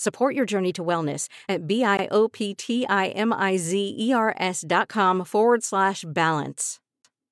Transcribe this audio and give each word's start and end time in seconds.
Support 0.00 0.34
your 0.34 0.46
journey 0.46 0.72
to 0.72 0.82
wellness 0.82 1.28
at 1.46 1.66
B-I-O-P-T-I-M-I-Z-E-R-S 1.66 4.64
dot 4.66 4.88
com 4.88 5.24
forward 5.26 5.62
slash 5.62 6.06
balance. 6.08 6.80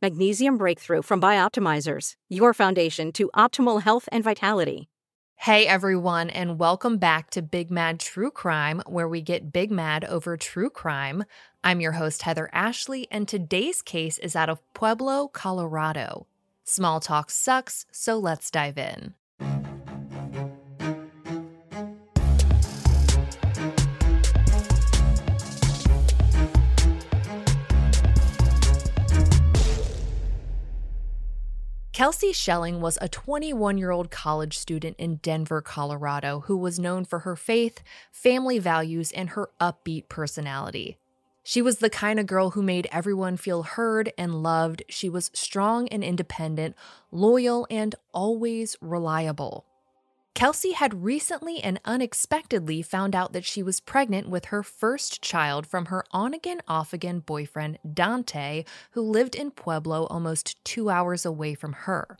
Magnesium 0.02 0.58
Breakthrough 0.58 1.00
from 1.00 1.18
Bioptimizers, 1.18 2.12
your 2.28 2.52
foundation 2.52 3.10
to 3.12 3.30
optimal 3.34 3.80
health 3.80 4.06
and 4.12 4.22
vitality. 4.22 4.90
Hey 5.36 5.66
everyone, 5.66 6.28
and 6.28 6.58
welcome 6.58 6.98
back 6.98 7.30
to 7.30 7.40
Big 7.40 7.70
Mad 7.70 7.98
True 7.98 8.30
Crime, 8.30 8.82
where 8.86 9.08
we 9.08 9.22
get 9.22 9.50
big 9.50 9.70
mad 9.70 10.04
over 10.04 10.36
true 10.36 10.68
crime. 10.68 11.24
I'm 11.64 11.80
your 11.80 11.92
host, 11.92 12.20
Heather 12.20 12.50
Ashley, 12.52 13.08
and 13.10 13.26
today's 13.26 13.80
case 13.80 14.18
is 14.18 14.36
out 14.36 14.50
of 14.50 14.60
Pueblo, 14.74 15.28
Colorado. 15.28 16.26
Small 16.64 17.00
talk 17.00 17.30
sucks, 17.30 17.86
so 17.90 18.18
let's 18.18 18.50
dive 18.50 18.76
in. 18.76 19.14
Kelsie 31.98 32.32
Schelling 32.32 32.80
was 32.80 32.96
a 33.00 33.08
21 33.08 33.76
year 33.76 33.90
old 33.90 34.08
college 34.08 34.56
student 34.56 34.94
in 35.00 35.16
Denver, 35.16 35.60
Colorado, 35.60 36.44
who 36.46 36.56
was 36.56 36.78
known 36.78 37.04
for 37.04 37.18
her 37.18 37.34
faith, 37.34 37.82
family 38.12 38.60
values, 38.60 39.10
and 39.10 39.30
her 39.30 39.50
upbeat 39.60 40.08
personality. 40.08 40.96
She 41.42 41.60
was 41.60 41.78
the 41.78 41.90
kind 41.90 42.20
of 42.20 42.28
girl 42.28 42.50
who 42.50 42.62
made 42.62 42.86
everyone 42.92 43.36
feel 43.36 43.64
heard 43.64 44.12
and 44.16 44.44
loved. 44.44 44.84
She 44.88 45.08
was 45.08 45.32
strong 45.34 45.88
and 45.88 46.04
independent, 46.04 46.76
loyal, 47.10 47.66
and 47.68 47.96
always 48.14 48.76
reliable. 48.80 49.66
Kelsie 50.38 50.74
had 50.74 51.02
recently 51.02 51.60
and 51.60 51.80
unexpectedly 51.84 52.80
found 52.80 53.16
out 53.16 53.32
that 53.32 53.44
she 53.44 53.60
was 53.60 53.80
pregnant 53.80 54.28
with 54.28 54.44
her 54.44 54.62
first 54.62 55.20
child 55.20 55.66
from 55.66 55.86
her 55.86 56.04
on 56.12 56.32
again, 56.32 56.60
off 56.68 56.92
again 56.92 57.18
boyfriend, 57.18 57.80
Dante, 57.92 58.62
who 58.92 59.00
lived 59.02 59.34
in 59.34 59.50
Pueblo 59.50 60.06
almost 60.06 60.64
two 60.64 60.90
hours 60.90 61.26
away 61.26 61.54
from 61.54 61.72
her. 61.72 62.16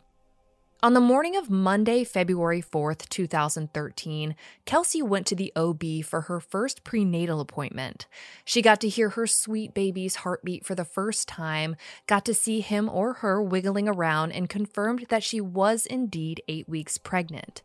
On 0.83 0.95
the 0.95 1.01
morning 1.01 1.37
of 1.37 1.49
Monday, 1.49 2.03
February 2.03 2.61
4th, 2.61 3.09
2013, 3.09 4.35
Kelsie 4.67 5.01
went 5.01 5.25
to 5.29 5.37
the 5.37 5.53
OB 5.55 6.05
for 6.05 6.23
her 6.23 6.41
first 6.41 6.83
prenatal 6.83 7.39
appointment. 7.39 8.09
She 8.45 8.63
got 8.63 8.81
to 8.81 8.89
hear 8.89 9.11
her 9.11 9.29
sweet 9.29 9.75
baby's 9.75 10.17
heartbeat 10.17 10.67
for 10.67 10.75
the 10.75 10.85
first 10.85 11.29
time, 11.29 11.77
got 12.09 12.25
to 12.25 12.35
see 12.35 12.63
him 12.63 12.89
or 12.89 13.13
her 13.13 13.41
wiggling 13.41 13.87
around, 13.89 14.33
and 14.33 14.49
confirmed 14.49 15.07
that 15.09 15.23
she 15.23 15.41
was 15.41 15.87
indeed 15.87 16.43
eight 16.49 16.69
weeks 16.69 16.99
pregnant. 16.99 17.63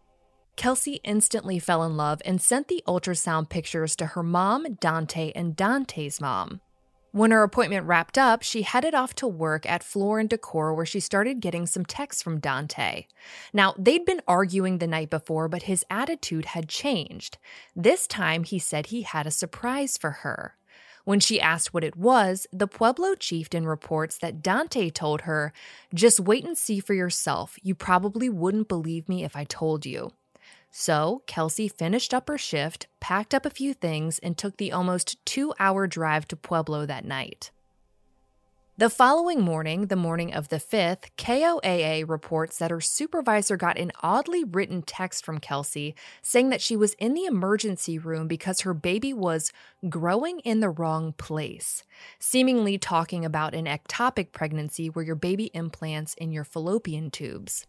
Kelsie 0.56 1.00
instantly 1.04 1.60
fell 1.60 1.84
in 1.84 1.98
love 1.98 2.22
and 2.26 2.42
sent 2.42 2.68
the 2.68 2.84
ultrasound 2.88 3.50
pictures 3.50 3.96
to 3.96 4.08
her 4.08 4.24
mom, 4.24 4.76
Dante, 4.80 5.32
and 5.36 5.56
Dante's 5.56 6.22
mom. 6.22 6.62
When 7.12 7.30
her 7.30 7.44
appointment 7.44 7.86
wrapped 7.86 8.18
up, 8.18 8.42
she 8.42 8.64
headed 8.64 8.96
off 8.96 9.14
to 9.16 9.28
work 9.28 9.68
at 9.68 9.84
Floor 9.84 10.20
and 10.20 10.28
Decor 10.28 10.74
where 10.74 10.86
she 10.86 11.00
started 11.00 11.42
getting 11.42 11.68
some 11.68 11.86
texts 11.86 12.24
from 12.24 12.40
Dante. 12.40 13.06
Now, 13.54 13.76
they'd 13.78 14.04
been 14.04 14.22
arguing 14.28 14.80
the 14.80 14.88
night 14.88 15.12
before, 15.12 15.48
but 15.48 15.64
his 15.64 15.86
attitude 15.92 16.46
had 16.46 16.68
changed. 16.68 17.38
This 17.76 18.08
time, 18.08 18.44
he 18.44 18.58
said 18.58 18.88
he 18.88 19.04
had 19.04 19.28
a 19.28 19.32
surprise 19.32 19.96
for 19.96 20.10
her. 20.10 20.56
When 21.06 21.20
she 21.20 21.40
asked 21.40 21.72
what 21.72 21.84
it 21.84 21.96
was, 21.96 22.48
the 22.52 22.68
Pueblo 22.68 23.14
chieftain 23.14 23.68
reports 23.68 24.18
that 24.18 24.42
Dante 24.42 24.90
told 24.90 25.22
her, 25.22 25.54
Just 25.94 26.20
wait 26.20 26.46
and 26.46 26.58
see 26.58 26.80
for 26.80 26.96
yourself. 26.96 27.60
You 27.62 27.76
probably 27.76 28.30
wouldn't 28.30 28.68
believe 28.68 29.08
me 29.08 29.24
if 29.24 29.36
I 29.36 29.44
told 29.44 29.86
you. 29.86 30.14
So, 30.76 31.22
Kelsie 31.28 31.72
finished 31.72 32.16
up 32.16 32.28
her 32.28 32.38
shift, 32.38 32.88
packed 33.00 33.36
up 33.36 33.46
a 33.46 33.52
few 33.52 33.76
things, 33.76 34.18
and 34.18 34.36
took 34.36 34.58
the 34.58 34.72
almost 34.72 35.24
two 35.24 35.54
hour 35.60 35.86
drive 35.86 36.28
to 36.30 36.36
Pueblo 36.36 36.88
that 36.88 37.06
night. 37.06 37.52
The 38.76 38.90
following 38.90 39.40
morning, 39.40 39.86
the 39.86 39.96
morning 39.96 40.34
of 40.34 40.50
the 40.50 40.56
5th, 40.56 41.12
KOAA 41.16 42.10
reports 42.10 42.58
that 42.58 42.72
her 42.72 42.82
supervisor 42.82 43.56
got 43.56 43.78
an 43.78 43.92
oddly 44.02 44.44
written 44.44 44.82
text 44.82 45.24
from 45.24 45.40
Kelsie 45.40 45.94
saying 46.24 46.50
that 46.50 46.62
she 46.62 46.76
was 46.76 46.96
in 46.96 47.14
the 47.14 47.26
emergency 47.26 48.00
room 48.00 48.28
because 48.28 48.62
her 48.62 48.74
baby 48.74 49.14
was 49.14 49.52
growing 49.90 50.40
in 50.40 50.60
the 50.60 50.72
wrong 50.72 51.14
place, 51.14 51.84
seemingly 52.18 52.80
talking 52.80 53.24
about 53.24 53.54
an 53.54 53.66
ectopic 53.66 54.32
pregnancy 54.32 54.90
where 54.90 55.06
your 55.06 55.14
baby 55.14 55.52
implants 55.54 56.16
in 56.16 56.32
your 56.32 56.44
fallopian 56.44 57.12
tubes. 57.12 57.68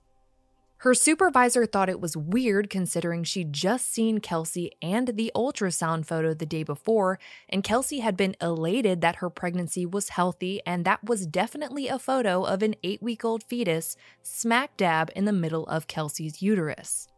Her 0.85 0.93
supervisor 0.93 1.65
thought 1.65 1.89
it 1.89 1.99
was 1.99 2.15
weird 2.15 2.69
considering 2.69 3.25
she'd 3.25 3.55
just 3.55 3.91
seen 3.91 4.21
Kelsie 4.21 4.73
and 4.83 5.09
the 5.09 5.33
ultrasound 5.35 6.05
photo 6.05 6.35
the 6.35 6.45
day 6.45 6.63
before, 6.63 7.19
and 7.49 7.65
Kelsie 7.65 8.03
had 8.03 8.19
been 8.19 8.37
elated 8.39 9.01
that 9.01 9.17
her 9.17 9.31
pregnancy 9.31 9.87
was 9.87 10.11
healthy, 10.11 10.61
and 10.67 10.85
that 10.85 11.03
was 11.03 11.27
definitely 11.27 11.89
a 11.89 11.99
photo 11.99 12.45
of 12.45 12.63
an 12.63 12.75
eight 12.83 13.03
week 13.03 13.25
old 13.25 13.43
fetus 13.45 13.97
smack 14.23 14.77
dab 14.77 15.11
in 15.17 15.25
the 15.25 15.33
middle 15.33 15.65
of 15.69 15.87
Kelsie's 15.87 16.43
uterus. 16.43 17.09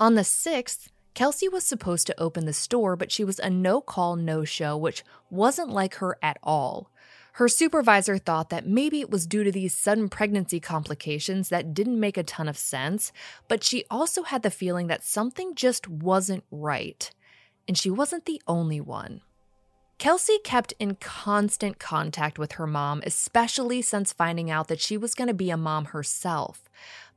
On 0.00 0.16
the 0.16 0.22
6th, 0.22 0.88
Kelsie 1.14 1.52
was 1.52 1.62
supposed 1.62 2.08
to 2.08 2.20
open 2.20 2.46
the 2.46 2.52
store, 2.52 2.96
but 2.96 3.12
she 3.12 3.22
was 3.22 3.38
a 3.38 3.48
no 3.48 3.80
call, 3.80 4.16
no 4.16 4.44
show, 4.44 4.76
which 4.76 5.04
wasn't 5.30 5.70
like 5.70 5.94
her 5.96 6.18
at 6.20 6.38
all. 6.42 6.90
Her 7.38 7.46
supervisor 7.46 8.18
thought 8.18 8.50
that 8.50 8.66
maybe 8.66 9.00
it 9.00 9.10
was 9.10 9.24
due 9.24 9.44
to 9.44 9.52
these 9.52 9.72
sudden 9.72 10.08
pregnancy 10.08 10.58
complications 10.58 11.50
that 11.50 11.72
didn't 11.72 12.00
make 12.00 12.16
a 12.16 12.24
ton 12.24 12.48
of 12.48 12.58
sense, 12.58 13.12
but 13.46 13.62
she 13.62 13.84
also 13.88 14.24
had 14.24 14.42
the 14.42 14.50
feeling 14.50 14.88
that 14.88 15.04
something 15.04 15.54
just 15.54 15.86
wasn't 15.86 16.42
right. 16.50 17.08
And 17.68 17.78
she 17.78 17.90
wasn't 17.90 18.24
the 18.24 18.42
only 18.48 18.80
one. 18.80 19.20
Kelsie 20.00 20.42
kept 20.42 20.74
in 20.80 20.96
constant 20.96 21.78
contact 21.78 22.40
with 22.40 22.54
her 22.54 22.66
mom, 22.66 23.04
especially 23.06 23.82
since 23.82 24.12
finding 24.12 24.50
out 24.50 24.66
that 24.66 24.80
she 24.80 24.96
was 24.96 25.14
going 25.14 25.28
to 25.28 25.32
be 25.32 25.50
a 25.50 25.56
mom 25.56 25.84
herself. 25.84 26.68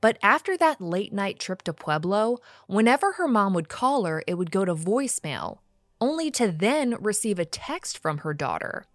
But 0.01 0.19
after 0.21 0.55
that 0.55 0.79
late 0.79 1.11
night 1.11 1.39
trip 1.39 1.63
to 1.63 1.73
Pueblo, 1.73 2.37
whenever 2.67 3.13
her 3.13 3.27
mom 3.27 3.55
would 3.55 3.69
call 3.69 4.05
her, 4.05 4.21
it 4.27 4.35
would 4.35 4.51
go 4.51 4.65
to 4.65 4.75
voicemail, 4.75 5.57
only 5.99 6.29
to 6.29 6.51
then 6.51 6.95
receive 6.99 7.39
a 7.39 7.43
text 7.45 7.97
from 7.97 8.19
her 8.19 8.35
daughter. 8.35 8.85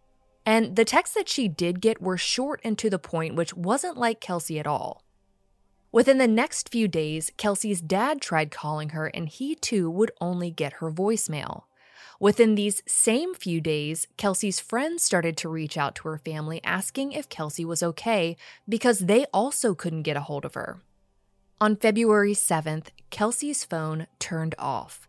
And 0.46 0.76
the 0.76 0.84
texts 0.84 1.16
that 1.16 1.28
she 1.28 1.48
did 1.48 1.80
get 1.80 2.00
were 2.00 2.16
short 2.16 2.60
and 2.62 2.78
to 2.78 2.88
the 2.88 3.00
point, 3.00 3.34
which 3.34 3.52
wasn't 3.52 3.98
like 3.98 4.20
Kelsie 4.20 4.60
at 4.60 4.66
all. 4.66 5.02
Within 5.90 6.18
the 6.18 6.28
next 6.28 6.68
few 6.68 6.86
days, 6.86 7.32
Kelsie's 7.36 7.80
dad 7.80 8.20
tried 8.20 8.50
calling 8.52 8.90
her, 8.90 9.06
and 9.08 9.28
he 9.28 9.56
too 9.56 9.90
would 9.90 10.12
only 10.20 10.50
get 10.50 10.74
her 10.74 10.92
voicemail. 10.92 11.64
Within 12.20 12.54
these 12.54 12.82
same 12.86 13.34
few 13.34 13.60
days, 13.60 14.06
Kelsie's 14.16 14.60
friends 14.60 15.02
started 15.02 15.36
to 15.38 15.48
reach 15.48 15.76
out 15.76 15.96
to 15.96 16.08
her 16.08 16.18
family 16.18 16.60
asking 16.64 17.12
if 17.12 17.28
Kelsie 17.28 17.64
was 17.64 17.82
okay 17.82 18.36
because 18.68 19.00
they 19.00 19.26
also 19.34 19.74
couldn't 19.74 20.02
get 20.02 20.16
a 20.16 20.22
hold 20.22 20.44
of 20.44 20.54
her. 20.54 20.78
On 21.60 21.76
February 21.76 22.34
7th, 22.34 22.88
Kelsie's 23.10 23.64
phone 23.64 24.06
turned 24.18 24.54
off. 24.58 25.08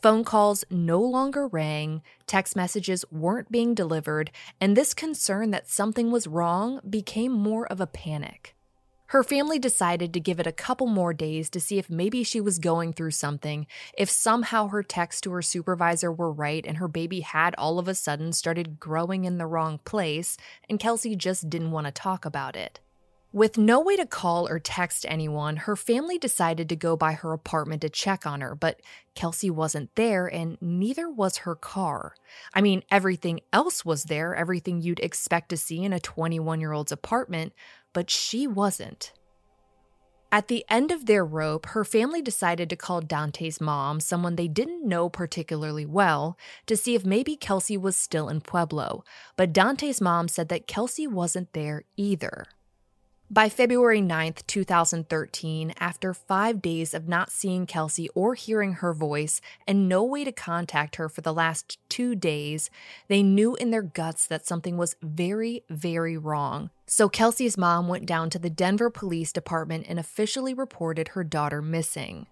Phone 0.00 0.22
calls 0.22 0.64
no 0.70 1.00
longer 1.00 1.48
rang, 1.48 2.02
text 2.28 2.54
messages 2.54 3.04
weren't 3.10 3.50
being 3.50 3.74
delivered, 3.74 4.30
and 4.60 4.76
this 4.76 4.94
concern 4.94 5.50
that 5.50 5.68
something 5.68 6.12
was 6.12 6.28
wrong 6.28 6.80
became 6.88 7.32
more 7.32 7.66
of 7.66 7.80
a 7.80 7.86
panic. 7.88 8.54
Her 9.06 9.24
family 9.24 9.58
decided 9.58 10.14
to 10.14 10.20
give 10.20 10.38
it 10.38 10.46
a 10.46 10.52
couple 10.52 10.86
more 10.86 11.12
days 11.12 11.50
to 11.50 11.58
see 11.58 11.78
if 11.78 11.90
maybe 11.90 12.22
she 12.22 12.40
was 12.40 12.60
going 12.60 12.92
through 12.92 13.10
something, 13.10 13.66
if 13.96 14.08
somehow 14.08 14.68
her 14.68 14.84
texts 14.84 15.20
to 15.22 15.32
her 15.32 15.42
supervisor 15.42 16.12
were 16.12 16.30
right 16.30 16.64
and 16.64 16.76
her 16.76 16.86
baby 16.86 17.22
had 17.22 17.56
all 17.58 17.80
of 17.80 17.88
a 17.88 17.94
sudden 17.96 18.32
started 18.32 18.78
growing 18.78 19.24
in 19.24 19.38
the 19.38 19.46
wrong 19.46 19.80
place, 19.84 20.36
and 20.70 20.78
Kelsie 20.78 21.18
just 21.18 21.50
didn't 21.50 21.72
want 21.72 21.88
to 21.88 21.92
talk 21.92 22.24
about 22.24 22.54
it. 22.54 22.78
With 23.30 23.58
no 23.58 23.78
way 23.78 23.94
to 23.96 24.06
call 24.06 24.48
or 24.48 24.58
text 24.58 25.04
anyone, 25.06 25.56
her 25.56 25.76
family 25.76 26.16
decided 26.16 26.66
to 26.70 26.76
go 26.76 26.96
by 26.96 27.12
her 27.12 27.34
apartment 27.34 27.82
to 27.82 27.90
check 27.90 28.26
on 28.26 28.40
her, 28.40 28.54
but 28.54 28.80
Kelsie 29.14 29.50
wasn't 29.50 29.94
there 29.96 30.26
and 30.26 30.56
neither 30.62 31.10
was 31.10 31.38
her 31.38 31.54
car. 31.54 32.14
I 32.54 32.62
mean, 32.62 32.84
everything 32.90 33.40
else 33.52 33.84
was 33.84 34.04
there, 34.04 34.34
everything 34.34 34.80
you'd 34.80 35.00
expect 35.00 35.50
to 35.50 35.58
see 35.58 35.84
in 35.84 35.92
a 35.92 36.00
21 36.00 36.58
year 36.58 36.72
old's 36.72 36.90
apartment, 36.90 37.52
but 37.92 38.08
she 38.08 38.46
wasn't. 38.46 39.12
At 40.32 40.48
the 40.48 40.64
end 40.70 40.90
of 40.90 41.04
their 41.04 41.24
rope, 41.24 41.66
her 41.66 41.84
family 41.84 42.22
decided 42.22 42.70
to 42.70 42.76
call 42.76 43.02
Dante's 43.02 43.60
mom, 43.60 44.00
someone 44.00 44.36
they 44.36 44.48
didn't 44.48 44.88
know 44.88 45.10
particularly 45.10 45.84
well, 45.84 46.38
to 46.66 46.78
see 46.78 46.94
if 46.94 47.04
maybe 47.04 47.36
Kelsie 47.36 47.80
was 47.80 47.96
still 47.96 48.30
in 48.30 48.40
Pueblo. 48.40 49.04
But 49.36 49.52
Dante's 49.52 50.00
mom 50.00 50.28
said 50.28 50.48
that 50.48 50.66
Kelsie 50.66 51.08
wasn't 51.08 51.52
there 51.52 51.84
either. 51.96 52.46
By 53.30 53.50
February 53.50 54.00
9th, 54.00 54.46
2013, 54.46 55.74
after 55.78 56.14
five 56.14 56.62
days 56.62 56.94
of 56.94 57.08
not 57.08 57.30
seeing 57.30 57.66
Kelsie 57.66 58.08
or 58.14 58.34
hearing 58.34 58.74
her 58.74 58.94
voice 58.94 59.42
and 59.66 59.86
no 59.86 60.02
way 60.02 60.24
to 60.24 60.32
contact 60.32 60.96
her 60.96 61.10
for 61.10 61.20
the 61.20 61.34
last 61.34 61.78
two 61.90 62.14
days, 62.14 62.70
they 63.08 63.22
knew 63.22 63.54
in 63.56 63.70
their 63.70 63.82
guts 63.82 64.26
that 64.28 64.46
something 64.46 64.78
was 64.78 64.96
very, 65.02 65.62
very 65.68 66.16
wrong. 66.16 66.70
So 66.86 67.10
Kelsie's 67.10 67.58
mom 67.58 67.86
went 67.86 68.06
down 68.06 68.30
to 68.30 68.38
the 68.38 68.48
Denver 68.48 68.88
Police 68.88 69.30
Department 69.30 69.84
and 69.86 69.98
officially 69.98 70.54
reported 70.54 71.08
her 71.08 71.22
daughter 71.22 71.60
missing. 71.60 72.28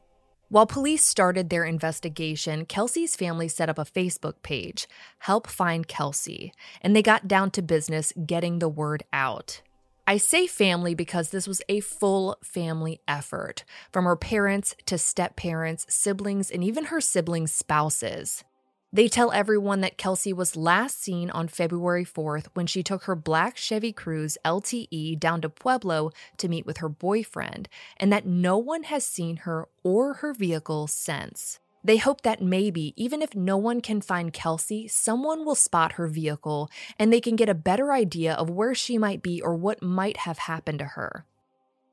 While 0.48 0.66
police 0.66 1.04
started 1.04 1.50
their 1.50 1.66
investigation, 1.66 2.64
Kelsie's 2.64 3.16
family 3.16 3.48
set 3.48 3.68
up 3.68 3.78
a 3.78 3.84
Facebook 3.84 4.40
page, 4.42 4.88
Help 5.18 5.46
Find 5.46 5.86
Kelsey, 5.86 6.54
and 6.80 6.96
they 6.96 7.02
got 7.02 7.28
down 7.28 7.50
to 7.50 7.60
business 7.60 8.14
getting 8.24 8.60
the 8.60 8.68
word 8.68 9.02
out. 9.12 9.60
I 10.08 10.18
say 10.18 10.46
family 10.46 10.94
because 10.94 11.30
this 11.30 11.48
was 11.48 11.60
a 11.68 11.80
full 11.80 12.36
family 12.40 13.00
effort, 13.08 13.64
from 13.90 14.04
her 14.04 14.14
parents 14.14 14.76
to 14.86 14.98
step 14.98 15.34
parents, 15.34 15.84
siblings, 15.88 16.48
and 16.48 16.62
even 16.62 16.84
her 16.86 17.00
siblings' 17.00 17.50
spouses. 17.50 18.44
They 18.92 19.08
tell 19.08 19.32
everyone 19.32 19.80
that 19.80 19.98
Kelsie 19.98 20.32
was 20.32 20.56
last 20.56 21.02
seen 21.02 21.28
on 21.30 21.48
February 21.48 22.04
4th 22.04 22.46
when 22.54 22.68
she 22.68 22.84
took 22.84 23.02
her 23.02 23.16
black 23.16 23.56
Chevy 23.56 23.92
Cruze 23.92 24.36
LTE 24.44 25.18
down 25.18 25.40
to 25.40 25.48
Pueblo 25.48 26.12
to 26.36 26.48
meet 26.48 26.66
with 26.66 26.76
her 26.76 26.88
boyfriend, 26.88 27.68
and 27.96 28.12
that 28.12 28.24
no 28.24 28.56
one 28.56 28.84
has 28.84 29.04
seen 29.04 29.38
her 29.38 29.66
or 29.82 30.14
her 30.14 30.32
vehicle 30.32 30.86
since. 30.86 31.58
They 31.86 31.98
hope 31.98 32.22
that 32.22 32.42
maybe, 32.42 32.94
even 32.96 33.22
if 33.22 33.36
no 33.36 33.56
one 33.56 33.80
can 33.80 34.00
find 34.00 34.32
Kelsie, 34.32 34.90
someone 34.90 35.44
will 35.44 35.54
spot 35.54 35.92
her 35.92 36.08
vehicle 36.08 36.68
and 36.98 37.12
they 37.12 37.20
can 37.20 37.36
get 37.36 37.48
a 37.48 37.54
better 37.54 37.92
idea 37.92 38.34
of 38.34 38.50
where 38.50 38.74
she 38.74 38.98
might 38.98 39.22
be 39.22 39.40
or 39.40 39.54
what 39.54 39.80
might 39.80 40.16
have 40.16 40.38
happened 40.38 40.80
to 40.80 40.84
her. 40.84 41.26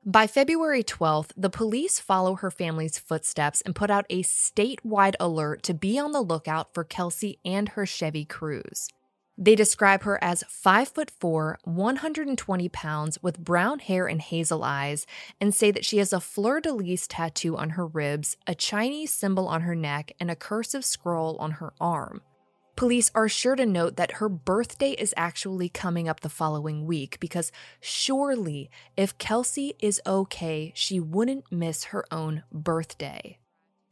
By 0.04 0.26
February 0.26 0.82
12th, 0.82 1.30
the 1.36 1.48
police 1.48 2.00
follow 2.00 2.34
her 2.34 2.50
family's 2.50 2.98
footsteps 2.98 3.60
and 3.60 3.76
put 3.76 3.88
out 3.88 4.04
a 4.10 4.24
statewide 4.24 5.14
alert 5.20 5.62
to 5.62 5.74
be 5.74 5.96
on 5.96 6.10
the 6.10 6.22
lookout 6.22 6.74
for 6.74 6.84
Kelsie 6.84 7.38
and 7.44 7.68
her 7.70 7.86
Chevy 7.86 8.24
Cruze. 8.24 8.88
They 9.36 9.56
describe 9.56 10.04
her 10.04 10.22
as 10.22 10.44
5 10.48 10.88
foot 10.88 11.10
4, 11.10 11.58
120 11.64 12.68
pounds 12.68 13.20
with 13.20 13.40
brown 13.40 13.80
hair 13.80 14.06
and 14.06 14.22
hazel 14.22 14.62
eyes 14.62 15.06
and 15.40 15.52
say 15.52 15.72
that 15.72 15.84
she 15.84 15.98
has 15.98 16.12
a 16.12 16.20
fleur-de-lis 16.20 17.08
tattoo 17.08 17.56
on 17.56 17.70
her 17.70 17.86
ribs, 17.86 18.36
a 18.46 18.54
Chinese 18.54 19.12
symbol 19.12 19.48
on 19.48 19.62
her 19.62 19.74
neck, 19.74 20.12
and 20.20 20.30
a 20.30 20.36
cursive 20.36 20.84
scroll 20.84 21.36
on 21.38 21.52
her 21.52 21.72
arm. 21.80 22.22
Police 22.76 23.10
are 23.14 23.28
sure 23.28 23.56
to 23.56 23.66
note 23.66 23.96
that 23.96 24.12
her 24.12 24.28
birthday 24.28 24.92
is 24.92 25.14
actually 25.16 25.68
coming 25.68 26.08
up 26.08 26.20
the 26.20 26.28
following 26.28 26.86
week 26.86 27.18
because 27.20 27.52
surely 27.80 28.70
if 28.96 29.18
Kelsie 29.18 29.74
is 29.80 30.00
okay, 30.06 30.72
she 30.74 30.98
wouldn't 31.00 31.50
miss 31.50 31.84
her 31.84 32.04
own 32.12 32.44
birthday. 32.52 33.38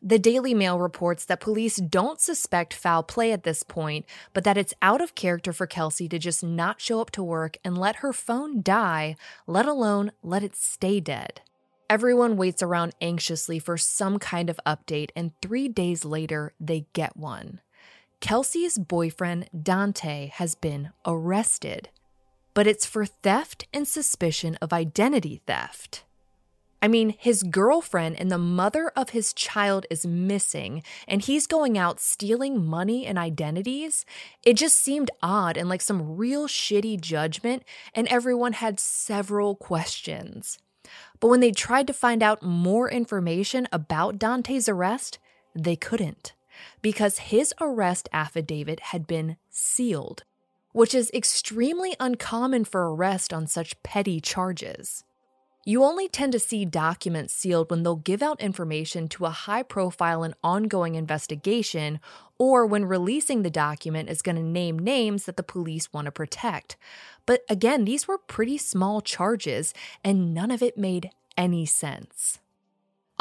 The 0.05 0.19
Daily 0.19 0.53
Mail 0.53 0.81
reports 0.81 1.25
that 1.27 1.39
police 1.39 1.77
don't 1.77 2.21
suspect 2.21 2.75
foul 2.75 3.05
play 3.05 3.31
at 3.31 3.45
this 3.45 3.63
point, 3.63 4.05
but 4.33 4.43
that 4.43 4.59
it's 4.59 4.75
out 4.83 5.01
of 5.01 5.15
character 5.15 5.53
for 5.53 5.65
Kelsie 5.65 6.11
to 6.11 6.19
just 6.19 6.43
not 6.43 6.81
show 6.81 7.01
up 7.01 7.13
to 7.13 7.23
work 7.23 7.57
and 7.65 7.79
let 7.79 7.97
her 7.97 8.13
phone 8.13 8.63
die, 8.63 9.15
let 9.47 9.67
alone 9.67 10.11
let 10.21 10.43
it 10.43 10.57
stay 10.57 10.99
dead. 10.99 11.41
Everyone 11.89 12.37
waits 12.37 12.65
around 12.65 12.97
anxiously 13.01 13.61
for 13.61 13.77
some 13.79 14.19
kind 14.19 14.51
of 14.51 14.59
update, 14.67 15.11
and 15.15 15.31
three 15.41 15.69
days 15.69 16.05
later, 16.05 16.53
they 16.59 16.87
get 16.95 17.17
one. 17.17 17.61
Kelsie's 18.21 18.79
boyfriend, 18.79 19.51
Dante, 19.63 20.33
has 20.35 20.57
been 20.57 20.91
arrested, 21.07 21.91
but 22.55 22.67
it's 22.67 22.87
for 22.87 23.07
theft 23.07 23.69
and 23.73 23.87
suspicion 23.87 24.57
of 24.61 24.73
identity 24.73 25.43
theft. 25.47 26.03
I 26.83 26.89
mean, 26.89 27.15
his 27.17 27.45
girlfriend 27.45 28.19
and 28.19 28.29
the 28.29 28.39
mother 28.39 28.91
of 28.97 29.11
his 29.11 29.33
child 29.33 29.87
is 29.89 30.05
missing, 30.05 30.83
and 31.07 31.23
he's 31.23 31.47
going 31.47 31.79
out 31.79 32.01
stealing 32.01 32.67
money 32.67 33.07
and 33.07 33.17
identities. 33.17 34.05
It 34.45 34.55
just 34.55 34.77
seemed 34.77 35.13
odd 35.23 35.57
and 35.57 35.69
like 35.69 35.81
some 35.81 36.17
real 36.17 36.49
shitty 36.49 37.01
judgment, 37.01 37.63
and 37.95 38.09
everyone 38.09 38.55
had 38.55 38.81
several 38.81 39.55
questions. 39.55 40.59
But 41.21 41.29
when 41.29 41.39
they 41.39 41.53
tried 41.53 41.87
to 41.87 41.93
find 41.93 42.21
out 42.21 42.43
more 42.43 42.91
information 42.91 43.69
about 43.71 44.19
Dante's 44.19 44.69
arrest, 44.69 45.21
they 45.55 45.77
couldn't 45.77 46.33
because 46.83 47.19
his 47.19 47.55
arrest 47.61 48.09
affidavit 48.13 48.81
had 48.81 49.07
been 49.07 49.37
sealed, 49.51 50.25
which 50.73 50.95
is 50.95 51.11
extremely 51.15 51.95
uncommon 52.01 52.65
for 52.65 52.93
arrest 52.93 53.33
on 53.33 53.47
such 53.47 53.81
petty 53.85 54.21
charges. 54.21 55.05
You 55.65 55.85
only 55.85 56.09
tend 56.09 56.33
to 56.33 56.41
see 56.41 56.65
documents 56.65 57.33
sealed 57.33 57.71
when 57.71 57.85
they'll 57.85 57.95
give 57.95 58.21
out 58.21 58.41
information 58.41 59.09
to 59.11 59.27
a 59.27 59.31
high 59.31 59.63
profile 59.63 60.25
and 60.25 60.35
ongoing 60.43 60.97
investigation, 60.97 62.01
or 62.37 62.67
when 62.67 62.85
releasing 62.85 63.43
the 63.43 63.51
document 63.51 64.09
is 64.11 64.23
going 64.23 64.35
to 64.35 64.43
name 64.43 64.77
names 64.77 65.25
that 65.27 65.37
the 65.37 65.45
police 65.45 65.93
want 65.93 66.07
to 66.07 66.11
protect. 66.13 66.77
But 67.27 67.45
again, 67.49 67.85
these 67.85 68.09
were 68.09 68.19
pretty 68.19 68.59
small 68.59 69.01
charges, 69.01 69.73
and 70.03 70.35
none 70.35 70.51
of 70.51 70.63
it 70.63 70.77
made 70.77 71.11
any 71.37 71.65
sense. 71.65 72.41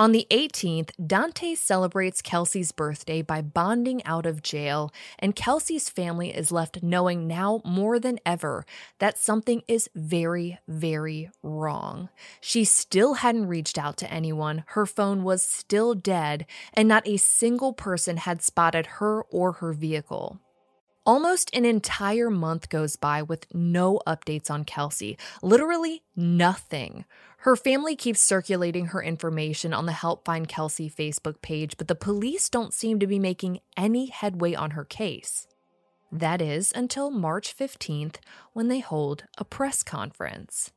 On 0.01 0.13
the 0.13 0.25
18th, 0.31 0.89
Dante 1.06 1.53
celebrates 1.53 2.24
Kelsie's 2.24 2.71
birthday 2.71 3.21
by 3.21 3.44
bonding 3.44 4.03
out 4.03 4.25
of 4.25 4.42
jail, 4.42 4.92
and 5.19 5.36
Kelsie's 5.36 5.89
family 5.89 6.36
is 6.36 6.51
left 6.51 6.81
knowing 6.81 7.27
now 7.27 7.62
more 7.63 8.00
than 8.00 8.18
ever 8.25 8.65
that 8.98 9.19
something 9.19 9.62
is 9.68 9.92
very, 9.94 10.57
very 10.68 11.30
wrong. 11.44 12.09
She 12.39 12.65
still 12.65 13.13
hadn't 13.13 13.48
reached 13.48 13.77
out 13.77 13.95
to 13.98 14.12
anyone, 14.12 14.63
her 14.69 14.88
phone 14.88 15.24
was 15.24 15.44
still 15.44 15.94
dead, 15.94 16.47
and 16.73 16.87
not 16.87 17.07
a 17.07 17.18
single 17.18 17.71
person 17.71 18.18
had 18.18 18.42
spotted 18.42 18.87
her 18.97 19.21
or 19.30 19.52
her 19.52 19.71
vehicle. 19.71 20.40
Almost 21.03 21.49
an 21.55 21.65
entire 21.65 22.29
month 22.29 22.69
goes 22.69 22.95
by 22.95 23.23
with 23.23 23.47
no 23.55 23.99
updates 24.05 24.51
on 24.51 24.65
Kelsie. 24.65 25.19
Literally 25.41 26.03
nothing. 26.15 27.05
Her 27.37 27.55
family 27.55 27.95
keeps 27.95 28.21
circulating 28.21 28.87
her 28.87 29.01
information 29.01 29.73
on 29.73 29.87
the 29.87 29.93
Help 29.93 30.23
Find 30.25 30.47
Kelsie 30.47 30.93
Facebook 30.93 31.41
page, 31.41 31.75
but 31.79 31.87
the 31.87 31.95
police 31.95 32.49
don't 32.49 32.71
seem 32.71 32.99
to 32.99 33.07
be 33.07 33.17
making 33.17 33.61
any 33.75 34.07
headway 34.07 34.53
on 34.53 34.71
her 34.71 34.85
case. 34.85 35.47
That 36.11 36.39
is 36.39 36.71
until 36.75 37.09
March 37.09 37.57
15th 37.57 38.17
when 38.53 38.67
they 38.67 38.79
hold 38.79 39.23
a 39.39 39.43
press 39.43 39.81
conference. 39.81 40.71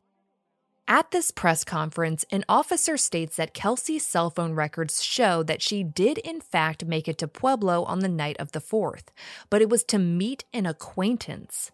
At 0.86 1.12
this 1.12 1.30
press 1.30 1.64
conference, 1.64 2.26
an 2.30 2.44
officer 2.46 2.98
states 2.98 3.36
that 3.36 3.54
Kelsie's 3.54 4.06
cell 4.06 4.28
phone 4.28 4.52
records 4.52 5.02
show 5.02 5.42
that 5.44 5.62
she 5.62 5.82
did, 5.82 6.18
in 6.18 6.42
fact, 6.42 6.84
make 6.84 7.08
it 7.08 7.16
to 7.18 7.28
Pueblo 7.28 7.84
on 7.84 8.00
the 8.00 8.08
night 8.08 8.36
of 8.38 8.52
the 8.52 8.60
4th, 8.60 9.04
but 9.48 9.62
it 9.62 9.70
was 9.70 9.82
to 9.84 9.98
meet 9.98 10.44
an 10.52 10.66
acquaintance. 10.66 11.70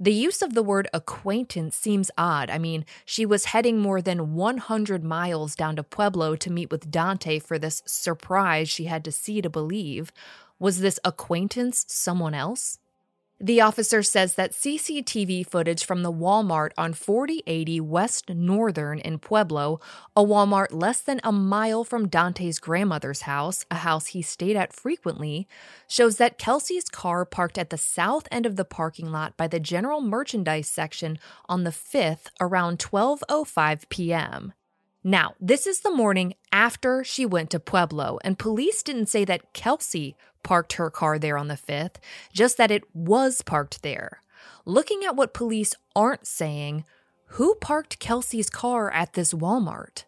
The 0.00 0.14
use 0.14 0.40
of 0.40 0.54
the 0.54 0.62
word 0.62 0.88
acquaintance 0.94 1.76
seems 1.76 2.10
odd. 2.16 2.48
I 2.48 2.56
mean, 2.56 2.86
she 3.04 3.26
was 3.26 3.46
heading 3.46 3.80
more 3.80 4.00
than 4.00 4.32
100 4.32 5.04
miles 5.04 5.54
down 5.54 5.76
to 5.76 5.82
Pueblo 5.82 6.34
to 6.36 6.50
meet 6.50 6.70
with 6.70 6.90
Dante 6.90 7.40
for 7.40 7.58
this 7.58 7.82
surprise 7.84 8.70
she 8.70 8.84
had 8.84 9.04
to 9.04 9.12
see 9.12 9.42
to 9.42 9.50
believe. 9.50 10.10
Was 10.58 10.80
this 10.80 10.98
acquaintance 11.04 11.84
someone 11.88 12.32
else? 12.32 12.78
The 13.40 13.60
officer 13.60 14.02
says 14.02 14.34
that 14.34 14.50
CCTV 14.50 15.46
footage 15.46 15.84
from 15.84 16.02
the 16.02 16.12
Walmart 16.12 16.70
on 16.76 16.92
4080 16.92 17.80
West 17.82 18.30
Northern 18.30 18.98
in 18.98 19.20
Pueblo, 19.20 19.78
a 20.16 20.24
Walmart 20.24 20.72
less 20.72 21.00
than 21.00 21.20
a 21.22 21.30
mile 21.30 21.84
from 21.84 22.08
Dante's 22.08 22.58
grandmother's 22.58 23.22
house, 23.22 23.64
a 23.70 23.76
house 23.76 24.08
he 24.08 24.22
stayed 24.22 24.56
at 24.56 24.72
frequently, 24.72 25.46
shows 25.86 26.16
that 26.16 26.36
Kelsie's 26.36 26.88
car 26.88 27.24
parked 27.24 27.58
at 27.58 27.70
the 27.70 27.78
south 27.78 28.26
end 28.32 28.44
of 28.44 28.56
the 28.56 28.64
parking 28.64 29.12
lot 29.12 29.36
by 29.36 29.46
the 29.46 29.60
general 29.60 30.00
merchandise 30.00 30.68
section 30.68 31.16
on 31.48 31.62
the 31.62 31.70
5th 31.70 32.26
around 32.40 32.80
12:05 32.80 33.88
p.m. 33.88 34.52
Now, 35.08 35.36
this 35.40 35.66
is 35.66 35.80
the 35.80 35.90
morning 35.90 36.34
after 36.52 37.02
she 37.02 37.24
went 37.24 37.48
to 37.52 37.58
Pueblo, 37.58 38.18
and 38.22 38.38
police 38.38 38.82
didn't 38.82 39.08
say 39.08 39.24
that 39.24 39.54
Kelsie 39.54 40.16
parked 40.42 40.74
her 40.74 40.90
car 40.90 41.18
there 41.18 41.38
on 41.38 41.48
the 41.48 41.54
5th, 41.54 41.94
just 42.34 42.58
that 42.58 42.70
it 42.70 42.82
was 42.92 43.40
parked 43.40 43.82
there. 43.82 44.20
Looking 44.66 45.06
at 45.06 45.16
what 45.16 45.32
police 45.32 45.74
aren't 45.96 46.26
saying, 46.26 46.84
who 47.28 47.54
parked 47.54 47.98
Kelsie's 47.98 48.50
car 48.50 48.90
at 48.90 49.14
this 49.14 49.32
Walmart? 49.32 50.04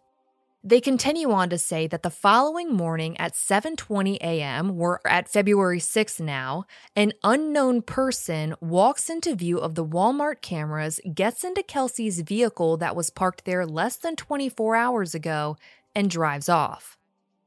They 0.63 0.79
continue 0.79 1.31
on 1.31 1.49
to 1.49 1.57
say 1.57 1.87
that 1.87 2.03
the 2.03 2.11
following 2.11 2.71
morning 2.71 3.17
at 3.17 3.33
7:20 3.33 4.17
a.m., 4.21 4.75
we're 4.77 4.99
at 5.07 5.27
February 5.27 5.79
6th 5.79 6.19
now, 6.19 6.65
an 6.95 7.13
unknown 7.23 7.81
person 7.81 8.53
walks 8.61 9.09
into 9.09 9.33
view 9.33 9.57
of 9.57 9.73
the 9.73 9.85
Walmart 9.85 10.41
cameras, 10.41 10.99
gets 11.15 11.43
into 11.43 11.63
Kelsie's 11.63 12.21
vehicle 12.21 12.77
that 12.77 12.95
was 12.95 13.09
parked 13.09 13.45
there 13.45 13.65
less 13.65 13.95
than 13.95 14.15
24 14.15 14.75
hours 14.75 15.15
ago, 15.15 15.57
and 15.95 16.11
drives 16.11 16.47
off. 16.47 16.95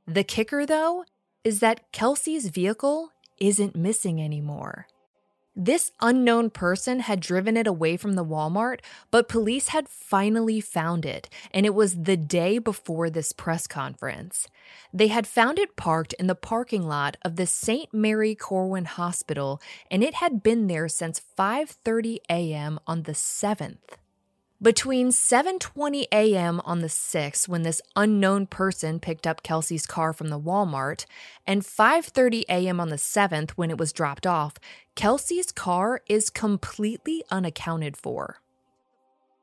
The 0.09 0.25
kicker 0.25 0.67
though 0.67 1.05
is 1.45 1.61
that 1.61 1.93
Kelsie's 1.93 2.49
vehicle 2.49 3.11
isn't 3.39 3.77
missing 3.77 4.21
anymore. 4.21 4.89
This 5.57 5.93
unknown 6.01 6.51
person 6.51 6.99
had 6.99 7.21
driven 7.21 7.57
it 7.57 7.69
away 7.69 7.97
from 7.97 8.15
the 8.15 8.25
Walmart, 8.25 8.81
but 9.13 9.29
police 9.29 9.69
had 9.69 9.89
finally 9.89 10.61
found 10.61 11.07
it, 11.07 11.29
and 11.53 11.65
it 11.65 11.75
was 11.75 12.03
the 12.03 12.17
day 12.17 12.59
before 12.59 13.09
this 13.09 13.31
press 13.31 13.69
conference. 13.69 14.49
They 14.93 15.07
had 15.09 15.29
found 15.29 15.61
it 15.61 15.77
parked 15.77 16.13
in 16.15 16.27
the 16.27 16.35
parking 16.35 16.83
lot 16.89 17.17
of 17.23 17.37
the 17.37 17.47
St. 17.47 17.95
Mary 17.95 18.35
Corwin 18.35 18.85
Hospital, 18.85 19.63
and 19.93 20.03
it 20.03 20.15
had 20.15 20.43
been 20.43 20.67
there 20.67 20.89
since 20.89 21.21
5:30 21.39 22.19
a.m. 22.29 22.81
on 22.89 23.05
the 23.05 23.13
7th. 23.13 23.99
Between 24.63 25.09
7:20 25.09 26.07
a.m. 26.11 26.63
on 26.65 26.81
the 26.81 26.89
6th 26.89 27.49
when 27.49 27.65
this 27.65 27.83
unknown 27.97 28.47
person 28.47 28.99
picked 28.99 29.27
up 29.27 29.43
Kelsie's 29.43 29.87
car 29.87 30.13
from 30.13 30.29
the 30.29 30.41
Walmart 30.41 31.05
and 31.47 31.63
5:30 31.63 32.45
a.m. 32.49 32.81
on 32.81 32.89
the 32.89 32.97
7th 32.97 33.51
when 33.51 33.71
it 33.71 33.79
was 33.79 33.93
dropped 33.93 34.27
off, 34.27 34.55
Kelsie's 34.97 35.51
car 35.51 36.03
is 36.09 36.31
completely 36.31 37.25
unaccounted 37.29 37.97
for. 37.97 38.41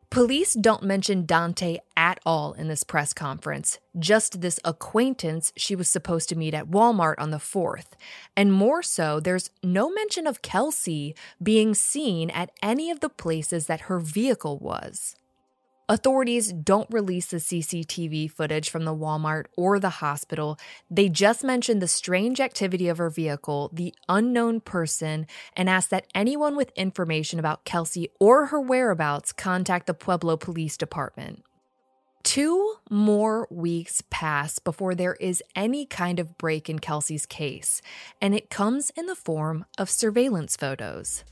Police 0.10 0.53
don't 0.53 0.84
mention 0.84 1.25
Dante 1.25 1.77
at 1.96 2.20
all 2.25 2.53
in 2.53 2.67
this 2.67 2.84
press 2.84 3.13
conference, 3.13 3.79
just 3.98 4.41
this 4.41 4.60
acquaintance 4.65 5.51
she 5.55 5.75
was 5.75 5.88
supposed 5.89 6.29
to 6.29 6.38
meet 6.38 6.53
at 6.53 6.70
Walmart 6.70 7.15
on 7.17 7.31
the 7.31 7.38
4th. 7.38 7.93
And 8.36 8.51
more 8.51 8.81
so, 8.81 9.20
there's 9.20 9.50
no 9.62 9.89
mention 9.89 10.25
of 10.27 10.41
Kelsie 10.41 11.15
being 11.41 11.74
seen 11.74 12.29
at 12.29 12.51
any 12.62 12.89
of 12.89 13.01
the 13.01 13.10
places 13.10 13.67
that 13.67 13.81
her 13.81 14.00
vehicle 14.00 14.58
was. 14.58 15.15
Authorities 15.91 16.53
don't 16.53 16.89
release 16.89 17.25
the 17.25 17.36
CCTV 17.36 18.31
footage 18.31 18.69
from 18.69 18.86
the 18.86 18.95
Walmart 18.95 19.48
or 19.57 19.77
the 19.77 19.89
hospital. 19.89 20.57
They 20.89 21.10
just 21.10 21.43
mention 21.43 21.79
the 21.79 21.88
strange 21.89 22.39
activity 22.39 22.88
of 22.88 22.98
her 22.98 23.10
vehicle, 23.10 23.69
the 23.74 23.93
unknown 24.07 24.62
person, 24.62 25.27
and 25.53 25.69
ask 25.69 25.89
that 25.89 26.07
anyone 26.15 26.55
with 26.55 26.71
information 26.77 27.39
about 27.39 27.65
Kelsie 27.65 28.07
or 28.21 28.45
her 28.45 28.62
whereabouts 28.62 29.33
contact 29.33 29.86
the 29.86 29.93
Pueblo 29.93 30.38
Police 30.38 30.77
Department. 30.77 31.43
Two 32.24 32.75
more 32.89 33.50
weeks 33.51 34.01
pass 34.10 34.60
before 34.60 34.95
there 34.95 35.15
is 35.15 35.43
any 35.57 35.86
kind 35.86 36.21
of 36.21 36.38
break 36.38 36.69
in 36.69 36.79
Kelsie's 36.79 37.25
case, 37.25 37.81
and 38.21 38.33
it 38.33 38.50
comes 38.50 38.91
in 38.95 39.07
the 39.07 39.13
form 39.15 39.65
of 39.77 39.89
surveillance 39.89 40.55
photos. 40.55 41.25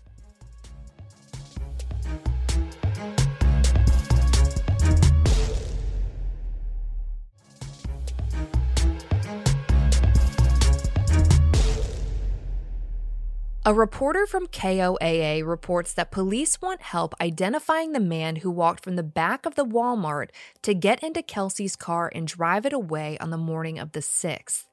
A 13.69 13.73
reporter 13.75 14.25
from 14.25 14.47
KOAA 14.47 15.45
reports 15.45 15.93
that 15.93 16.09
police 16.09 16.59
want 16.59 16.81
help 16.81 17.13
identifying 17.21 17.91
the 17.91 17.99
man 17.99 18.37
who 18.37 18.49
walked 18.49 18.83
from 18.83 18.95
the 18.95 19.03
back 19.03 19.45
of 19.45 19.53
the 19.53 19.63
Walmart 19.63 20.29
to 20.63 20.73
get 20.73 21.03
into 21.03 21.21
Kelsie's 21.21 21.75
car 21.75 22.11
and 22.15 22.25
drive 22.25 22.65
it 22.65 22.73
away 22.73 23.15
on 23.19 23.29
the 23.29 23.37
morning 23.37 23.77
of 23.77 23.91
the 23.91 23.99
6th. 23.99 24.63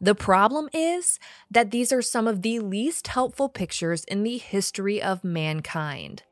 The 0.00 0.14
problem 0.14 0.68
is 0.72 1.18
that 1.50 1.72
these 1.72 1.90
are 1.90 2.00
some 2.00 2.28
of 2.28 2.42
the 2.42 2.60
least 2.60 3.08
helpful 3.08 3.48
pictures 3.48 4.04
in 4.04 4.22
the 4.22 4.38
history 4.38 5.02
of 5.02 5.24
mankind. 5.24 6.22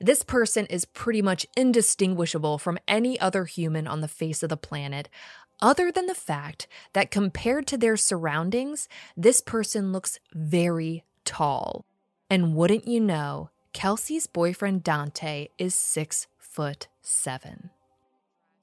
This 0.00 0.24
person 0.24 0.66
is 0.66 0.84
pretty 0.84 1.22
much 1.22 1.46
indistinguishable 1.56 2.58
from 2.58 2.80
any 2.88 3.16
other 3.20 3.44
human 3.44 3.86
on 3.86 4.00
the 4.00 4.08
face 4.08 4.42
of 4.42 4.48
the 4.48 4.56
planet, 4.56 5.08
other 5.62 5.92
than 5.92 6.06
the 6.06 6.14
fact 6.16 6.66
that 6.94 7.12
compared 7.12 7.68
to 7.68 7.76
their 7.76 7.96
surroundings, 7.96 8.88
this 9.16 9.40
person 9.40 9.92
looks 9.92 10.18
very 10.34 11.04
tall. 11.30 11.84
And 12.28 12.56
wouldn't 12.56 12.88
you 12.88 13.00
know, 13.00 13.50
Kelsie's 13.72 14.26
boyfriend 14.26 14.82
Dante 14.82 15.48
is 15.58 15.76
six 15.76 16.26
foot 16.36 16.88
seven. 17.00 17.70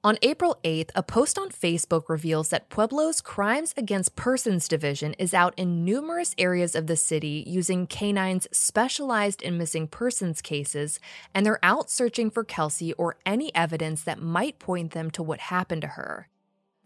On 0.04 0.16
April 0.22 0.58
8th, 0.62 0.90
a 0.94 1.02
post 1.02 1.38
on 1.38 1.48
Facebook 1.48 2.08
reveals 2.08 2.50
that 2.50 2.68
Pueblo's 2.68 3.20
Crimes 3.20 3.74
Against 3.76 4.14
Persons 4.14 4.68
Division 4.68 5.14
is 5.14 5.34
out 5.34 5.54
in 5.56 5.84
numerous 5.84 6.34
areas 6.38 6.76
of 6.76 6.86
the 6.86 6.94
city 6.94 7.42
using 7.46 7.86
canines 7.86 8.46
specialized 8.52 9.42
in 9.42 9.58
missing 9.58 9.88
persons 9.88 10.40
cases, 10.40 11.00
and 11.34 11.44
they're 11.44 11.58
out 11.64 11.90
searching 11.90 12.30
for 12.30 12.44
Kelsie 12.44 12.94
or 12.96 13.16
any 13.26 13.52
evidence 13.56 14.02
that 14.02 14.22
might 14.22 14.60
point 14.60 14.92
them 14.92 15.10
to 15.10 15.22
what 15.22 15.40
happened 15.40 15.82
to 15.82 15.88
her. 15.88 16.28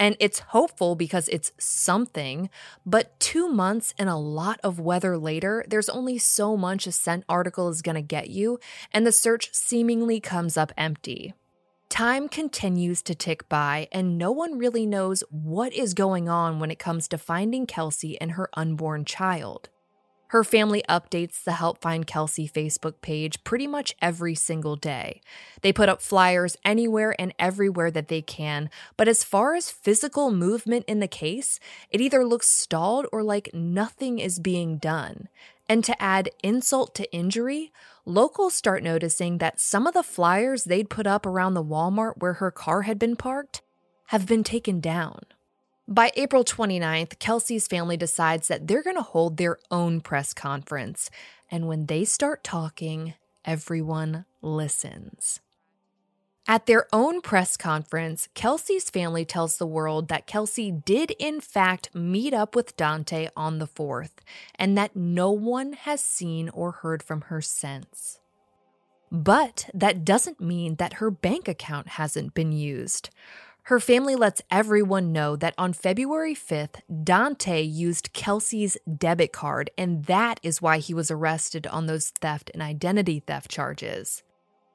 And 0.02 0.16
it's 0.18 0.40
hopeful 0.40 0.96
because 0.96 1.28
it's 1.28 1.52
something, 1.58 2.50
but 2.84 3.20
two 3.20 3.48
months 3.48 3.94
and 3.96 4.08
a 4.08 4.16
lot 4.16 4.58
of 4.64 4.80
weather 4.80 5.16
later, 5.16 5.64
there's 5.68 5.88
only 5.88 6.18
so 6.18 6.56
much 6.56 6.88
a 6.88 6.92
scent 6.92 7.22
article 7.28 7.68
is 7.68 7.82
going 7.82 7.94
to 7.94 8.02
get 8.02 8.28
you, 8.28 8.58
and 8.92 9.06
the 9.06 9.12
search 9.12 9.54
seemingly 9.54 10.18
comes 10.18 10.56
up 10.56 10.72
empty. 10.76 11.34
Time 11.88 12.28
continues 12.28 13.00
to 13.02 13.14
tick 13.14 13.48
by, 13.48 13.86
and 13.92 14.18
no 14.18 14.32
one 14.32 14.58
really 14.58 14.86
knows 14.86 15.22
what 15.30 15.72
is 15.72 15.94
going 15.94 16.28
on 16.28 16.58
when 16.58 16.72
it 16.72 16.80
comes 16.80 17.06
to 17.06 17.16
finding 17.16 17.64
Kelsie 17.64 18.16
and 18.20 18.32
her 18.32 18.50
unborn 18.54 19.04
child. 19.04 19.68
Her 20.32 20.44
family 20.44 20.82
updates 20.88 21.44
the 21.44 21.52
Help 21.52 21.82
Find 21.82 22.06
Kelsie 22.06 22.50
Facebook 22.50 23.02
page 23.02 23.44
pretty 23.44 23.66
much 23.66 23.94
every 24.00 24.34
single 24.34 24.76
day. 24.76 25.20
They 25.60 25.74
put 25.74 25.90
up 25.90 26.00
flyers 26.00 26.56
anywhere 26.64 27.14
and 27.18 27.34
everywhere 27.38 27.90
that 27.90 28.08
they 28.08 28.22
can, 28.22 28.70
but 28.96 29.08
as 29.08 29.24
far 29.24 29.54
as 29.54 29.70
physical 29.70 30.30
movement 30.30 30.86
in 30.88 31.00
the 31.00 31.06
case, 31.06 31.60
it 31.90 32.00
either 32.00 32.24
looks 32.24 32.48
stalled 32.48 33.06
or 33.12 33.22
like 33.22 33.50
nothing 33.52 34.18
is 34.20 34.38
being 34.38 34.78
done. 34.78 35.28
And 35.68 35.84
to 35.84 36.02
add 36.02 36.30
insult 36.42 36.94
to 36.94 37.12
injury, 37.12 37.70
locals 38.06 38.54
start 38.54 38.82
noticing 38.82 39.36
that 39.36 39.60
some 39.60 39.86
of 39.86 39.92
the 39.92 40.02
flyers 40.02 40.64
they'd 40.64 40.88
put 40.88 41.06
up 41.06 41.26
around 41.26 41.52
the 41.52 41.62
Walmart 41.62 42.20
where 42.20 42.34
her 42.34 42.50
car 42.50 42.82
had 42.82 42.98
been 42.98 43.16
parked 43.16 43.60
have 44.06 44.26
been 44.26 44.44
taken 44.44 44.80
down. 44.80 45.26
By 45.88 46.12
April 46.14 46.44
29th, 46.44 47.18
Kelsie's 47.18 47.66
family 47.66 47.96
decides 47.96 48.48
that 48.48 48.68
they're 48.68 48.84
going 48.84 48.96
to 48.96 49.02
hold 49.02 49.36
their 49.36 49.58
own 49.70 50.00
press 50.00 50.32
conference. 50.32 51.10
And 51.50 51.66
when 51.66 51.86
they 51.86 52.04
start 52.04 52.44
talking, 52.44 53.14
everyone 53.44 54.24
listens. 54.40 55.40
At 56.46 56.66
their 56.66 56.86
own 56.92 57.20
press 57.20 57.56
conference, 57.56 58.28
Kelsie's 58.34 58.90
family 58.90 59.24
tells 59.24 59.58
the 59.58 59.66
world 59.66 60.08
that 60.08 60.26
Kelsie 60.26 60.84
did, 60.84 61.12
in 61.18 61.40
fact, 61.40 61.94
meet 61.94 62.34
up 62.34 62.56
with 62.56 62.76
Dante 62.76 63.28
on 63.36 63.58
the 63.58 63.66
4th, 63.66 64.18
and 64.56 64.76
that 64.76 64.96
no 64.96 65.30
one 65.30 65.72
has 65.72 66.00
seen 66.00 66.48
or 66.48 66.72
heard 66.72 67.02
from 67.02 67.22
her 67.22 67.40
since. 67.40 68.18
But 69.12 69.68
that 69.74 70.04
doesn't 70.04 70.40
mean 70.40 70.76
that 70.76 70.94
her 70.94 71.10
bank 71.10 71.46
account 71.46 71.88
hasn't 71.90 72.34
been 72.34 72.50
used. 72.50 73.10
Her 73.66 73.78
family 73.78 74.16
lets 74.16 74.42
everyone 74.50 75.12
know 75.12 75.36
that 75.36 75.54
on 75.56 75.72
February 75.72 76.34
5th, 76.34 76.80
Dante 77.04 77.62
used 77.62 78.12
Kelsie's 78.12 78.76
debit 78.98 79.32
card, 79.32 79.70
and 79.78 80.04
that 80.06 80.40
is 80.42 80.60
why 80.60 80.78
he 80.78 80.92
was 80.92 81.12
arrested 81.12 81.68
on 81.68 81.86
those 81.86 82.10
theft 82.20 82.50
and 82.52 82.60
identity 82.60 83.20
theft 83.20 83.48
charges. 83.48 84.24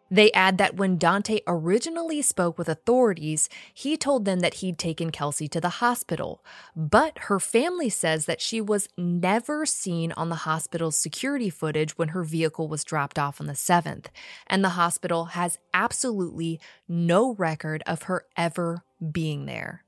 They 0.09 0.31
add 0.31 0.57
that 0.57 0.75
when 0.75 0.97
Dante 0.97 1.39
originally 1.47 2.21
spoke 2.21 2.57
with 2.57 2.69
authorities, 2.69 3.49
he 3.73 3.97
told 3.97 4.25
them 4.25 4.39
that 4.39 4.55
he'd 4.55 4.77
taken 4.77 5.11
Kelsie 5.11 5.49
to 5.51 5.59
the 5.59 5.69
hospital. 5.69 6.43
But 6.75 7.17
her 7.23 7.39
family 7.39 7.89
says 7.89 8.25
that 8.25 8.41
she 8.41 8.61
was 8.61 8.87
never 8.97 9.65
seen 9.65 10.11
on 10.13 10.29
the 10.29 10.35
hospital's 10.35 10.97
security 10.97 11.49
footage 11.49 11.97
when 11.97 12.09
her 12.09 12.23
vehicle 12.23 12.67
was 12.67 12.83
dropped 12.83 13.19
off 13.19 13.41
on 13.41 13.47
the 13.47 13.53
7th. 13.53 14.05
And 14.47 14.63
the 14.63 14.69
hospital 14.69 15.25
has 15.25 15.59
absolutely 15.73 16.59
no 16.87 17.33
record 17.35 17.83
of 17.85 18.03
her 18.03 18.25
ever 18.37 18.83
being 19.11 19.45
there. 19.45 19.83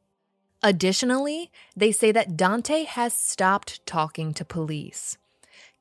Additionally, 0.62 1.52
they 1.76 1.94
say 1.94 2.12
that 2.12 2.36
Dante 2.36 2.84
has 2.84 3.14
stopped 3.14 3.86
talking 3.86 4.34
to 4.34 4.44
police. 4.44 5.18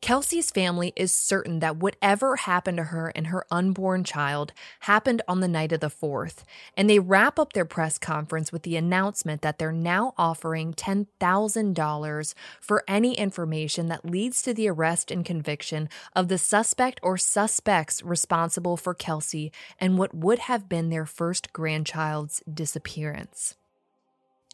Kelsie's 0.01 0.53
family 0.53 0.93
is 0.95 1.13
certain 1.13 1.59
that 1.59 1.79
whatever 1.79 2.37
happened 2.37 2.77
to 2.77 2.85
her 2.85 3.09
and 3.17 3.27
her 3.27 3.45
unborn 3.51 4.05
child 4.05 4.53
happened 4.81 5.23
on 5.27 5.41
the 5.41 5.49
night 5.49 5.73
of 5.73 5.81
the 5.81 5.91
4th, 5.91 6.45
and 6.77 6.89
they 6.89 7.01
wrap 7.01 7.37
up 7.37 7.53
their 7.53 7.65
press 7.65 7.99
conference 7.99 8.53
with 8.53 8.63
the 8.63 8.77
announcement 8.77 9.43
that 9.43 9.59
they're 9.59 9.73
now 9.73 10.15
offering 10.17 10.73
$10,000 10.73 12.35
for 12.61 12.85
any 12.87 13.15
information 13.19 13.89
that 13.89 14.05
leads 14.05 14.41
to 14.41 14.55
the 14.55 14.69
arrest 14.69 15.11
and 15.11 15.25
conviction 15.25 15.89
of 16.15 16.29
the 16.29 16.39
suspect 16.39 17.01
or 17.03 17.19
suspects 17.19 18.01
responsible 18.03 18.77
for 18.77 18.95
Kelsie 18.95 19.51
and 19.81 19.99
what 19.99 20.15
would 20.15 20.39
have 20.39 20.69
been 20.69 20.91
their 20.91 21.07
first 21.07 21.53
grandchild's 21.53 22.41
disappearance. 22.53 23.57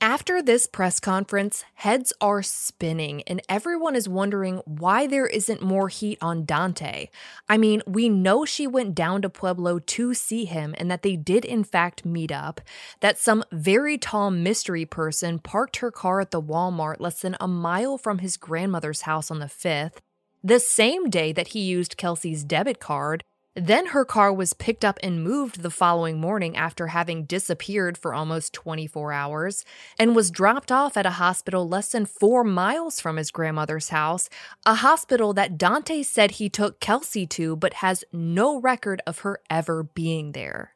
After 0.07 0.43
this 0.43 0.67
press 0.67 1.01
conference, 1.01 1.65
heads 1.77 2.13
are 2.21 2.43
spinning 2.43 3.23
and 3.23 3.41
everyone 3.49 3.97
is 3.97 4.07
wondering 4.07 4.61
why 4.67 5.07
there 5.07 5.27
isn't 5.27 5.63
more 5.63 5.89
heat 5.89 6.19
on 6.21 6.45
Dante. 6.45 7.09
I 7.49 7.57
mean, 7.57 7.81
we 7.87 8.11
know 8.11 8.45
she 8.45 8.67
went 8.67 8.95
down 8.95 9.23
to 9.23 9.31
Pueblo 9.31 9.79
to 9.79 10.13
see 10.13 10.45
him 10.45 10.75
and 10.77 10.91
that 10.91 11.01
they 11.01 11.17
did 11.17 11.47
in 11.47 11.65
fact 11.65 12.05
meet 12.05 12.31
up, 12.31 12.61
that 13.01 13.17
some 13.17 13.45
very 13.51 13.97
tall 13.97 14.31
mystery 14.31 14.85
person 14.85 15.39
parked 15.39 15.79
her 15.79 15.91
car 15.91 16.21
at 16.21 16.33
the 16.33 16.43
Walmart 16.43 17.01
less 17.01 17.23
than 17.23 17.39
a 17.41 17.49
mile 17.49 17.97
from 17.97 18.19
his 18.19 18.37
grandmother's 18.37 19.01
house 19.01 19.31
on 19.31 19.39
the 19.39 19.47
5th, 19.47 20.01
the 20.43 20.61
same 20.61 21.09
day 21.09 21.33
that 21.33 21.49
he 21.49 21.61
used 21.61 21.97
Kelsie's 21.97 22.45
debit 22.45 22.79
card, 22.79 23.25
then 23.55 23.87
her 23.87 24.05
car 24.05 24.33
was 24.33 24.53
picked 24.53 24.85
up 24.85 24.99
and 25.03 25.23
moved 25.23 25.63
the 25.63 25.71
following 25.71 26.21
morning 26.21 26.57
after 26.57 26.89
having 26.89 27.25
disappeared 27.25 27.97
for 27.97 28.13
almost 28.13 28.53
24 28.53 29.13
hours 29.13 29.65
and 29.99 30.17
was 30.17 30.31
dropped 30.31 30.73
off 30.73 30.97
at 30.97 31.07
a 31.07 31.11
hospital 31.11 31.69
less 31.69 31.93
than 31.93 32.05
four 32.05 32.43
miles 32.43 33.01
from 33.01 33.17
his 33.17 33.31
grandmother's 33.31 33.91
house, 33.91 34.29
a 34.67 34.77
hospital 34.77 35.33
that 35.33 35.57
Dante 35.57 36.03
said 36.03 36.33
he 36.33 36.49
took 36.49 36.81
Kelsie 36.81 37.29
to 37.31 37.55
but 37.55 37.75
has 37.75 38.05
no 38.13 38.61
record 38.61 39.01
of 39.07 39.21
her 39.21 39.41
ever 39.49 39.85
being 39.85 40.33
there. 40.33 40.75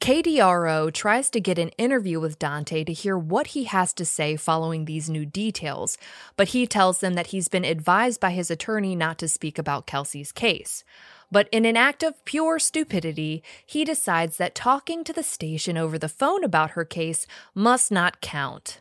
KRDO 0.00 0.92
tries 0.92 1.28
to 1.30 1.40
get 1.40 1.58
an 1.58 1.70
interview 1.70 2.20
with 2.20 2.38
Dante 2.38 2.84
to 2.84 2.92
hear 2.92 3.18
what 3.18 3.48
he 3.48 3.64
has 3.64 3.92
to 3.94 4.04
say 4.04 4.36
following 4.36 4.84
these 4.84 5.10
new 5.10 5.26
details, 5.26 5.98
but 6.36 6.48
he 6.48 6.68
tells 6.68 7.00
them 7.00 7.14
that 7.14 7.28
he's 7.28 7.48
been 7.48 7.64
advised 7.64 8.20
by 8.20 8.30
his 8.30 8.48
attorney 8.48 8.94
not 8.94 9.18
to 9.18 9.26
speak 9.26 9.58
about 9.58 9.88
Kelsie's 9.88 10.30
case. 10.30 10.84
But 11.30 11.48
in 11.52 11.64
an 11.64 11.76
act 11.76 12.02
of 12.02 12.24
pure 12.24 12.58
stupidity, 12.58 13.42
he 13.64 13.84
decides 13.84 14.36
that 14.38 14.54
talking 14.54 15.04
to 15.04 15.12
the 15.12 15.22
station 15.22 15.76
over 15.76 15.98
the 15.98 16.08
phone 16.08 16.42
about 16.42 16.70
her 16.70 16.84
case 16.84 17.26
must 17.54 17.92
not 17.92 18.20
count. 18.20 18.80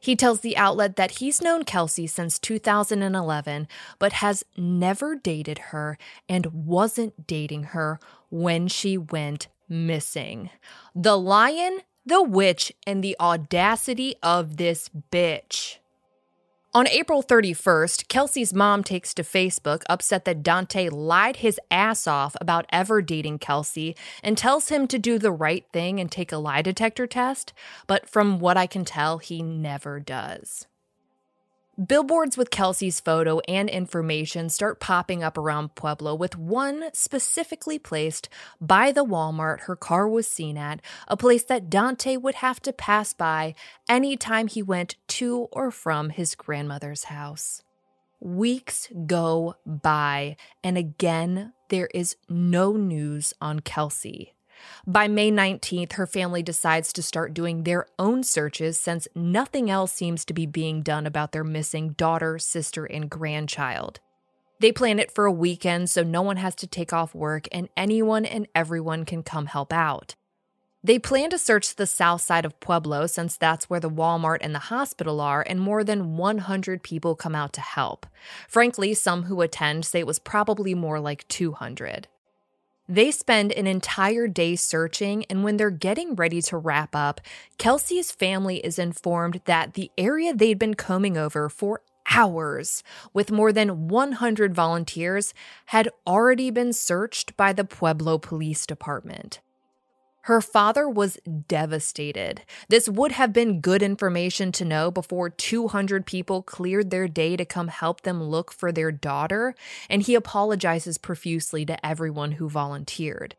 He 0.00 0.14
tells 0.14 0.40
the 0.40 0.56
outlet 0.56 0.96
that 0.96 1.12
he's 1.12 1.42
known 1.42 1.64
Kelsie 1.64 2.08
since 2.08 2.38
2011, 2.38 3.66
but 3.98 4.12
has 4.14 4.44
never 4.56 5.16
dated 5.16 5.58
her 5.58 5.98
and 6.28 6.46
wasn't 6.66 7.26
dating 7.26 7.64
her 7.64 7.98
when 8.30 8.68
she 8.68 8.96
went 8.96 9.48
missing. 9.68 10.50
The 10.94 11.18
lion, 11.18 11.80
the 12.04 12.22
witch, 12.22 12.72
and 12.86 13.02
the 13.02 13.16
audacity 13.18 14.14
of 14.22 14.58
this 14.58 14.88
bitch. 15.10 15.78
On 16.76 16.86
April 16.88 17.22
31st, 17.22 18.06
Kelsie's 18.08 18.52
mom 18.52 18.84
takes 18.84 19.14
to 19.14 19.22
Facebook 19.22 19.82
upset 19.88 20.26
that 20.26 20.42
Dante 20.42 20.90
lied 20.90 21.36
his 21.36 21.58
ass 21.70 22.06
off 22.06 22.36
about 22.38 22.66
ever 22.68 23.00
dating 23.00 23.38
Kelsie 23.38 23.96
and 24.22 24.36
tells 24.36 24.68
him 24.68 24.86
to 24.88 24.98
do 24.98 25.18
the 25.18 25.32
right 25.32 25.64
thing 25.72 25.98
and 25.98 26.12
take 26.12 26.32
a 26.32 26.36
lie 26.36 26.60
detector 26.60 27.06
test, 27.06 27.54
but 27.86 28.06
from 28.06 28.40
what 28.40 28.58
I 28.58 28.66
can 28.66 28.84
tell, 28.84 29.16
he 29.16 29.40
never 29.40 30.00
does. 30.00 30.66
Billboards 31.84 32.38
with 32.38 32.48
Kelsie's 32.48 33.00
photo 33.00 33.40
and 33.40 33.68
information 33.68 34.48
start 34.48 34.80
popping 34.80 35.22
up 35.22 35.36
around 35.36 35.74
Pueblo, 35.74 36.14
with 36.14 36.38
one 36.38 36.84
specifically 36.94 37.78
placed 37.78 38.30
by 38.58 38.92
the 38.92 39.04
Walmart 39.04 39.60
her 39.60 39.76
car 39.76 40.08
was 40.08 40.26
seen 40.26 40.56
at, 40.56 40.80
a 41.06 41.18
place 41.18 41.44
that 41.44 41.68
Dante 41.68 42.16
would 42.16 42.36
have 42.36 42.60
to 42.60 42.72
pass 42.72 43.12
by 43.12 43.54
anytime 43.90 44.48
he 44.48 44.62
went 44.62 44.96
to 45.08 45.48
or 45.52 45.70
from 45.70 46.08
his 46.08 46.34
grandmother's 46.34 47.04
house. 47.04 47.60
Weeks 48.20 48.88
go 49.06 49.56
by, 49.66 50.36
and 50.64 50.78
again, 50.78 51.52
there 51.68 51.90
is 51.92 52.16
no 52.26 52.72
news 52.72 53.34
on 53.38 53.60
Kelsie. 53.60 54.32
By 54.86 55.08
May 55.08 55.30
19th, 55.30 55.92
her 55.94 56.06
family 56.06 56.42
decides 56.42 56.92
to 56.92 57.02
start 57.02 57.34
doing 57.34 57.62
their 57.62 57.86
own 57.98 58.22
searches 58.22 58.78
since 58.78 59.08
nothing 59.14 59.70
else 59.70 59.92
seems 59.92 60.24
to 60.24 60.34
be 60.34 60.46
being 60.46 60.82
done 60.82 61.06
about 61.06 61.32
their 61.32 61.44
missing 61.44 61.90
daughter, 61.90 62.38
sister, 62.38 62.84
and 62.84 63.10
grandchild. 63.10 64.00
They 64.60 64.72
plan 64.72 64.98
it 64.98 65.10
for 65.10 65.26
a 65.26 65.32
weekend 65.32 65.90
so 65.90 66.02
no 66.02 66.22
one 66.22 66.38
has 66.38 66.54
to 66.56 66.66
take 66.66 66.92
off 66.92 67.14
work 67.14 67.46
and 67.52 67.68
anyone 67.76 68.24
and 68.24 68.48
everyone 68.54 69.04
can 69.04 69.22
come 69.22 69.46
help 69.46 69.72
out. 69.72 70.14
They 70.86 71.00
plan 71.00 71.30
to 71.30 71.38
search 71.38 71.74
the 71.74 71.86
south 71.86 72.20
side 72.20 72.44
of 72.44 72.60
Pueblo 72.60 73.08
since 73.08 73.36
that's 73.36 73.68
where 73.68 73.80
the 73.80 73.90
Walmart 73.90 74.38
and 74.40 74.54
the 74.54 74.60
hospital 74.60 75.20
are, 75.20 75.44
and 75.44 75.60
more 75.60 75.82
than 75.82 76.16
100 76.16 76.84
people 76.84 77.16
come 77.16 77.34
out 77.34 77.52
to 77.54 77.60
help. 77.60 78.06
Frankly, 78.46 78.94
some 78.94 79.24
who 79.24 79.40
attend 79.40 79.84
say 79.84 79.98
it 79.98 80.06
was 80.06 80.20
probably 80.20 80.74
more 80.74 81.00
like 81.00 81.26
200. 81.26 82.06
They 82.88 83.10
spend 83.10 83.50
an 83.52 83.66
entire 83.66 84.28
day 84.28 84.54
searching, 84.54 85.24
and 85.24 85.42
when 85.42 85.56
they're 85.56 85.70
getting 85.70 86.14
ready 86.14 86.40
to 86.42 86.56
wrap 86.56 86.94
up, 86.94 87.20
Kelsie's 87.58 88.12
family 88.12 88.58
is 88.58 88.78
informed 88.78 89.40
that 89.44 89.74
the 89.74 89.90
area 89.98 90.32
they'd 90.32 90.58
been 90.58 90.74
combing 90.74 91.16
over 91.16 91.48
for 91.48 91.82
hours 92.12 92.84
with 93.12 93.32
more 93.32 93.52
than 93.52 93.88
100 93.88 94.54
volunteers 94.54 95.34
had 95.66 95.88
already 96.06 96.50
been 96.50 96.72
searched 96.72 97.36
by 97.36 97.52
the 97.52 97.64
Pueblo 97.64 98.18
Police 98.18 98.66
Department. 98.66 99.40
Her 100.26 100.40
father 100.40 100.88
was 100.88 101.20
devastated. 101.46 102.42
This 102.68 102.88
would 102.88 103.12
have 103.12 103.32
been 103.32 103.60
good 103.60 103.80
information 103.80 104.50
to 104.52 104.64
know 104.64 104.90
before 104.90 105.30
200 105.30 106.04
people 106.04 106.42
cleared 106.42 106.90
their 106.90 107.06
day 107.06 107.36
to 107.36 107.44
come 107.44 107.68
help 107.68 108.00
them 108.00 108.20
look 108.20 108.52
for 108.52 108.72
their 108.72 108.90
daughter, 108.90 109.54
and 109.88 110.02
he 110.02 110.16
apologizes 110.16 110.98
profusely 110.98 111.64
to 111.66 111.86
everyone 111.86 112.32
who 112.32 112.48
volunteered. 112.48 113.36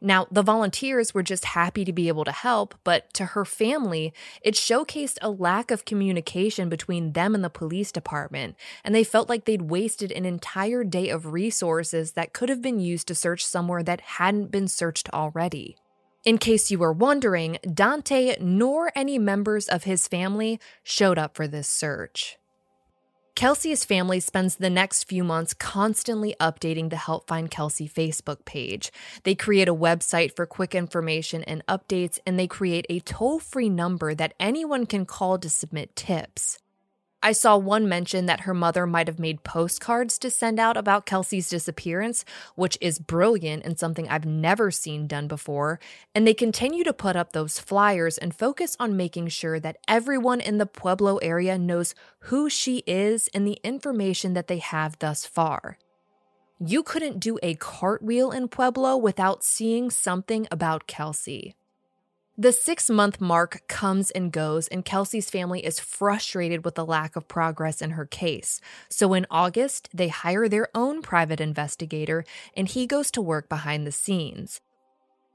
Now, 0.00 0.28
the 0.30 0.44
volunteers 0.44 1.12
were 1.12 1.24
just 1.24 1.46
happy 1.46 1.84
to 1.84 1.92
be 1.92 2.06
able 2.06 2.24
to 2.24 2.30
help, 2.30 2.76
but 2.84 3.12
to 3.14 3.24
her 3.24 3.44
family, 3.44 4.14
it 4.40 4.54
showcased 4.54 5.18
a 5.20 5.30
lack 5.30 5.72
of 5.72 5.84
communication 5.84 6.68
between 6.68 7.14
them 7.14 7.34
and 7.34 7.42
the 7.42 7.50
police 7.50 7.90
department, 7.90 8.54
and 8.84 8.94
they 8.94 9.02
felt 9.02 9.28
like 9.28 9.46
they'd 9.46 9.62
wasted 9.62 10.12
an 10.12 10.24
entire 10.24 10.84
day 10.84 11.08
of 11.08 11.32
resources 11.32 12.12
that 12.12 12.32
could 12.32 12.48
have 12.48 12.62
been 12.62 12.78
used 12.78 13.08
to 13.08 13.16
search 13.16 13.44
somewhere 13.44 13.82
that 13.82 14.00
hadn't 14.00 14.52
been 14.52 14.68
searched 14.68 15.10
already. 15.12 15.76
In 16.22 16.36
case 16.36 16.70
you 16.70 16.78
were 16.78 16.92
wondering, 16.92 17.58
Dante 17.62 18.36
nor 18.40 18.92
any 18.94 19.18
members 19.18 19.68
of 19.68 19.84
his 19.84 20.06
family 20.06 20.60
showed 20.82 21.18
up 21.18 21.34
for 21.34 21.48
this 21.48 21.68
search. 21.68 22.36
Kelsie's 23.34 23.86
family 23.86 24.20
spends 24.20 24.56
the 24.56 24.68
next 24.68 25.04
few 25.04 25.24
months 25.24 25.54
constantly 25.54 26.36
updating 26.38 26.90
the 26.90 26.96
Help 26.96 27.26
Find 27.26 27.50
Kelsie 27.50 27.90
Facebook 27.90 28.44
page. 28.44 28.92
They 29.22 29.34
create 29.34 29.66
a 29.66 29.74
website 29.74 30.36
for 30.36 30.44
quick 30.44 30.74
information 30.74 31.42
and 31.44 31.64
updates, 31.66 32.18
and 32.26 32.38
they 32.38 32.46
create 32.46 32.84
a 32.90 33.00
toll 33.00 33.38
free 33.38 33.70
number 33.70 34.14
that 34.14 34.34
anyone 34.38 34.84
can 34.84 35.06
call 35.06 35.38
to 35.38 35.48
submit 35.48 35.96
tips. 35.96 36.58
I 37.22 37.32
saw 37.32 37.58
one 37.58 37.86
mention 37.86 38.24
that 38.26 38.40
her 38.40 38.54
mother 38.54 38.86
might 38.86 39.06
have 39.06 39.18
made 39.18 39.44
postcards 39.44 40.18
to 40.20 40.30
send 40.30 40.58
out 40.58 40.78
about 40.78 41.04
Kelsie's 41.04 41.50
disappearance, 41.50 42.24
which 42.54 42.78
is 42.80 42.98
brilliant 42.98 43.62
and 43.64 43.78
something 43.78 44.08
I've 44.08 44.24
never 44.24 44.70
seen 44.70 45.06
done 45.06 45.28
before. 45.28 45.78
And 46.14 46.26
they 46.26 46.32
continue 46.32 46.82
to 46.82 46.94
put 46.94 47.16
up 47.16 47.32
those 47.32 47.58
flyers 47.58 48.16
and 48.16 48.34
focus 48.34 48.74
on 48.80 48.96
making 48.96 49.28
sure 49.28 49.60
that 49.60 49.76
everyone 49.86 50.40
in 50.40 50.56
the 50.56 50.64
Pueblo 50.64 51.18
area 51.18 51.58
knows 51.58 51.94
who 52.20 52.48
she 52.48 52.78
is 52.86 53.28
and 53.34 53.46
the 53.46 53.60
information 53.62 54.32
that 54.32 54.46
they 54.46 54.58
have 54.58 54.98
thus 54.98 55.26
far. 55.26 55.76
You 56.58 56.82
couldn't 56.82 57.20
do 57.20 57.38
a 57.42 57.54
cartwheel 57.54 58.30
in 58.30 58.48
Pueblo 58.48 58.96
without 58.96 59.44
seeing 59.44 59.90
something 59.90 60.46
about 60.50 60.86
Kelsie. 60.86 61.52
The 62.40 62.52
six 62.52 62.88
month 62.88 63.20
mark 63.20 63.60
comes 63.68 64.10
and 64.10 64.32
goes, 64.32 64.66
and 64.68 64.82
Kelsie's 64.82 65.28
family 65.28 65.62
is 65.62 65.78
frustrated 65.78 66.64
with 66.64 66.74
the 66.74 66.86
lack 66.86 67.14
of 67.14 67.28
progress 67.28 67.82
in 67.82 67.90
her 67.90 68.06
case. 68.06 68.62
So 68.88 69.12
in 69.12 69.26
August, 69.30 69.90
they 69.92 70.08
hire 70.08 70.48
their 70.48 70.68
own 70.74 71.02
private 71.02 71.38
investigator, 71.38 72.24
and 72.56 72.66
he 72.66 72.86
goes 72.86 73.10
to 73.10 73.20
work 73.20 73.50
behind 73.50 73.86
the 73.86 73.92
scenes. 73.92 74.62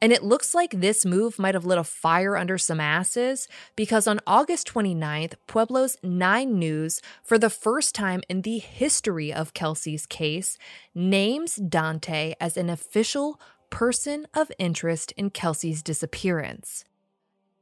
And 0.02 0.12
it 0.12 0.24
looks 0.24 0.56
like 0.56 0.72
this 0.72 1.06
move 1.06 1.38
might 1.38 1.54
have 1.54 1.64
lit 1.64 1.78
a 1.78 1.84
fire 1.84 2.36
under 2.36 2.58
some 2.58 2.80
asses 2.80 3.48
because 3.76 4.08
on 4.08 4.20
August 4.26 4.68
29th, 4.74 5.36
Pueblo's 5.46 5.98
9 6.02 6.58
News, 6.58 7.02
for 7.22 7.38
the 7.38 7.52
first 7.52 7.94
time 7.94 8.24
in 8.30 8.42
the 8.42 8.58
history 8.58 9.32
of 9.32 9.54
Kelsie's 9.54 10.08
case, 10.08 10.58
names 10.96 11.58
Dante 11.58 12.34
as 12.42 12.58
an 12.58 12.72
official 12.72 13.40
person 13.70 14.26
of 14.34 14.52
interest 14.58 15.12
in 15.12 15.30
Kelsie's 15.30 15.84
disappearance. 15.84 16.84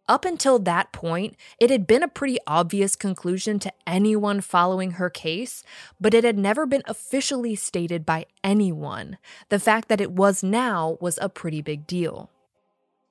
Up 0.09 0.25
until 0.25 0.59
that 0.59 0.91
point, 0.91 1.37
it 1.59 1.69
had 1.69 1.87
been 1.87 2.03
a 2.03 2.09
pretty 2.09 2.37
obvious 2.45 2.95
conclusion 2.95 3.57
to 3.59 3.71
anyone 3.87 4.41
following 4.41 4.91
her 4.91 5.09
case, 5.09 5.63
but 5.99 6.13
it 6.13 6.25
had 6.25 6.37
never 6.37 6.65
been 6.65 6.83
officially 6.85 7.55
stated 7.55 8.05
by 8.05 8.25
anyone. 8.43 9.17
The 9.47 9.59
fact 9.59 9.87
that 9.87 10.01
it 10.01 10.11
was 10.11 10.43
now 10.43 10.97
was 10.99 11.17
a 11.21 11.29
pretty 11.29 11.61
big 11.61 11.87
deal. 11.87 12.29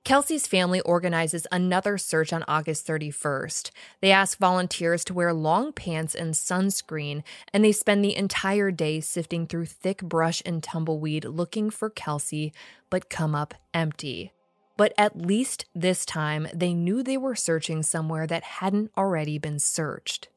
Kelsie's 0.05 0.49
family 0.49 0.81
organizes 0.81 1.47
another 1.53 1.97
search 1.97 2.33
on 2.33 2.45
August 2.49 2.87
31st. 2.87 3.71
They 4.01 4.11
ask 4.11 4.37
volunteers 4.37 5.05
to 5.05 5.15
wear 5.15 5.33
long 5.33 5.73
pants 5.73 6.15
and 6.15 6.35
sunscreen, 6.35 7.23
and 7.55 7.65
they 7.65 7.73
spend 7.73 8.05
the 8.05 8.17
entire 8.17 8.71
day 8.71 9.01
sifting 9.01 9.47
through 9.47 9.67
thick 9.67 10.03
brush 10.03 10.43
and 10.45 10.63
tumbleweed 10.63 11.25
looking 11.25 11.71
for 11.71 11.89
Kelsie, 11.89 12.53
but 12.91 13.09
come 13.09 13.35
up 13.35 13.55
empty. 13.73 14.33
But 14.77 14.93
at 14.97 15.21
least 15.21 15.67
this 15.75 16.05
time, 16.05 16.49
they 16.55 16.75
knew 16.75 17.03
they 17.03 17.17
were 17.17 17.35
searching 17.35 17.83
somewhere 17.83 18.27
that 18.27 18.45
hadn't 18.45 18.91
already 18.97 19.39
been 19.39 19.59
searched. 19.59 20.29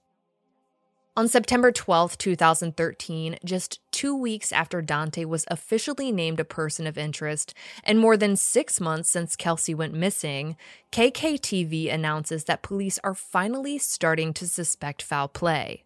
On 1.17 1.29
September 1.29 1.71
12, 1.71 2.17
2013, 2.17 3.37
just 3.45 3.79
two 3.91 4.13
weeks 4.13 4.51
after 4.51 4.81
Dante 4.81 5.23
was 5.23 5.45
officially 5.49 6.11
named 6.11 6.41
a 6.41 6.45
person 6.45 6.85
of 6.85 6.97
interest, 6.97 7.53
and 7.85 7.97
more 7.97 8.17
than 8.17 8.35
six 8.35 8.81
months 8.81 9.11
since 9.11 9.37
Kelsie 9.37 9.73
went 9.73 9.93
missing, 9.93 10.57
KKTV 10.91 11.93
announces 11.93 12.43
that 12.43 12.61
police 12.61 12.99
are 13.01 13.15
finally 13.15 13.77
starting 13.77 14.33
to 14.33 14.45
suspect 14.45 15.01
foul 15.01 15.29
play. 15.29 15.83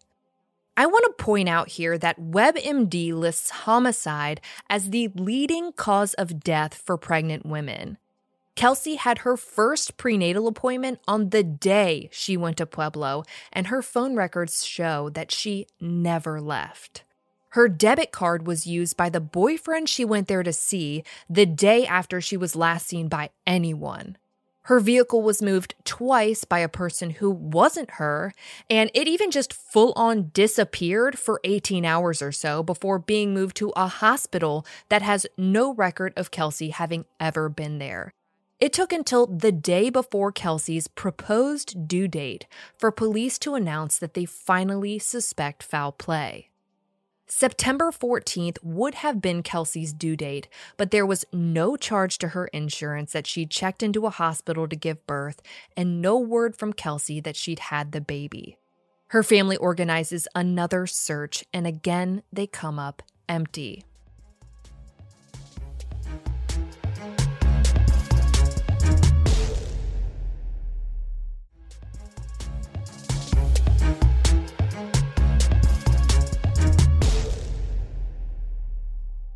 I 0.76 0.86
want 0.86 1.04
to 1.04 1.22
point 1.24 1.48
out 1.48 1.68
here 1.68 1.96
that 1.98 2.20
WebMD 2.20 3.12
lists 3.12 3.50
homicide 3.50 4.40
as 4.68 4.90
the 4.90 5.12
leading 5.14 5.70
cause 5.70 6.14
of 6.14 6.42
death 6.42 6.74
for 6.74 6.96
pregnant 6.96 7.46
women. 7.46 7.98
Kelsie 8.60 8.98
had 8.98 9.20
her 9.20 9.38
first 9.38 9.96
prenatal 9.96 10.46
appointment 10.46 11.00
on 11.08 11.30
the 11.30 11.42
day 11.42 12.10
she 12.12 12.36
went 12.36 12.58
to 12.58 12.66
Pueblo, 12.66 13.24
and 13.54 13.68
her 13.68 13.80
phone 13.80 14.16
records 14.16 14.66
show 14.66 15.08
that 15.14 15.32
she 15.32 15.66
never 15.80 16.42
left. 16.42 17.02
Her 17.52 17.68
debit 17.70 18.12
card 18.12 18.46
was 18.46 18.66
used 18.66 18.98
by 18.98 19.08
the 19.08 19.18
boyfriend 19.18 19.88
she 19.88 20.04
went 20.04 20.28
there 20.28 20.42
to 20.42 20.52
see 20.52 21.04
the 21.26 21.46
day 21.46 21.86
after 21.86 22.20
she 22.20 22.36
was 22.36 22.54
last 22.54 22.86
seen 22.86 23.08
by 23.08 23.30
anyone. 23.46 24.18
Her 24.64 24.78
vehicle 24.78 25.22
was 25.22 25.40
moved 25.40 25.74
twice 25.84 26.44
by 26.44 26.58
a 26.58 26.68
person 26.68 27.12
who 27.12 27.30
wasn't 27.30 27.92
her, 27.92 28.34
and 28.68 28.90
it 28.92 29.08
even 29.08 29.30
just 29.30 29.54
full 29.54 29.94
on 29.96 30.32
disappeared 30.34 31.18
for 31.18 31.40
18 31.44 31.86
hours 31.86 32.20
or 32.20 32.30
so 32.30 32.62
before 32.62 32.98
being 32.98 33.32
moved 33.32 33.56
to 33.56 33.70
a 33.70 33.86
hospital 33.86 34.66
that 34.90 35.00
has 35.00 35.26
no 35.38 35.72
record 35.72 36.12
of 36.14 36.30
Kelsie 36.30 36.72
having 36.72 37.06
ever 37.18 37.48
been 37.48 37.78
there. 37.78 38.12
It 38.60 38.74
took 38.74 38.92
until 38.92 39.26
the 39.26 39.52
day 39.52 39.88
before 39.88 40.30
Kelsie's 40.32 40.86
proposed 40.86 41.88
due 41.88 42.06
date 42.06 42.46
for 42.76 42.90
police 42.90 43.38
to 43.38 43.54
announce 43.54 43.96
that 43.96 44.12
they 44.12 44.26
finally 44.26 44.98
suspect 44.98 45.62
foul 45.62 45.92
play. 45.92 46.50
September 47.26 47.90
14th 47.90 48.58
would 48.62 48.96
have 48.96 49.22
been 49.22 49.42
Kelsie's 49.42 49.94
due 49.94 50.16
date, 50.16 50.46
but 50.76 50.90
there 50.90 51.06
was 51.06 51.24
no 51.32 51.76
charge 51.76 52.18
to 52.18 52.28
her 52.28 52.48
insurance 52.48 53.12
that 53.12 53.26
she'd 53.26 53.50
checked 53.50 53.82
into 53.82 54.04
a 54.04 54.10
hospital 54.10 54.68
to 54.68 54.76
give 54.76 55.06
birth, 55.06 55.40
and 55.74 56.02
no 56.02 56.18
word 56.18 56.54
from 56.54 56.74
Kelsie 56.74 57.22
that 57.22 57.36
she'd 57.36 57.60
had 57.60 57.92
the 57.92 58.00
baby. 58.00 58.58
Her 59.06 59.22
family 59.22 59.56
organizes 59.56 60.28
another 60.34 60.86
search, 60.86 61.44
and 61.54 61.66
again, 61.66 62.24
they 62.32 62.46
come 62.46 62.78
up 62.78 63.02
empty. 63.28 63.84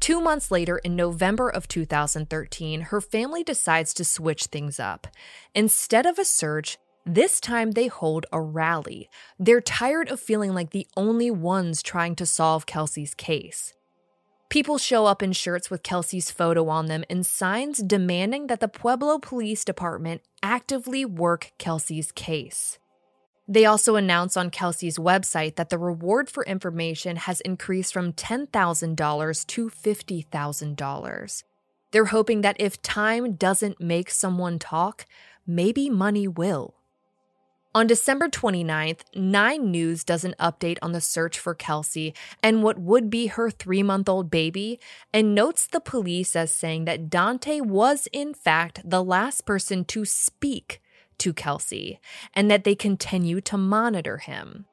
Two 0.05 0.21
months 0.21 0.51
later, 0.51 0.77
in 0.85 0.97
November 0.97 1.49
of 1.49 1.67
2013, 1.67 2.83
her 2.83 3.01
family 3.01 3.43
decides 3.43 3.95
to 3.95 4.05
switch 4.05 4.45
things 4.45 4.79
up. 4.79 5.07
Instead 5.55 6.05
of 6.05 6.19
a 6.19 6.27
search, 6.27 6.77
this 7.07 7.41
time 7.41 7.71
they 7.71 7.87
hold 7.87 8.27
a 8.31 8.39
rally. 8.39 9.09
They're 9.39 9.63
tired 9.63 10.11
of 10.11 10.21
feeling 10.21 10.53
like 10.53 10.73
the 10.73 10.87
only 10.95 11.31
ones 11.31 11.83
trying 11.83 12.17
to 12.17 12.27
solve 12.27 12.67
Kelsie's 12.67 13.15
case. 13.15 13.73
People 14.51 14.77
show 14.77 15.07
up 15.07 15.23
in 15.23 15.33
shirts 15.33 15.71
with 15.71 15.83
Kelsie's 15.83 16.31
photo 16.31 16.69
on 16.69 16.85
them 16.85 17.05
and 17.09 17.25
signs 17.25 17.79
demanding 17.79 18.49
that 18.49 18.61
the 18.61 18.69
Pueblo 18.69 19.19
Police 19.19 19.65
Department 19.65 20.21
actively 20.43 21.07
work 21.07 21.53
Kelsie's 21.57 22.13
case. 22.13 22.79
They 23.47 23.67
also 23.67 23.97
announce 23.97 24.37
on 24.37 24.51
Kelsie's 24.51 24.99
website 24.99 25.57
that 25.57 25.69
the 25.69 25.79
reward 25.79 26.31
for 26.31 26.45
information 26.45 27.17
has 27.17 27.43
increased 27.43 27.93
from 27.93 28.13
$10,000 28.15 29.47
to 29.47 29.71
$50,000. 29.71 31.43
They're 31.91 32.05
hoping 32.07 32.41
that 32.41 32.57
if 32.59 32.81
time 32.81 33.35
doesn't 33.35 33.81
make 33.81 34.11
someone 34.11 34.59
talk, 34.59 35.05
maybe 35.47 35.91
money 35.91 36.27
will. 36.27 36.75
On 37.77 37.87
December 37.87 38.29
29th, 38.29 39.01
Nine 39.17 39.71
News 39.71 40.05
does 40.05 40.25
an 40.25 40.35
update 40.41 40.79
on 40.81 40.93
the 40.93 41.01
search 41.01 41.39
for 41.39 41.55
Kelsie 41.55 42.15
and 42.43 42.63
what 42.63 42.79
would 42.79 43.11
be 43.11 43.27
her 43.27 43.51
three 43.51 43.83
month 43.83 44.09
old 44.09 44.31
baby, 44.31 44.79
and 45.13 45.35
notes 45.35 45.67
the 45.67 45.81
police 45.81 46.37
as 46.37 46.53
saying 46.53 46.85
that 46.85 47.11
Dante 47.11 47.61
was, 47.61 48.09
in 48.13 48.33
fact, 48.33 48.81
the 48.89 49.03
last 49.03 49.45
person 49.45 49.85
to 49.87 50.05
speak 50.05 50.81
to 51.19 51.33
Kelsie 51.33 51.99
and 52.35 52.51
that 52.51 52.65
they 52.65 52.75
continue 52.75 53.41
to 53.43 53.57
monitor 53.57 54.19
him. 54.19 54.67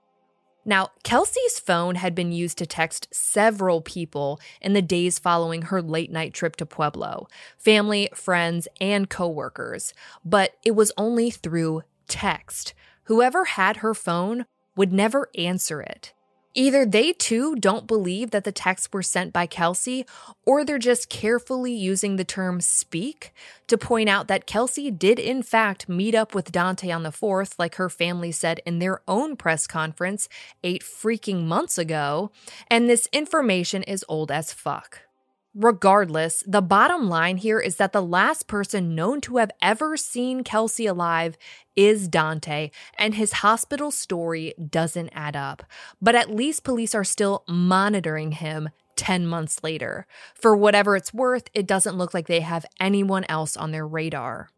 Now, 0.63 0.89
Kelsie's 1.03 1.59
phone 1.59 1.95
had 1.95 2.13
been 2.13 2.31
used 2.31 2.59
to 2.59 2.67
text 2.67 3.07
several 3.11 3.81
people 3.81 4.39
in 4.61 4.73
the 4.73 4.81
days 4.81 5.17
following 5.17 5.63
her 5.63 5.81
late 5.81 6.11
night 6.11 6.33
trip 6.33 6.55
to 6.57 6.65
Pueblo 6.65 7.27
family, 7.57 8.09
friends, 8.13 8.67
and 8.79 9.09
coworkers, 9.09 9.93
but 10.23 10.51
it 10.63 10.71
was 10.71 10.91
only 10.97 11.31
through 11.31 11.81
text. 12.07 12.73
Whoever 13.05 13.45
had 13.45 13.77
her 13.77 13.95
phone 13.95 14.45
would 14.75 14.93
never 14.93 15.29
answer 15.35 15.81
it. 15.81 16.13
Either 16.53 16.85
they 16.85 17.13
too 17.13 17.55
don't 17.55 17.87
believe 17.87 18.31
that 18.31 18.43
the 18.43 18.51
texts 18.51 18.89
were 18.91 19.01
sent 19.01 19.31
by 19.31 19.47
Kelsie, 19.47 20.05
or 20.45 20.65
they're 20.65 20.77
just 20.77 21.09
carefully 21.09 21.73
using 21.73 22.15
the 22.15 22.25
term 22.25 22.59
speak 22.59 23.33
to 23.67 23.77
point 23.77 24.09
out 24.09 24.27
that 24.27 24.47
Kelsie 24.47 24.97
did 24.97 25.17
in 25.17 25.43
fact 25.43 25.87
meet 25.87 26.13
up 26.13 26.35
with 26.35 26.51
Dante 26.51 26.91
on 26.91 27.03
the 27.03 27.09
4th, 27.09 27.53
like 27.57 27.75
her 27.75 27.89
family 27.89 28.31
said 28.31 28.59
in 28.65 28.79
their 28.79 29.01
own 29.07 29.35
press 29.35 29.65
conference 29.65 30.27
eight 30.63 30.83
freaking 30.83 31.45
months 31.45 31.77
ago, 31.77 32.31
and 32.69 32.89
this 32.89 33.07
information 33.13 33.83
is 33.83 34.03
old 34.09 34.31
as 34.31 34.51
fuck. 34.51 35.10
Regardless, 35.53 36.45
the 36.47 36.61
bottom 36.61 37.09
line 37.09 37.35
here 37.35 37.59
is 37.59 37.75
that 37.75 37.91
the 37.91 38.01
last 38.01 38.47
person 38.47 38.95
known 38.95 39.19
to 39.19 39.35
have 39.35 39.51
ever 39.61 39.97
seen 39.97 40.45
Kelsie 40.45 40.89
alive 40.89 41.37
is 41.75 42.07
Dante, 42.07 42.71
and 42.97 43.15
his 43.15 43.33
hospital 43.33 43.91
story 43.91 44.53
doesn't 44.69 45.09
add 45.09 45.35
up. 45.35 45.63
But 46.01 46.15
at 46.15 46.33
least 46.33 46.63
police 46.63 46.95
are 46.95 47.03
still 47.03 47.43
monitoring 47.49 48.31
him 48.31 48.69
10 48.95 49.27
months 49.27 49.61
later. 49.61 50.07
For 50.35 50.55
whatever 50.55 50.95
it's 50.95 51.13
worth, 51.13 51.49
it 51.53 51.67
doesn't 51.67 51.97
look 51.97 52.13
like 52.13 52.27
they 52.27 52.39
have 52.39 52.65
anyone 52.79 53.25
else 53.27 53.57
on 53.57 53.71
their 53.71 53.85
radar. 53.85 54.51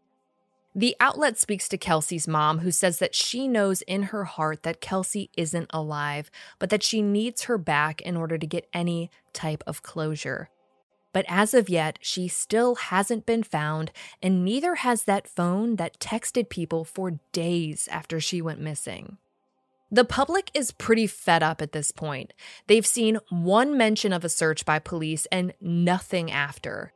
The 0.76 0.94
outlet 1.00 1.38
speaks 1.38 1.68
to 1.70 1.78
Kelsie's 1.78 2.28
mom, 2.28 2.60
who 2.60 2.70
says 2.70 3.00
that 3.00 3.16
she 3.16 3.48
knows 3.48 3.82
in 3.82 4.04
her 4.04 4.24
heart 4.24 4.62
that 4.62 4.80
Kelsie 4.80 5.30
isn't 5.36 5.70
alive, 5.70 6.30
but 6.60 6.70
that 6.70 6.84
she 6.84 7.02
needs 7.02 7.44
her 7.44 7.58
back 7.58 8.00
in 8.02 8.16
order 8.16 8.38
to 8.38 8.46
get 8.46 8.68
any 8.72 9.10
type 9.32 9.64
of 9.66 9.82
closure. 9.82 10.50
But 11.14 11.24
as 11.28 11.54
of 11.54 11.70
yet, 11.70 11.98
she 12.02 12.26
still 12.28 12.74
hasn't 12.74 13.24
been 13.24 13.44
found, 13.44 13.92
and 14.20 14.44
neither 14.44 14.74
has 14.74 15.04
that 15.04 15.28
phone 15.28 15.76
that 15.76 16.00
texted 16.00 16.50
people 16.50 16.84
for 16.84 17.20
days 17.32 17.88
after 17.90 18.20
she 18.20 18.42
went 18.42 18.60
missing. 18.60 19.16
The 19.92 20.04
public 20.04 20.50
is 20.54 20.72
pretty 20.72 21.06
fed 21.06 21.40
up 21.40 21.62
at 21.62 21.70
this 21.70 21.92
point. 21.92 22.32
They've 22.66 22.86
seen 22.86 23.20
one 23.30 23.78
mention 23.78 24.12
of 24.12 24.24
a 24.24 24.28
search 24.28 24.64
by 24.66 24.80
police 24.80 25.26
and 25.30 25.54
nothing 25.60 26.32
after. 26.32 26.92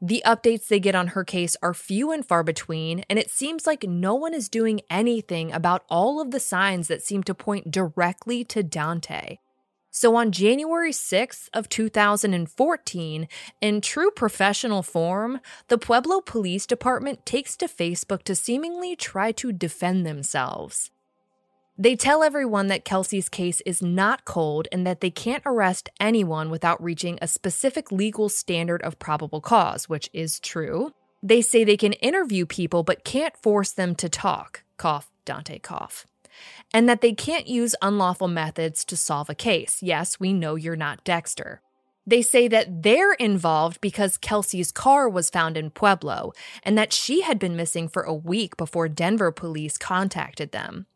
The 0.00 0.22
updates 0.24 0.68
they 0.68 0.78
get 0.78 0.94
on 0.94 1.08
her 1.08 1.24
case 1.24 1.56
are 1.60 1.74
few 1.74 2.12
and 2.12 2.24
far 2.24 2.44
between, 2.44 3.04
and 3.10 3.18
it 3.18 3.30
seems 3.30 3.66
like 3.66 3.82
no 3.82 4.14
one 4.14 4.32
is 4.32 4.48
doing 4.48 4.80
anything 4.88 5.50
about 5.50 5.84
all 5.90 6.20
of 6.20 6.30
the 6.30 6.40
signs 6.40 6.86
that 6.86 7.02
seem 7.02 7.24
to 7.24 7.34
point 7.34 7.72
directly 7.72 8.44
to 8.44 8.62
Dante. 8.62 9.38
So 9.90 10.14
on 10.14 10.30
January 10.30 10.92
6th 10.92 11.48
of 11.52 11.68
2014, 11.68 13.28
in 13.60 13.80
true 13.80 14.10
professional 14.12 14.82
form, 14.82 15.40
the 15.68 15.78
Pueblo 15.78 16.20
Police 16.20 16.64
Department 16.66 17.26
takes 17.26 17.56
to 17.56 17.66
Facebook 17.66 18.22
to 18.22 18.36
seemingly 18.36 18.94
try 18.94 19.32
to 19.32 19.52
defend 19.52 20.06
themselves. 20.06 20.90
They 21.76 21.96
tell 21.96 22.22
everyone 22.22 22.68
that 22.68 22.84
Kelsie's 22.84 23.28
case 23.28 23.62
is 23.62 23.82
not 23.82 24.24
cold 24.24 24.68
and 24.70 24.86
that 24.86 25.00
they 25.00 25.10
can't 25.10 25.42
arrest 25.46 25.88
anyone 25.98 26.50
without 26.50 26.82
reaching 26.82 27.18
a 27.20 27.26
specific 27.26 27.90
legal 27.90 28.28
standard 28.28 28.82
of 28.82 28.98
probable 28.98 29.40
cause, 29.40 29.88
which 29.88 30.10
is 30.12 30.38
true. 30.38 30.92
They 31.22 31.40
say 31.40 31.64
they 31.64 31.78
can 31.78 31.94
interview 31.94 32.46
people 32.46 32.82
but 32.82 33.02
can't 33.04 33.36
force 33.36 33.72
them 33.72 33.94
to 33.96 34.08
talk. 34.08 34.62
Cough, 34.76 35.10
Dante, 35.24 35.58
cough. 35.58 36.06
And 36.72 36.88
that 36.88 37.00
they 37.00 37.12
can't 37.12 37.46
use 37.46 37.74
unlawful 37.82 38.28
methods 38.28 38.84
to 38.86 38.96
solve 38.96 39.30
a 39.30 39.34
case. 39.34 39.82
Yes, 39.82 40.20
we 40.20 40.32
know 40.32 40.54
you're 40.54 40.76
not 40.76 41.04
Dexter. 41.04 41.60
They 42.06 42.22
say 42.22 42.48
that 42.48 42.82
they're 42.82 43.12
involved 43.14 43.80
because 43.80 44.18
Kelsie's 44.18 44.72
car 44.72 45.08
was 45.08 45.30
found 45.30 45.56
in 45.56 45.70
Pueblo 45.70 46.32
and 46.62 46.76
that 46.76 46.92
she 46.92 47.20
had 47.22 47.38
been 47.38 47.56
missing 47.56 47.88
for 47.88 48.02
a 48.02 48.14
week 48.14 48.56
before 48.56 48.88
Denver 48.88 49.30
police 49.30 49.76
contacted 49.76 50.52
them. 50.52 50.86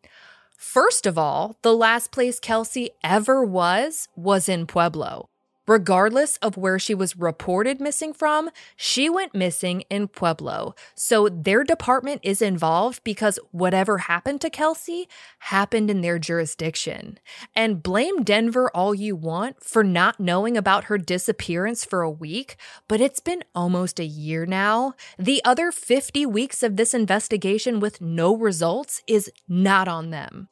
First 0.56 1.06
of 1.06 1.18
all, 1.18 1.56
the 1.62 1.74
last 1.74 2.10
place 2.10 2.40
Kelsie 2.40 2.88
ever 3.04 3.44
was 3.44 4.08
was 4.16 4.48
in 4.48 4.66
Pueblo. 4.66 5.28
Regardless 5.66 6.36
of 6.38 6.58
where 6.58 6.78
she 6.78 6.94
was 6.94 7.16
reported 7.16 7.80
missing 7.80 8.12
from, 8.12 8.50
she 8.76 9.08
went 9.08 9.34
missing 9.34 9.82
in 9.88 10.08
Pueblo. 10.08 10.74
So 10.94 11.28
their 11.28 11.64
department 11.64 12.20
is 12.22 12.42
involved 12.42 13.02
because 13.02 13.38
whatever 13.50 13.98
happened 13.98 14.42
to 14.42 14.50
Kelsie 14.50 15.06
happened 15.38 15.90
in 15.90 16.02
their 16.02 16.18
jurisdiction. 16.18 17.18
And 17.56 17.82
blame 17.82 18.24
Denver 18.24 18.70
all 18.74 18.94
you 18.94 19.16
want 19.16 19.64
for 19.64 19.82
not 19.82 20.20
knowing 20.20 20.56
about 20.56 20.84
her 20.84 20.98
disappearance 20.98 21.84
for 21.84 22.02
a 22.02 22.10
week, 22.10 22.56
but 22.86 23.00
it's 23.00 23.20
been 23.20 23.42
almost 23.54 23.98
a 23.98 24.04
year 24.04 24.44
now. 24.44 24.94
The 25.18 25.42
other 25.44 25.72
50 25.72 26.26
weeks 26.26 26.62
of 26.62 26.76
this 26.76 26.92
investigation 26.92 27.80
with 27.80 28.02
no 28.02 28.36
results 28.36 29.02
is 29.06 29.30
not 29.48 29.88
on 29.88 30.10
them. 30.10 30.48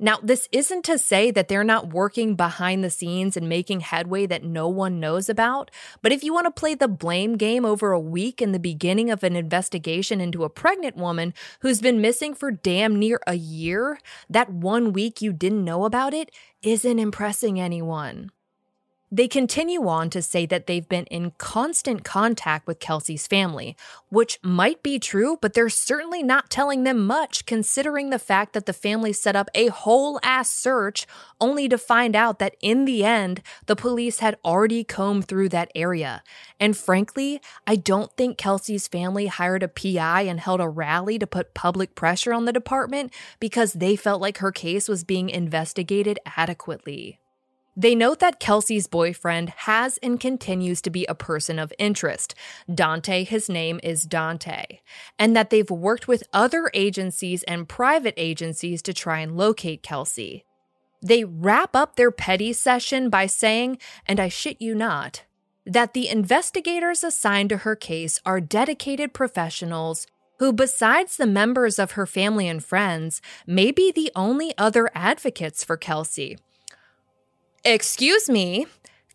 Now, 0.00 0.18
this 0.22 0.48
isn't 0.52 0.84
to 0.84 0.96
say 0.96 1.32
that 1.32 1.48
they're 1.48 1.64
not 1.64 1.92
working 1.92 2.36
behind 2.36 2.84
the 2.84 2.90
scenes 2.90 3.36
and 3.36 3.48
making 3.48 3.80
headway 3.80 4.26
that 4.26 4.44
no 4.44 4.68
one 4.68 5.00
knows 5.00 5.28
about, 5.28 5.72
but 6.02 6.12
if 6.12 6.22
you 6.22 6.32
want 6.32 6.46
to 6.46 6.52
play 6.52 6.76
the 6.76 6.86
blame 6.86 7.36
game 7.36 7.64
over 7.64 7.90
a 7.90 7.98
week 7.98 8.40
in 8.40 8.52
the 8.52 8.60
beginning 8.60 9.10
of 9.10 9.24
an 9.24 9.34
investigation 9.34 10.20
into 10.20 10.44
a 10.44 10.50
pregnant 10.50 10.96
woman 10.96 11.34
who's 11.60 11.80
been 11.80 12.00
missing 12.00 12.32
for 12.32 12.52
damn 12.52 12.96
near 12.96 13.20
a 13.26 13.34
year, 13.34 13.98
that 14.30 14.52
one 14.52 14.92
week 14.92 15.20
you 15.20 15.32
didn't 15.32 15.64
know 15.64 15.84
about 15.84 16.14
it 16.14 16.30
isn't 16.62 16.98
impressing 17.00 17.58
anyone. 17.58 18.30
They 19.10 19.26
continue 19.26 19.88
on 19.88 20.10
to 20.10 20.20
say 20.20 20.44
that 20.44 20.66
they've 20.66 20.86
been 20.86 21.06
in 21.06 21.32
constant 21.38 22.04
contact 22.04 22.66
with 22.66 22.78
Kelsie's 22.78 23.26
family, 23.26 23.74
which 24.10 24.38
might 24.42 24.82
be 24.82 24.98
true, 24.98 25.38
but 25.40 25.54
they're 25.54 25.70
certainly 25.70 26.22
not 26.22 26.50
telling 26.50 26.84
them 26.84 27.06
much 27.06 27.46
considering 27.46 28.10
the 28.10 28.18
fact 28.18 28.52
that 28.52 28.66
the 28.66 28.74
family 28.74 29.14
set 29.14 29.34
up 29.34 29.48
a 29.54 29.68
whole 29.68 30.20
ass 30.22 30.50
search 30.50 31.06
only 31.40 31.70
to 31.70 31.78
find 31.78 32.14
out 32.14 32.38
that 32.38 32.56
in 32.60 32.84
the 32.84 33.02
end, 33.02 33.40
the 33.64 33.76
police 33.76 34.18
had 34.18 34.36
already 34.44 34.84
combed 34.84 35.26
through 35.26 35.48
that 35.48 35.70
area. 35.74 36.22
And 36.60 36.76
frankly, 36.76 37.40
I 37.66 37.76
don't 37.76 38.12
think 38.12 38.36
Kelsie's 38.36 38.88
family 38.88 39.28
hired 39.28 39.62
a 39.62 39.68
PI 39.68 40.22
and 40.22 40.38
held 40.38 40.60
a 40.60 40.68
rally 40.68 41.18
to 41.18 41.26
put 41.26 41.54
public 41.54 41.94
pressure 41.94 42.34
on 42.34 42.44
the 42.44 42.52
department 42.52 43.14
because 43.40 43.72
they 43.72 43.96
felt 43.96 44.20
like 44.20 44.38
her 44.38 44.52
case 44.52 44.86
was 44.86 45.02
being 45.02 45.30
investigated 45.30 46.18
adequately. 46.36 47.20
They 47.78 47.94
note 47.94 48.18
that 48.18 48.40
Kelsie's 48.40 48.88
boyfriend 48.88 49.50
has 49.50 49.98
and 49.98 50.18
continues 50.18 50.82
to 50.82 50.90
be 50.90 51.06
a 51.06 51.14
person 51.14 51.60
of 51.60 51.72
interest. 51.78 52.34
Dante, 52.74 53.22
his 53.22 53.48
name 53.48 53.78
is 53.84 54.02
Dante, 54.02 54.80
and 55.16 55.36
that 55.36 55.50
they've 55.50 55.70
worked 55.70 56.08
with 56.08 56.24
other 56.32 56.72
agencies 56.74 57.44
and 57.44 57.68
private 57.68 58.14
agencies 58.16 58.82
to 58.82 58.92
try 58.92 59.20
and 59.20 59.36
locate 59.36 59.84
Kelsie. 59.84 60.42
They 61.00 61.22
wrap 61.22 61.76
up 61.76 61.94
their 61.94 62.10
petty 62.10 62.52
session 62.52 63.10
by 63.10 63.26
saying, 63.26 63.78
and 64.06 64.18
I 64.18 64.28
shit 64.28 64.60
you 64.60 64.74
not, 64.74 65.22
that 65.64 65.94
the 65.94 66.08
investigators 66.08 67.04
assigned 67.04 67.50
to 67.50 67.58
her 67.58 67.76
case 67.76 68.20
are 68.26 68.40
dedicated 68.40 69.14
professionals 69.14 70.08
who, 70.40 70.52
besides 70.52 71.16
the 71.16 71.26
members 71.28 71.78
of 71.78 71.92
her 71.92 72.06
family 72.06 72.48
and 72.48 72.64
friends, 72.64 73.22
may 73.46 73.70
be 73.70 73.92
the 73.92 74.10
only 74.16 74.52
other 74.58 74.90
advocates 74.96 75.62
for 75.62 75.76
Kelsie. 75.76 76.38
Excuse 77.64 78.28
me, 78.28 78.66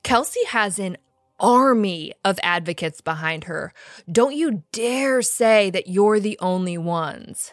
Kelsie 0.04 0.46
has 0.48 0.78
an 0.78 0.98
army 1.40 2.14
of 2.24 2.40
advocates 2.44 3.02
behind 3.02 3.46
her. 3.46 3.74
Don't 4.12 4.36
you 4.36 4.64
dare 4.72 5.22
say 5.22 5.70
that 5.70 5.88
you're 5.88 6.20
the 6.20 6.38
only 6.40 6.78
ones. 6.78 7.52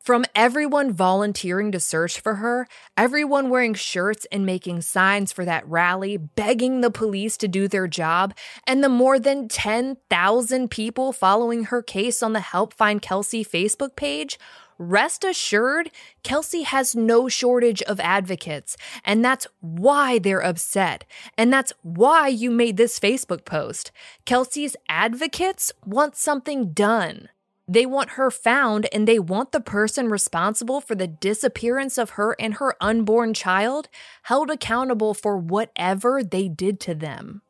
From 0.00 0.26
everyone 0.34 0.92
volunteering 0.92 1.72
to 1.72 1.80
search 1.80 2.20
for 2.20 2.34
her, 2.34 2.68
everyone 2.94 3.48
wearing 3.48 3.72
shirts 3.72 4.26
and 4.30 4.44
making 4.44 4.82
signs 4.82 5.32
for 5.32 5.46
that 5.46 5.66
rally, 5.66 6.18
begging 6.18 6.82
the 6.82 6.90
police 6.90 7.38
to 7.38 7.48
do 7.48 7.68
their 7.68 7.88
job, 7.88 8.34
and 8.66 8.84
the 8.84 8.90
more 8.90 9.18
than 9.18 9.48
10,000 9.48 10.70
people 10.70 11.12
following 11.14 11.64
her 11.64 11.80
case 11.80 12.22
on 12.22 12.34
the 12.34 12.40
Help 12.40 12.74
Find 12.74 13.00
Kelsie 13.00 13.48
Facebook 13.48 13.96
page, 13.96 14.38
rest 14.78 15.24
assured, 15.24 15.90
Kelsie 16.22 16.64
has 16.64 16.94
no 16.94 17.28
shortage 17.28 17.82
of 17.82 18.00
advocates. 18.00 18.76
And 19.04 19.24
that's 19.24 19.46
why 19.60 20.18
they're 20.18 20.44
upset. 20.44 21.04
And 21.36 21.52
that's 21.52 21.72
why 21.82 22.28
you 22.28 22.50
made 22.50 22.76
this 22.76 22.98
Facebook 22.98 23.44
post. 23.44 23.92
Kelsie's 24.26 24.76
advocates 24.88 25.72
want 25.84 26.16
something 26.16 26.72
done. 26.72 27.28
They 27.66 27.86
want 27.86 28.10
her 28.10 28.30
found 28.30 28.86
and 28.92 29.08
they 29.08 29.18
want 29.18 29.52
the 29.52 29.60
person 29.60 30.10
responsible 30.10 30.80
for 30.80 30.94
the 30.94 31.06
disappearance 31.06 31.96
of 31.96 32.10
her 32.10 32.36
and 32.38 32.54
her 32.54 32.76
unborn 32.80 33.32
child 33.32 33.88
held 34.24 34.50
accountable 34.50 35.14
for 35.14 35.38
whatever 35.38 36.22
they 36.22 36.48
did 36.48 36.78
to 36.80 36.94
them. 36.94 37.40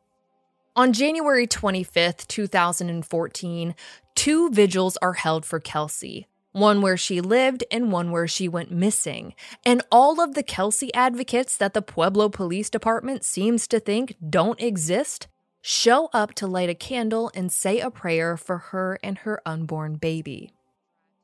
On 0.77 0.93
January 0.93 1.47
25th, 1.47 2.27
2014, 2.27 3.75
two 4.13 4.49
vigils 4.49 4.97
are 5.01 5.13
held 5.13 5.45
for 5.45 5.59
Kelsie 5.59 6.25
one 6.55 6.81
where 6.81 6.95
she 6.95 7.19
lived 7.19 7.65
and 7.69 7.91
one 7.91 8.11
where 8.11 8.27
she 8.27 8.47
went 8.47 8.71
missing. 8.71 9.33
And 9.65 9.81
all 9.91 10.21
of 10.21 10.35
the 10.35 10.43
Kelsie 10.43 10.89
advocates 10.93 11.57
that 11.57 11.73
the 11.73 11.81
Pueblo 11.81 12.29
Police 12.29 12.69
Department 12.69 13.25
seems 13.25 13.67
to 13.67 13.79
think 13.79 14.15
don't 14.29 14.59
exist 14.61 15.27
show 15.61 16.09
up 16.13 16.33
to 16.35 16.47
light 16.47 16.69
a 16.69 16.75
candle 16.75 17.29
and 17.33 17.51
say 17.51 17.79
a 17.79 17.91
prayer 17.91 18.37
for 18.37 18.57
her 18.57 18.97
and 19.03 19.17
her 19.19 19.41
unborn 19.45 19.95
baby. 19.95 20.51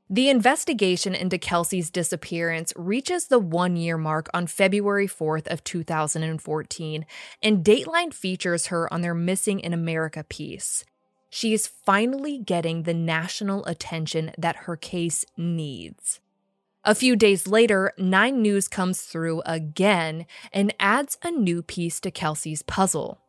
The 0.09 0.29
investigation 0.29 1.15
into 1.15 1.37
Kelsie's 1.37 1.89
disappearance 1.89 2.73
reaches 2.75 3.27
the 3.27 3.39
1-year 3.39 3.97
mark 3.97 4.29
on 4.33 4.47
February 4.47 5.07
4th 5.07 5.47
of 5.47 5.63
2014, 5.63 7.05
and 7.41 7.63
Dateline 7.63 8.13
features 8.13 8.65
her 8.65 8.91
on 8.91 8.99
their 8.99 9.13
Missing 9.13 9.61
in 9.61 9.73
America 9.73 10.25
piece 10.25 10.83
she 11.31 11.53
is 11.53 11.65
finally 11.65 12.37
getting 12.37 12.83
the 12.83 12.93
national 12.93 13.65
attention 13.65 14.31
that 14.37 14.67
her 14.67 14.75
case 14.75 15.25
needs. 15.37 16.19
A 16.83 16.93
few 16.93 17.15
days 17.15 17.47
later, 17.47 17.93
Nine 17.97 18.41
News 18.41 18.67
comes 18.67 19.01
through 19.01 19.41
again 19.45 20.25
and 20.51 20.75
adds 20.77 21.17
a 21.23 21.31
new 21.31 21.63
piece 21.63 22.01
to 22.01 22.11
Kelsie's 22.11 22.63
puzzle. 22.63 23.21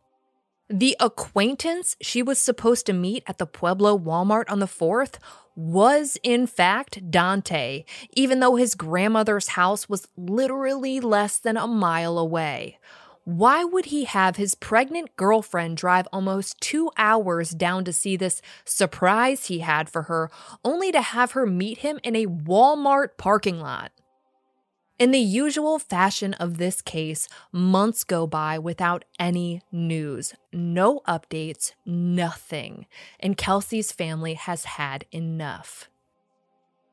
The 0.69 0.97
acquaintance 0.99 1.97
she 2.01 2.23
was 2.23 2.39
supposed 2.39 2.87
to 2.87 2.93
meet 2.93 3.23
at 3.27 3.39
the 3.39 3.47
Pueblo 3.47 3.97
Walmart 3.97 4.51
on 4.51 4.59
the 4.59 4.67
4th 4.67 5.19
was, 5.55 6.19
in 6.23 6.47
fact, 6.47 7.11
Dante, 7.11 7.85
even 8.15 8.41
though 8.41 8.57
his 8.57 8.75
grandmother's 8.75 9.49
house 9.49 9.89
was 9.89 10.09
literally 10.17 10.99
less 10.99 11.39
than 11.39 11.57
a 11.57 11.67
mile 11.69 12.19
away. 12.19 12.79
Why 13.25 13.63
would 13.63 13.87
he 13.87 14.05
have 14.05 14.37
his 14.37 14.57
pregnant 14.57 15.17
girlfriend 15.17 15.77
drive 15.77 16.09
almost 16.13 16.61
two 16.61 16.91
hours 16.97 17.51
down 17.51 17.85
to 17.85 17.93
see 17.93 18.17
this 18.17 18.43
surprise 18.65 19.47
he 19.47 19.61
had 19.61 19.89
for 19.89 20.03
her, 20.03 20.31
only 20.65 20.91
to 20.91 21.01
have 21.01 21.33
her 21.33 21.47
meet 21.47 21.79
him 21.79 22.01
in 22.03 22.17
a 22.17 22.27
Walmart 22.27 23.17
parking 23.19 23.61
lot? 23.61 23.93
In 24.99 25.11
the 25.11 25.19
usual 25.19 25.79
fashion 25.79 26.35
of 26.35 26.59
this 26.59 26.83
case, 26.83 27.29
months 27.51 28.05
go 28.05 28.27
by 28.27 28.59
without 28.59 29.05
any 29.19 29.63
news, 29.71 30.35
no 30.53 31.01
updates, 31.09 31.73
nothing, 31.87 32.87
and 33.19 33.37
Kelsie's 33.37 33.91
family 33.91 34.35
has 34.35 34.65
had 34.65 35.07
enough. 35.11 35.89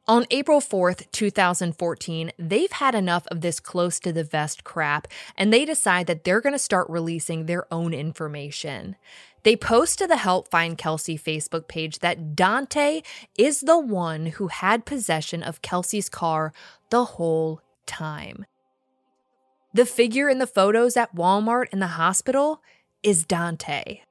On 0.07 0.25
April 0.31 0.59
4th, 0.59 1.11
2014, 1.11 2.31
they've 2.39 2.71
had 2.71 2.95
enough 2.95 3.27
of 3.27 3.41
this 3.41 3.59
close 3.59 3.99
to 3.99 4.11
the 4.11 4.23
vest 4.23 4.63
crap 4.63 5.07
and 5.37 5.53
they 5.53 5.65
decide 5.65 6.07
that 6.07 6.23
they're 6.23 6.41
going 6.41 6.53
to 6.53 6.59
start 6.59 6.89
releasing 6.89 7.45
their 7.45 7.71
own 7.71 7.93
information. 7.93 8.95
They 9.43 9.55
post 9.55 9.99
to 9.99 10.07
the 10.07 10.17
Help 10.17 10.49
Find 10.49 10.77
Kelsie 10.77 11.21
Facebook 11.21 11.67
page 11.67 11.99
that 11.99 12.35
Dante 12.35 13.03
is 13.37 13.61
the 13.61 13.79
one 13.79 14.25
who 14.25 14.47
had 14.47 14.85
possession 14.85 15.43
of 15.43 15.61
Kelsie's 15.61 16.09
car 16.09 16.53
the 16.89 17.05
whole 17.05 17.61
time. 17.85 18.45
The 19.73 19.85
figure 19.85 20.27
in 20.27 20.39
the 20.39 20.47
photos 20.47 20.97
at 20.97 21.15
Walmart 21.15 21.67
and 21.71 21.81
the 21.81 21.87
hospital 21.87 22.61
is 23.03 23.23
Dante. 23.23 24.01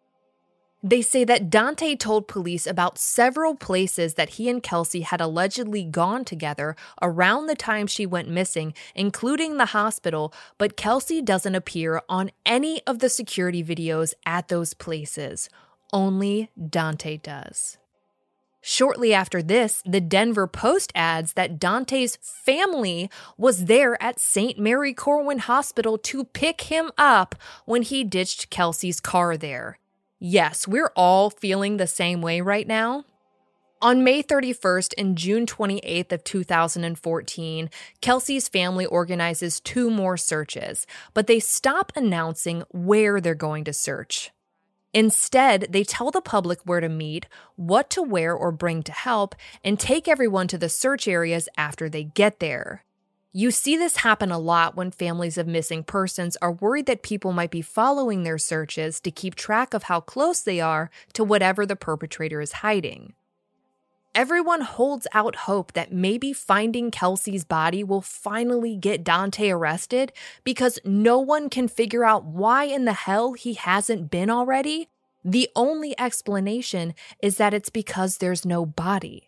They 0.83 1.03
say 1.03 1.25
that 1.25 1.51
Dante 1.51 1.97
told 1.97 2.29
police 2.29 2.65
about 2.65 2.99
several 2.99 3.57
places 3.57 4.15
that 4.15 4.31
he 4.31 4.49
and 4.49 4.63
Kelsie 4.63 5.03
had 5.03 5.21
allegedly 5.21 5.83
gone 5.83 6.25
together 6.25 6.77
around 7.03 7.47
the 7.47 7.57
time 7.57 7.89
she 7.89 8.07
went 8.07 8.29
missing, 8.29 8.75
including 8.95 9.57
the 9.57 9.67
hospital, 9.67 10.33
but 10.57 10.77
Kelsie 10.77 11.25
doesn't 11.25 11.57
appear 11.57 12.01
on 12.09 12.31
any 12.47 12.81
of 12.87 13.01
the 13.01 13.09
security 13.09 13.65
videos 13.65 14.15
at 14.25 14.47
those 14.47 14.73
places. 14.73 15.51
Only 15.93 16.51
Dante 16.71 17.17
does. 17.17 17.79
Shortly 18.61 19.13
after 19.13 19.43
this, 19.43 19.83
the 19.85 20.01
Denver 20.01 20.47
Post 20.47 20.93
adds 20.95 21.33
that 21.33 21.59
Dante's 21.59 22.19
family 22.23 23.11
was 23.37 23.65
there 23.65 24.01
at 24.01 24.21
St. 24.21 24.59
Mary 24.59 24.95
Corwin 24.95 25.39
Hospital 25.39 25.99
to 25.99 26.25
pick 26.25 26.63
him 26.63 26.93
up 26.97 27.35
when 27.65 27.83
he 27.83 28.05
ditched 28.05 28.51
Kelsie's 28.51 29.01
car 29.01 29.37
there. 29.37 29.79
Yes, 30.21 30.67
we're 30.67 30.91
all 30.97 31.31
feeling 31.31 31.77
the 31.77 31.87
same 31.87 32.21
way 32.21 32.41
right 32.41 32.67
now. 32.67 33.05
On 33.81 34.03
May 34.03 34.21
31st 34.25 34.95
and 34.99 35.17
June 35.17 35.47
28th 35.47 36.11
of 36.11 36.25
2014, 36.25 37.71
Kelsie's 38.01 38.49
family 38.49 38.85
organizes 38.85 39.61
two 39.61 39.89
more 39.89 40.17
searches, 40.17 40.89
but 41.15 41.29
they 41.29 41.39
stop 41.39 41.93
announcing 41.95 42.65
where 42.71 43.21
they're 43.21 43.37
going 43.37 43.63
to 43.63 43.73
search. 43.73 44.33
Instead, 44.93 45.69
they 45.71 45.85
tell 45.85 46.11
the 46.11 46.21
public 46.21 46.59
where 46.65 46.81
to 46.81 46.89
meet, 46.89 47.27
what 47.55 47.89
to 47.91 48.03
wear 48.03 48.35
or 48.35 48.51
bring 48.51 48.83
to 48.83 48.93
help, 48.93 49.37
and 49.63 49.79
take 49.79 50.09
everyone 50.09 50.49
to 50.49 50.59
the 50.59 50.69
search 50.69 51.07
areas 51.07 51.49
after 51.57 51.89
they 51.89 52.03
get 52.03 52.41
there. 52.41 52.85
You 53.39 53.53
see 53.53 53.77
this 53.77 53.99
happen 53.99 54.33
a 54.33 54.39
lot 54.41 54.75
when 54.75 54.91
families 54.91 55.39
of 55.39 55.47
missing 55.47 55.85
persons 55.85 56.37
are 56.43 56.51
worried 56.51 56.87
that 56.87 57.05
people 57.05 57.33
might 57.33 57.53
be 57.53 57.63
following 57.63 58.25
their 58.25 58.37
searches 58.37 58.99
to 59.03 59.13
keep 59.13 59.37
track 59.37 59.75
of 59.75 59.85
how 59.85 60.01
close 60.01 60.41
they 60.41 60.59
are 60.61 60.91
to 61.13 61.23
whatever 61.23 61.65
the 61.65 61.77
perpetrator 61.77 62.41
is 62.41 62.67
hiding. 62.67 63.13
Everyone 64.13 64.63
holds 64.63 65.07
out 65.15 65.37
hope 65.47 65.75
that 65.75 65.93
maybe 65.93 66.33
finding 66.33 66.91
Kelsie's 66.91 67.45
body 67.45 67.85
will 67.85 68.01
finally 68.01 68.75
get 68.75 69.05
Dante 69.05 69.51
arrested 69.51 70.13
because 70.43 70.81
no 70.85 71.21
one 71.21 71.49
can 71.49 71.69
figure 71.69 72.05
out 72.05 72.25
why 72.25 72.65
in 72.65 72.87
the 72.87 72.93
hell 72.93 73.35
he 73.35 73.55
hasn't 73.55 74.11
been 74.11 74.31
already. 74.31 74.89
The 75.25 75.49
only 75.55 75.97
explanation 75.97 76.93
is 77.23 77.37
that 77.37 77.55
it's 77.55 77.71
because 77.71 78.17
there's 78.17 78.45
no 78.45 78.67
body. 78.67 79.28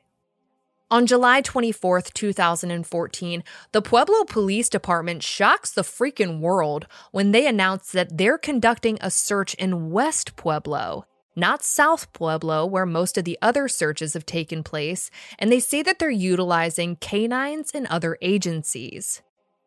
On 0.92 1.06
July 1.06 1.40
24, 1.40 2.00
2014, 2.02 3.44
the 3.70 3.80
Pueblo 3.80 4.24
Police 4.24 4.68
Department 4.68 5.22
shocks 5.22 5.70
the 5.70 5.82
freaking 5.82 6.40
world 6.40 6.88
when 7.12 7.30
they 7.30 7.46
announce 7.46 7.92
that 7.92 8.18
they're 8.18 8.36
conducting 8.36 8.98
a 9.00 9.08
search 9.08 9.54
in 9.54 9.90
West 9.90 10.34
Pueblo 10.34 11.06
not 11.36 11.62
South 11.62 12.12
Pueblo, 12.12 12.66
where 12.66 12.84
most 12.84 13.16
of 13.16 13.24
the 13.24 13.38
other 13.40 13.68
searches 13.68 14.14
have 14.14 14.26
taken 14.26 14.62
place, 14.62 15.10
and 15.38 15.50
they 15.50 15.60
say 15.60 15.80
that 15.80 15.98
they're 15.98 16.10
utilizing 16.10 16.96
canines 16.96 17.70
and 17.72 17.86
other 17.86 18.18
agencies. 18.20 19.22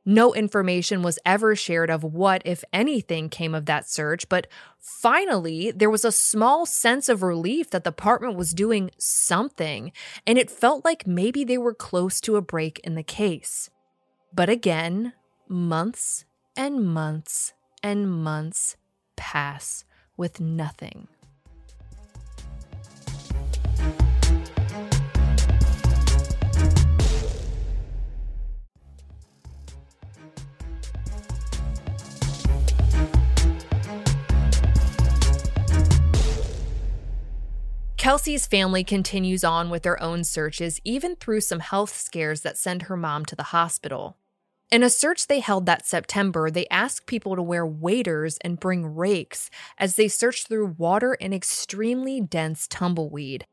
No 0.05 0.33
information 0.33 1.01
was 1.01 1.19
ever 1.25 1.55
shared 1.55 1.89
of 1.89 2.03
what, 2.03 2.41
if 2.43 2.63
anything, 2.73 3.29
came 3.29 3.55
of 3.55 3.65
that 3.67 3.87
search, 3.87 4.27
but 4.27 4.47
finally, 4.79 5.71
there 5.71 5.89
was 5.89 6.03
a 6.03 6.11
small 6.11 6.65
sense 6.65 7.07
of 7.07 7.23
relief 7.23 7.69
that 7.69 7.85
the 7.85 7.91
department 7.91 8.35
was 8.35 8.53
doing 8.53 8.91
something, 8.97 9.93
and 10.27 10.37
it 10.37 10.51
felt 10.51 10.83
like 10.83 11.07
maybe 11.07 11.45
they 11.45 11.57
were 11.57 11.73
close 11.73 12.19
to 12.21 12.35
a 12.35 12.41
break 12.41 12.79
in 12.79 12.95
the 12.95 13.03
case. 13.03 13.69
But 14.33 14.49
again, 14.49 15.13
months 15.47 16.25
and 16.57 16.85
months 16.85 17.53
and 17.81 18.11
months 18.11 18.75
pass 19.15 19.85
with 20.17 20.41
nothing. 20.41 21.07
Kelsie's 38.03 38.45
family 38.45 38.83
continues 38.83 39.45
on 39.45 39.69
with 39.69 39.83
their 39.83 40.03
own 40.03 40.25
searches, 40.25 40.81
even 40.83 41.15
through 41.15 41.39
some 41.39 41.61
health 41.61 41.95
scares 41.95 42.41
that 42.41 42.57
send 42.57 42.81
her 42.81 42.97
mom 42.97 43.23
to 43.23 43.33
the 43.33 43.43
hospital. 43.43 44.17
In 44.69 44.83
a 44.83 44.89
search 44.89 45.27
they 45.27 45.39
held 45.39 45.65
that 45.67 45.85
September, 45.85 46.51
they 46.51 46.67
asked 46.67 47.05
people 47.05 47.37
to 47.37 47.41
wear 47.41 47.65
waders 47.65 48.37
and 48.41 48.59
bring 48.59 48.93
rakes 48.93 49.49
as 49.77 49.95
they 49.95 50.09
searched 50.09 50.49
through 50.49 50.75
water 50.77 51.15
and 51.21 51.33
extremely 51.33 52.19
dense 52.19 52.67
tumbleweed. 52.67 53.45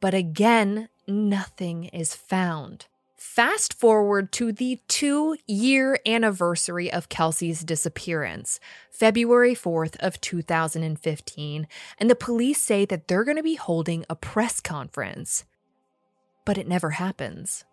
But 0.00 0.14
again, 0.14 0.88
nothing 1.06 1.84
is 1.84 2.12
found. 2.12 2.86
Fast 3.22 3.72
forward 3.72 4.32
to 4.32 4.50
the 4.50 4.80
two 4.88 5.36
year 5.46 5.96
anniversary 6.04 6.92
of 6.92 7.08
Kelsie's 7.08 7.62
disappearance, 7.62 8.58
February 8.90 9.54
4th 9.54 9.96
of 10.00 10.20
2015, 10.20 11.68
and 11.98 12.10
the 12.10 12.16
police 12.16 12.60
say 12.60 12.84
that 12.84 13.06
they're 13.06 13.22
going 13.22 13.36
to 13.36 13.42
be 13.42 13.54
holding 13.54 14.04
a 14.10 14.16
press 14.16 14.60
conference. 14.60 15.44
But 16.44 16.58
it 16.58 16.66
never 16.66 16.90
happens. 16.90 17.64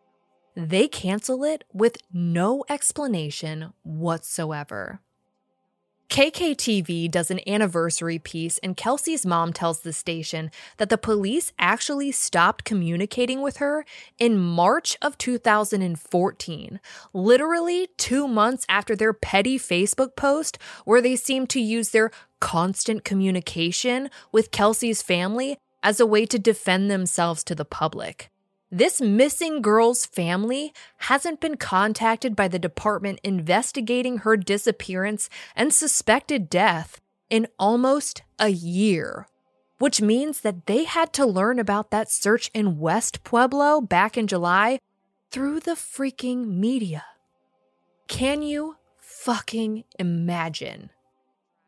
They 0.55 0.88
cancel 0.88 1.43
it 1.43 1.63
with 1.73 1.97
no 2.13 2.63
explanation 2.69 3.73
whatsoever. 3.81 5.01
KKTV 6.10 7.12
does 7.12 7.30
an 7.30 7.39
anniversary 7.48 8.17
piece, 8.17 8.58
and 8.60 8.76
Kelsie's 8.76 9.28
mom 9.28 9.54
tells 9.54 9.82
the 9.82 9.93
station 9.93 10.50
that 10.78 10.89
the 10.89 10.98
police 10.98 11.54
actually 11.60 12.12
stopped 12.12 12.63
communicating 12.63 13.43
with 13.43 13.58
her 13.58 13.86
in 14.17 14.39
March 14.39 14.98
of 15.04 15.19
2014, 15.19 16.80
literally 17.13 17.89
two 17.98 18.28
months 18.28 18.65
after 18.67 18.95
their 18.95 19.13
petty 19.13 19.60
Facebook 19.60 20.15
post, 20.15 20.58
where 20.84 21.02
they 21.02 21.15
seemed 21.15 21.50
to 21.52 21.62
use 21.62 21.91
their 21.91 22.10
constant 22.39 23.04
communication 23.04 24.10
with 24.32 24.50
Kelsie's 24.50 25.04
family 25.04 25.60
as 25.84 26.00
a 26.00 26.08
way 26.08 26.26
to 26.26 26.39
defend 26.39 26.89
themselves 26.89 27.43
to 27.43 27.54
the 27.54 27.65
public. 27.65 28.32
This 28.71 29.01
missing 29.01 29.63
girl's 29.63 30.05
family 30.05 30.73
hasn't 30.97 31.39
been 31.39 31.58
contacted 31.58 32.36
by 32.36 32.47
the 32.47 32.60
department 32.60 33.19
investigating 33.23 34.19
her 34.19 34.38
disappearance 34.38 35.27
and 35.55 35.73
suspected 35.73 36.51
death 36.51 37.01
in 37.32 37.47
almost 37.58 38.21
a 38.38 38.49
year, 38.49 39.27
which 39.79 40.01
means 40.01 40.41
that 40.41 40.67
they 40.67 40.84
had 40.84 41.13
to 41.13 41.25
learn 41.25 41.58
about 41.58 41.89
that 41.89 42.12
search 42.12 42.51
in 42.53 42.77
West 42.77 43.23
Pueblo 43.23 43.82
back 43.82 44.15
in 44.15 44.27
July 44.27 44.77
through 45.32 45.62
the 45.62 45.71
freaking 45.71 46.45
media. 46.47 47.03
Can 48.08 48.43
you 48.43 48.75
fucking 48.99 49.84
imagine? 49.97 50.91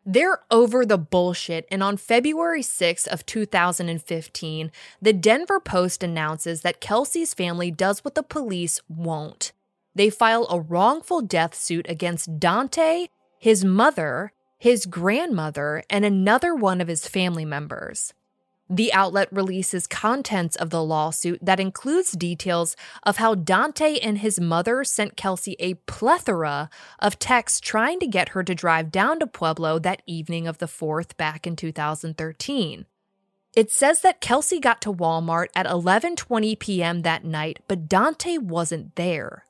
They're 0.05 0.39
over 0.49 0.85
the 0.85 0.97
bullshit, 0.97 1.67
and 1.69 1.83
on 1.83 1.97
February 1.97 2.63
6th 2.63 3.07
of 3.07 3.25
2015, 3.25 4.71
the 5.01 5.13
Denver 5.13 5.59
Post 5.59 6.03
announces 6.03 6.61
that 6.61 6.81
Kelsie's 6.81 7.35
family 7.35 7.69
does 7.69 8.03
what 8.03 8.15
the 8.15 8.23
police 8.23 8.79
won't. 8.89 9.51
They 9.93 10.09
file 10.09 10.47
a 10.49 10.59
wrongful 10.59 11.21
death 11.21 11.53
suit 11.53 11.85
against 11.87 12.39
Dante, 12.39 13.07
his 13.37 13.63
mother, 13.63 14.31
his 14.57 14.85
grandmother, 14.85 15.83
and 15.89 16.03
another 16.03 16.55
one 16.55 16.81
of 16.81 16.87
his 16.87 17.07
family 17.07 17.45
members. 17.45 18.13
The 18.73 18.93
outlet 18.93 19.27
releases 19.33 19.85
contents 19.85 20.55
of 20.55 20.69
the 20.69 20.81
lawsuit 20.81 21.39
that 21.41 21.59
includes 21.59 22.13
details 22.13 22.77
of 23.03 23.17
how 23.17 23.35
Dante 23.35 23.99
and 23.99 24.19
his 24.19 24.39
mother 24.39 24.85
sent 24.85 25.17
Kelsie 25.17 25.57
a 25.59 25.73
plethora 25.73 26.69
of 26.99 27.19
texts 27.19 27.59
trying 27.59 27.99
to 27.99 28.07
get 28.07 28.29
her 28.29 28.43
to 28.43 28.55
drive 28.55 28.89
down 28.89 29.19
to 29.19 29.27
Pueblo 29.27 29.77
that 29.79 30.01
evening 30.07 30.47
of 30.47 30.59
the 30.59 30.67
4th 30.67 31.17
back 31.17 31.45
in 31.45 31.57
2013. 31.57 32.85
It 33.53 33.71
says 33.71 33.99
that 34.03 34.21
Kelsie 34.21 34.61
got 34.61 34.81
to 34.83 34.93
Walmart 34.93 35.47
at 35.53 35.65
11:20 35.65 36.57
p.m. 36.57 37.01
that 37.01 37.25
night, 37.25 37.59
but 37.67 37.89
Dante 37.89 38.37
wasn't 38.37 38.95
there. 38.95 39.43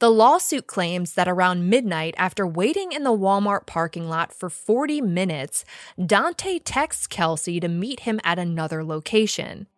The 0.00 0.10
lawsuit 0.10 0.66
claims 0.66 1.14
that 1.14 1.28
around 1.28 1.70
midnight, 1.70 2.14
after 2.18 2.46
waiting 2.46 2.92
in 2.92 3.04
the 3.04 3.16
Walmart 3.16 3.64
parking 3.64 4.08
lot 4.08 4.32
for 4.32 4.50
40 4.50 5.00
minutes, 5.00 5.64
Dante 6.04 6.58
texts 6.58 7.06
Kelsie 7.06 7.60
to 7.60 7.68
meet 7.68 8.00
him 8.00 8.20
at 8.24 8.38
another 8.38 8.84
location. 8.84 9.68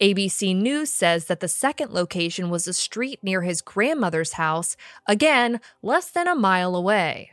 ABC 0.00 0.54
News 0.54 0.90
says 0.90 1.26
that 1.26 1.40
the 1.40 1.48
second 1.48 1.92
location 1.92 2.50
was 2.50 2.68
a 2.68 2.72
street 2.72 3.18
near 3.22 3.42
his 3.42 3.62
grandmother's 3.62 4.34
house, 4.34 4.76
again, 5.06 5.60
less 5.82 6.10
than 6.10 6.28
a 6.28 6.34
mile 6.34 6.76
away. 6.76 7.32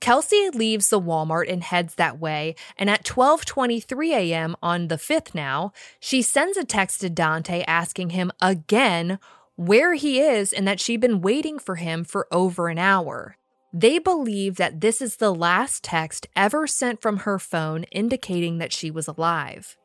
Kelsie 0.00 0.54
leaves 0.54 0.90
the 0.90 1.00
Walmart 1.00 1.50
and 1.50 1.62
heads 1.62 1.96
that 1.96 2.18
way, 2.20 2.54
and 2.76 2.88
at 2.88 3.04
12:23 3.04 4.12
a.m. 4.14 4.56
on 4.62 4.88
the 4.88 4.96
5th 4.96 5.34
now, 5.34 5.72
she 5.98 6.22
sends 6.22 6.56
a 6.56 6.64
text 6.64 7.00
to 7.00 7.10
Dante 7.10 7.64
asking 7.66 8.10
him 8.10 8.30
again 8.40 9.18
where 9.58 9.94
he 9.94 10.20
is 10.20 10.52
and 10.52 10.68
that 10.68 10.78
she'd 10.78 11.00
been 11.00 11.20
waiting 11.20 11.58
for 11.58 11.74
him 11.74 12.04
for 12.04 12.28
over 12.30 12.68
an 12.68 12.78
hour. 12.78 13.36
They 13.72 13.98
believe 13.98 14.54
that 14.54 14.80
this 14.80 15.02
is 15.02 15.16
the 15.16 15.34
last 15.34 15.82
text 15.82 16.28
ever 16.36 16.68
sent 16.68 17.02
from 17.02 17.18
her 17.18 17.40
phone 17.40 17.82
indicating 17.90 18.58
that 18.58 18.72
she 18.72 18.88
was 18.88 19.08
alive. 19.08 19.76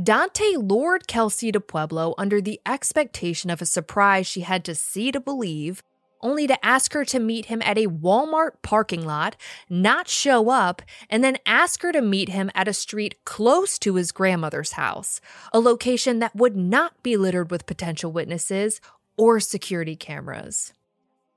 Dante 0.00 0.54
lured 0.54 1.08
Kelsie 1.08 1.52
to 1.52 1.60
Pueblo 1.60 2.14
under 2.16 2.40
the 2.40 2.60
expectation 2.64 3.50
of 3.50 3.60
a 3.60 3.66
surprise 3.66 4.28
she 4.28 4.42
had 4.42 4.64
to 4.66 4.76
see 4.76 5.10
to 5.10 5.18
believe, 5.18 5.82
only 6.22 6.46
to 6.46 6.64
ask 6.64 6.92
her 6.92 7.04
to 7.06 7.18
meet 7.18 7.46
him 7.46 7.60
at 7.64 7.78
a 7.78 7.88
Walmart 7.88 8.62
parking 8.62 9.04
lot, 9.04 9.36
not 9.68 10.06
show 10.06 10.50
up, 10.50 10.82
and 11.08 11.24
then 11.24 11.38
ask 11.46 11.82
her 11.82 11.90
to 11.90 12.00
meet 12.00 12.28
him 12.28 12.48
at 12.54 12.68
a 12.68 12.72
street 12.72 13.16
close 13.24 13.76
to 13.80 13.96
his 13.96 14.12
grandmother's 14.12 14.72
house, 14.72 15.20
a 15.52 15.58
location 15.58 16.20
that 16.20 16.36
would 16.36 16.54
not 16.54 17.02
be 17.02 17.16
littered 17.16 17.50
with 17.50 17.66
potential 17.66 18.12
witnesses 18.12 18.80
or 19.20 19.38
security 19.38 19.94
cameras. 19.94 20.72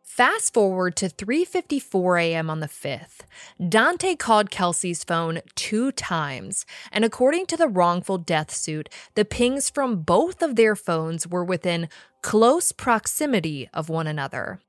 Fast 0.02 0.54
forward 0.54 0.96
to 0.96 1.10
3:54 1.10 2.22
a.m. 2.22 2.50
on 2.50 2.62
the 2.62 2.68
5th. 2.68 3.22
Dante 3.68 4.16
called 4.16 4.50
Kelsie's 4.50 5.04
phone 5.04 5.42
2 5.56 5.92
times, 5.92 6.66
and 6.94 7.04
according 7.04 7.46
to 7.48 7.58
the 7.58 7.68
wrongful 7.68 8.20
death 8.20 8.52
suit, 8.52 8.88
the 9.16 9.26
pings 9.26 9.70
from 9.70 10.02
both 10.04 10.42
of 10.42 10.56
their 10.56 10.78
phones 10.78 11.28
were 11.28 11.44
within 11.44 11.90
close 12.22 12.72
proximity 12.72 13.68
of 13.74 13.90
one 13.90 14.08
another. 14.08 14.62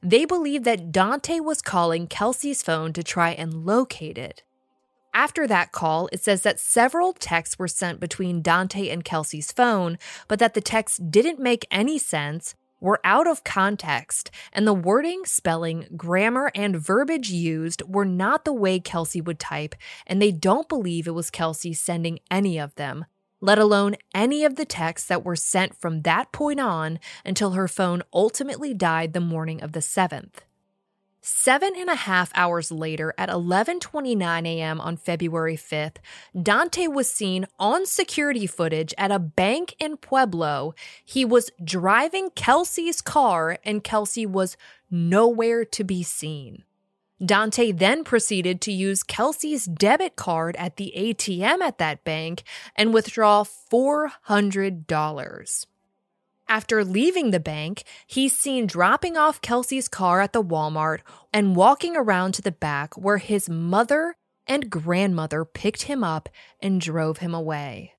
They 0.00 0.24
believe 0.24 0.62
that 0.62 0.92
Dante 0.92 1.40
was 1.40 1.62
calling 1.62 2.06
Kelsie's 2.06 2.62
phone 2.62 2.92
to 2.92 3.02
try 3.02 3.30
and 3.30 3.66
locate 3.66 4.16
it. 4.16 4.44
After 5.12 5.46
that 5.48 5.72
call, 5.72 6.08
it 6.12 6.22
says 6.22 6.42
that 6.42 6.60
several 6.60 7.12
texts 7.14 7.58
were 7.58 7.66
sent 7.66 7.98
between 7.98 8.42
Dante 8.42 8.88
and 8.88 9.04
Kelsie's 9.04 9.50
phone, 9.50 9.98
but 10.28 10.38
that 10.38 10.54
the 10.54 10.60
texts 10.60 10.98
didn't 10.98 11.40
make 11.40 11.66
any 11.70 11.98
sense 11.98 12.54
were 12.80 13.00
out 13.04 13.26
of 13.26 13.44
context, 13.44 14.30
and 14.52 14.66
the 14.66 14.74
wording, 14.74 15.24
spelling, 15.24 15.86
grammar, 15.96 16.50
and 16.54 16.76
verbiage 16.76 17.30
used 17.30 17.82
were 17.82 18.04
not 18.04 18.44
the 18.44 18.52
way 18.52 18.80
Kelsie 18.80 19.24
would 19.24 19.38
type, 19.38 19.74
and 20.06 20.20
they 20.20 20.32
don't 20.32 20.68
believe 20.68 21.06
it 21.06 21.14
was 21.14 21.30
Kelsie 21.30 21.76
sending 21.76 22.20
any 22.30 22.58
of 22.58 22.74
them, 22.74 23.04
let 23.40 23.58
alone 23.58 23.96
any 24.14 24.44
of 24.44 24.56
the 24.56 24.64
texts 24.64 25.08
that 25.08 25.24
were 25.24 25.36
sent 25.36 25.76
from 25.76 26.02
that 26.02 26.32
point 26.32 26.60
on 26.60 26.98
until 27.24 27.52
her 27.52 27.68
phone 27.68 28.02
ultimately 28.12 28.74
died 28.74 29.12
the 29.12 29.20
morning 29.20 29.62
of 29.62 29.72
the 29.72 29.80
7th. 29.80 30.40
Seven 31.22 31.74
and 31.76 31.90
a 31.90 31.96
half 31.96 32.30
hours 32.34 32.72
later, 32.72 33.12
at 33.18 33.28
11:29 33.28 34.46
a.m. 34.46 34.80
on 34.80 34.96
February 34.96 35.56
5th, 35.56 35.96
Dante 36.40 36.86
was 36.86 37.12
seen 37.12 37.46
on 37.58 37.84
security 37.84 38.46
footage 38.46 38.94
at 38.96 39.12
a 39.12 39.18
bank 39.18 39.74
in 39.78 39.98
Pueblo. 39.98 40.74
He 41.04 41.26
was 41.26 41.50
driving 41.62 42.30
Kelsie's 42.30 43.02
car, 43.02 43.58
and 43.64 43.84
Kelsie 43.84 44.26
was 44.26 44.56
nowhere 44.90 45.66
to 45.66 45.84
be 45.84 46.02
seen. 46.02 46.64
Dante 47.22 47.70
then 47.70 48.02
proceeded 48.02 48.62
to 48.62 48.72
use 48.72 49.02
Kelsie's 49.02 49.66
debit 49.66 50.16
card 50.16 50.56
at 50.56 50.76
the 50.76 50.90
ATM 50.96 51.60
at 51.60 51.76
that 51.76 52.02
bank 52.02 52.44
and 52.74 52.94
withdraw 52.94 53.44
$400. 53.44 55.66
After 56.50 56.84
leaving 56.84 57.30
the 57.30 57.38
bank, 57.38 57.84
he's 58.08 58.36
seen 58.36 58.66
dropping 58.66 59.16
off 59.16 59.40
Kelsie's 59.40 59.86
car 59.86 60.20
at 60.20 60.32
the 60.32 60.42
Walmart 60.42 60.98
and 61.32 61.54
walking 61.54 61.96
around 61.96 62.32
to 62.34 62.42
the 62.42 62.50
back 62.50 62.98
where 62.98 63.18
his 63.18 63.48
mother 63.48 64.16
and 64.48 64.68
grandmother 64.68 65.44
picked 65.44 65.82
him 65.82 66.02
up 66.02 66.28
and 66.60 66.80
drove 66.80 67.18
him 67.18 67.34
away. 67.34 67.92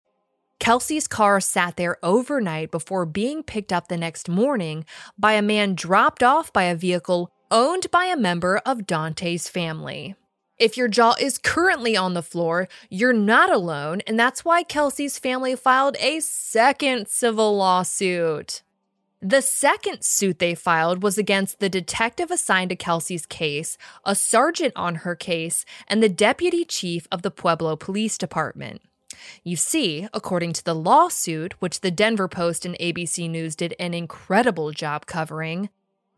Kelsie's 0.59 1.07
car 1.07 1.39
sat 1.39 1.77
there 1.77 1.95
overnight 2.03 2.71
before 2.71 3.05
being 3.05 3.41
picked 3.41 3.71
up 3.71 3.87
the 3.87 3.95
next 3.95 4.27
morning 4.27 4.83
by 5.17 5.31
a 5.31 5.41
man 5.41 5.73
dropped 5.73 6.21
off 6.21 6.51
by 6.51 6.63
a 6.63 6.75
vehicle 6.75 7.31
owned 7.51 7.89
by 7.89 8.03
a 8.03 8.17
member 8.17 8.57
of 8.65 8.85
Dante's 8.85 9.47
family. 9.47 10.13
If 10.61 10.77
your 10.77 10.87
jaw 10.87 11.15
is 11.19 11.39
currently 11.39 11.97
on 11.97 12.13
the 12.13 12.21
floor, 12.21 12.67
you're 12.87 13.13
not 13.13 13.51
alone, 13.51 14.01
and 14.05 14.19
that's 14.19 14.45
why 14.45 14.61
Kelsie's 14.61 15.17
family 15.17 15.55
filed 15.55 15.97
a 15.99 16.19
second 16.19 17.07
civil 17.07 17.57
lawsuit. 17.57 18.61
The 19.23 19.41
second 19.41 20.03
suit 20.03 20.37
they 20.37 20.53
filed 20.53 21.01
was 21.01 21.17
against 21.17 21.59
the 21.59 21.67
detective 21.67 22.29
assigned 22.29 22.69
to 22.69 22.75
Kelsie's 22.75 23.25
case, 23.25 23.75
a 24.05 24.13
sergeant 24.13 24.73
on 24.75 24.97
her 24.97 25.15
case, 25.15 25.65
and 25.87 26.03
the 26.03 26.09
deputy 26.09 26.63
chief 26.63 27.07
of 27.11 27.23
the 27.23 27.31
Pueblo 27.31 27.75
Police 27.75 28.19
Department. 28.19 28.83
You 29.43 29.55
see, 29.55 30.07
according 30.13 30.53
to 30.53 30.63
the 30.63 30.75
lawsuit, 30.75 31.59
which 31.59 31.81
the 31.81 31.89
Denver 31.89 32.27
Post 32.27 32.67
and 32.67 32.77
ABC 32.77 33.27
News 33.27 33.55
did 33.55 33.73
an 33.79 33.95
incredible 33.95 34.69
job 34.69 35.07
covering, 35.07 35.69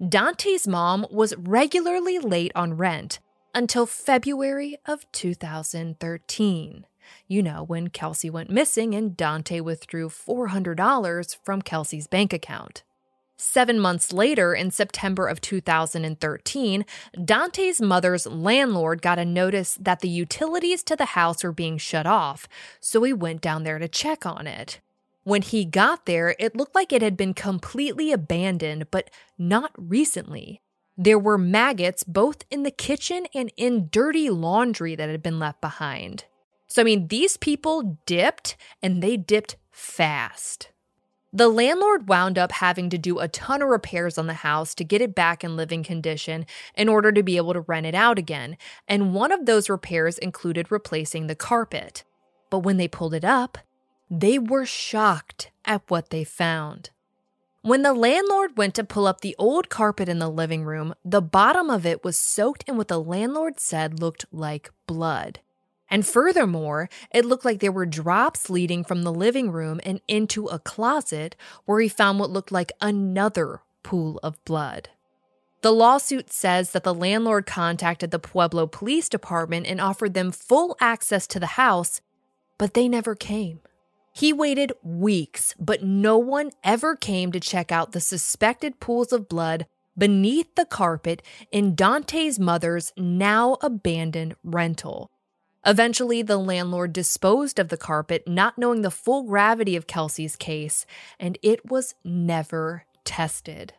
Dante's 0.05 0.67
mom 0.67 1.07
was 1.09 1.33
regularly 1.37 2.19
late 2.19 2.51
on 2.55 2.75
rent, 2.75 3.19
until 3.53 3.85
February 3.85 4.77
of 4.85 5.09
2013. 5.11 6.85
You 7.27 7.43
know, 7.43 7.63
when 7.63 7.89
Kelsie 7.89 8.31
went 8.31 8.49
missing 8.49 8.95
and 8.95 9.15
Dante 9.15 9.59
withdrew 9.59 10.09
$400 10.09 11.37
from 11.43 11.61
Kelsie's 11.61 12.07
bank 12.07 12.33
account. 12.33 12.83
Seven 13.35 13.79
months 13.79 14.13
later, 14.13 14.53
in 14.53 14.71
September 14.71 15.27
of 15.27 15.41
2013, 15.41 16.85
Dante's 17.25 17.81
mother's 17.81 18.25
landlord 18.25 19.01
got 19.01 19.19
a 19.19 19.25
notice 19.25 19.77
that 19.81 19.99
the 19.99 20.07
utilities 20.07 20.83
to 20.83 20.95
the 20.95 21.05
house 21.05 21.43
were 21.43 21.51
being 21.51 21.77
shut 21.77 22.05
off, 22.05 22.47
so 22.79 23.03
he 23.03 23.11
went 23.11 23.41
down 23.41 23.63
there 23.63 23.79
to 23.79 23.87
check 23.87 24.25
on 24.25 24.47
it. 24.47 24.79
When 25.23 25.41
he 25.41 25.65
got 25.65 26.05
there, 26.05 26.35
it 26.37 26.55
looked 26.55 26.75
like 26.75 26.93
it 26.93 27.01
had 27.01 27.17
been 27.17 27.33
completely 27.33 28.11
abandoned, 28.11 28.91
but 28.91 29.09
not 29.37 29.71
recently. 29.77 30.61
There 30.97 31.19
were 31.19 31.37
maggots 31.37 32.03
both 32.03 32.45
in 32.51 32.63
the 32.63 32.71
kitchen 32.71 33.25
and 33.33 33.51
in 33.57 33.89
dirty 33.91 34.29
laundry 34.29 34.95
that 34.95 35.09
had 35.09 35.23
been 35.23 35.39
left 35.39 35.59
behind. 35.59 36.25
So, 36.67 36.81
I 36.81 36.85
mean, 36.85 37.07
these 37.07 37.37
people 37.37 37.99
dipped 38.05 38.57
and 38.81 39.01
they 39.01 39.17
dipped 39.17 39.57
fast. 39.71 40.69
The 41.35 41.49
landlord 41.49 42.07
wound 42.07 42.37
up 42.37 42.51
having 42.51 42.91
to 42.91 42.97
do 42.99 43.17
a 43.17 43.27
ton 43.27 43.63
of 43.63 43.69
repairs 43.69 44.19
on 44.19 44.27
the 44.27 44.35
house 44.35 44.75
to 44.75 44.83
get 44.83 45.01
it 45.01 45.15
back 45.15 45.43
in 45.43 45.55
living 45.55 45.83
condition 45.83 46.45
in 46.75 46.87
order 46.87 47.11
to 47.11 47.23
be 47.23 47.37
able 47.37 47.53
to 47.53 47.61
rent 47.61 47.87
it 47.87 47.95
out 47.95 48.19
again. 48.19 48.55
And 48.87 49.15
one 49.15 49.31
of 49.31 49.47
those 49.47 49.67
repairs 49.67 50.19
included 50.19 50.71
replacing 50.71 51.25
the 51.25 51.35
carpet. 51.35 52.03
But 52.51 52.59
when 52.59 52.77
they 52.77 52.87
pulled 52.87 53.15
it 53.15 53.25
up, 53.25 53.57
they 54.11 54.37
were 54.37 54.65
shocked 54.65 55.49
at 55.65 55.81
what 55.87 56.11
they 56.11 56.23
found. 56.23 56.91
When 57.65 57.81
the 57.81 57.93
landlord 57.93 58.57
went 58.57 58.75
to 58.75 58.83
pull 58.83 59.07
up 59.07 59.21
the 59.21 59.37
old 59.39 59.69
carpet 59.69 60.09
in 60.09 60.19
the 60.19 60.27
living 60.27 60.65
room, 60.65 60.93
the 61.05 61.21
bottom 61.21 61.69
of 61.69 61.85
it 61.85 62.03
was 62.03 62.19
soaked 62.19 62.65
in 62.67 62.75
what 62.75 62.89
the 62.89 62.99
landlord 62.99 63.57
said 63.57 64.01
looked 64.01 64.25
like 64.33 64.69
blood. 64.85 65.39
And 65.89 66.05
furthermore, 66.05 66.89
it 67.09 67.23
looked 67.23 67.45
like 67.45 67.61
there 67.61 67.71
were 67.71 67.85
drops 67.85 68.49
leading 68.49 68.83
from 68.83 69.03
the 69.03 69.13
living 69.13 69.49
room 69.49 69.79
and 69.85 70.01
into 70.09 70.47
a 70.47 70.59
closet 70.59 71.37
where 71.63 71.79
he 71.79 71.87
found 71.87 72.19
what 72.19 72.31
looked 72.31 72.51
like 72.51 72.73
another 72.81 73.61
pool 73.81 74.19
of 74.21 74.43
blood. 74.43 74.89
The 75.61 75.71
lawsuit 75.71 76.33
says 76.33 76.71
that 76.71 76.83
the 76.83 76.93
landlord 76.93 77.45
contacted 77.45 78.11
the 78.11 78.19
Pueblo 78.19 78.67
Police 78.67 79.07
Department 79.07 79.67
and 79.67 79.79
offered 79.79 80.15
them 80.15 80.33
full 80.33 80.75
access 80.81 81.25
to 81.27 81.39
the 81.39 81.55
house, 81.55 82.01
but 82.57 82.73
they 82.73 82.89
never 82.89 83.15
came. 83.15 83.61
He 84.13 84.31
waited 84.31 84.71
weeks, 84.83 85.55
but 85.59 85.83
no 85.83 86.19
one 86.19 86.51
ever 86.63 86.95
came 86.95 87.31
to 87.31 87.39
check 87.39 87.71
out 87.71 87.91
the 87.91 87.99
suspected 87.99 88.79
pools 88.79 89.11
of 89.11 89.27
blood 89.27 89.65
beneath 89.97 90.53
the 90.55 90.65
carpet 90.65 91.23
in 91.51 91.73
Dante's 91.75 92.39
mother's 92.39 92.93
now 92.95 93.57
abandoned 93.61 94.35
rental. 94.43 95.09
Eventually, 95.65 96.21
the 96.21 96.37
landlord 96.37 96.93
disposed 96.93 97.57
of 97.57 97.69
the 97.69 97.77
carpet, 97.77 98.27
not 98.27 98.57
knowing 98.57 98.81
the 98.81 98.91
full 98.91 99.23
gravity 99.23 99.75
of 99.75 99.87
Kelsie's 99.87 100.35
case, 100.35 100.85
and 101.19 101.37
it 101.41 101.71
was 101.71 101.95
never 102.03 102.85
tested. 103.05 103.73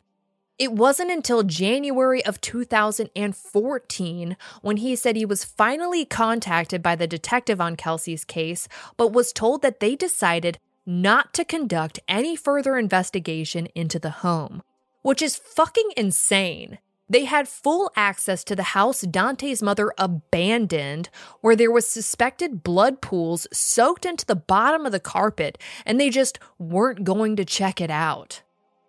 It 0.56 0.72
wasn't 0.72 1.10
until 1.10 1.42
January 1.42 2.24
of 2.24 2.40
2014 2.40 4.36
when 4.62 4.76
he 4.76 4.94
said 4.94 5.16
he 5.16 5.24
was 5.24 5.44
finally 5.44 6.04
contacted 6.04 6.80
by 6.80 6.94
the 6.94 7.08
detective 7.08 7.60
on 7.60 7.74
Kelsie's 7.74 8.24
case, 8.24 8.68
but 8.96 9.12
was 9.12 9.32
told 9.32 9.62
that 9.62 9.80
they 9.80 9.96
decided 9.96 10.60
not 10.86 11.34
to 11.34 11.44
conduct 11.44 11.98
any 12.06 12.36
further 12.36 12.78
investigation 12.78 13.66
into 13.74 13.98
the 13.98 14.10
home, 14.10 14.62
which 15.02 15.20
is 15.20 15.34
fucking 15.34 15.90
insane. 15.96 16.78
They 17.08 17.24
had 17.24 17.48
full 17.48 17.90
access 17.96 18.44
to 18.44 18.54
the 18.54 18.62
house 18.62 19.00
Dante's 19.00 19.60
mother 19.60 19.92
abandoned, 19.98 21.10
where 21.40 21.56
there 21.56 21.72
was 21.72 21.88
suspected 21.90 22.62
blood 22.62 23.00
pools 23.02 23.48
soaked 23.52 24.06
into 24.06 24.24
the 24.24 24.36
bottom 24.36 24.86
of 24.86 24.92
the 24.92 25.00
carpet, 25.00 25.58
and 25.84 26.00
they 26.00 26.10
just 26.10 26.38
weren't 26.60 27.02
going 27.02 27.34
to 27.36 27.44
check 27.44 27.80
it 27.80 27.90
out. 27.90 28.42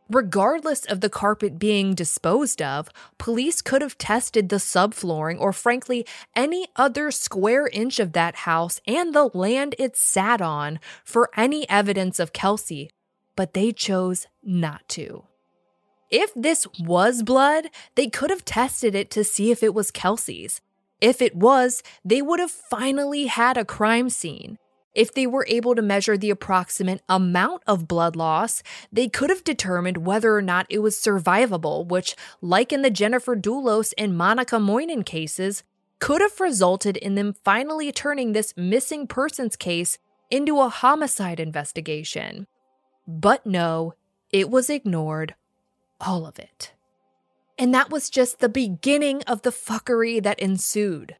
Regardless 0.10 0.86
of 0.86 1.01
the 1.01 1.10
carpet 1.10 1.58
being 1.58 1.95
disposed 1.95 2.62
of, 2.62 2.89
police 3.18 3.62
could 3.62 3.82
have 3.82 3.97
tested 3.97 4.49
the 4.49 4.58
subflooring 4.58 5.39
or, 5.39 5.51
frankly, 5.51 6.06
any 6.36 6.68
other 6.76 7.10
square 7.10 7.68
inch 7.68 7.99
of 7.99 8.14
that 8.14 8.36
house 8.36 8.80
and 8.86 9.14
the 9.14 9.32
land 9.34 9.74
it 9.80 9.97
sat 9.97 10.41
on 10.41 10.80
for 11.03 11.30
any 11.36 11.68
evidence 11.70 12.20
of 12.20 12.34
Kelsie, 12.34 12.89
but 13.36 13.53
they 13.53 13.72
chose 13.72 14.28
not 14.43 14.88
to. 14.89 15.24
If 16.12 16.32
this 16.36 16.68
was 16.80 17.24
blood, 17.24 17.70
they 17.95 18.08
could 18.08 18.30
have 18.30 18.45
tested 18.45 18.93
it 18.93 19.10
to 19.12 19.24
see 19.24 19.49
if 19.49 19.64
it 19.64 19.74
was 19.74 19.89
Kelsie's. 19.89 20.62
If 21.01 21.20
it 21.20 21.36
was, 21.36 21.82
they 22.06 22.22
would 22.22 22.39
have 22.39 22.51
finally 22.51 23.26
had 23.26 23.58
a 23.58 23.66
crime 23.66 24.10
scene. 24.10 24.60
If 24.96 25.14
they 25.14 25.28
were 25.28 25.46
able 25.50 25.76
to 25.76 25.82
measure 25.82 26.18
the 26.18 26.30
approximate 26.30 27.04
amount 27.10 27.64
of 27.68 27.88
blood 27.88 28.16
loss, 28.16 28.64
they 28.91 29.10
could 29.10 29.30
have 29.30 29.43
determined 29.43 30.06
whether 30.06 30.34
or 30.34 30.41
not 30.41 30.66
it 30.70 30.80
was 30.80 30.96
survivable, 30.96 31.86
which, 31.86 32.16
like 32.41 32.72
in 32.72 32.82
the 32.82 32.89
Jennifer 32.89 33.36
Dulos 33.36 33.93
and 33.98 34.18
Monica 34.18 34.58
Moynihan 34.58 35.04
cases, 35.04 35.64
could 36.00 36.22
have 36.22 36.39
resulted 36.39 36.96
in 36.98 37.16
them 37.16 37.34
finally 37.43 37.91
turning 37.91 38.32
this 38.32 38.54
missing 38.56 39.06
persons 39.06 39.56
case 39.56 39.98
into 40.32 40.60
a 40.60 40.70
homicide 40.70 41.39
investigation. 41.39 42.48
But 43.08 43.46
no, 43.46 43.96
it 44.32 44.50
was 44.50 44.70
ignored. 44.70 45.36
All 46.00 46.26
of 46.26 46.39
it. 46.39 46.74
And 47.58 47.74
that 47.74 47.89
was 47.89 48.10
just 48.10 48.39
the 48.39 48.50
beginning 48.50 49.24
of 49.24 49.43
the 49.43 49.52
fuckery 49.52 50.22
that 50.24 50.39
ensued. 50.39 51.16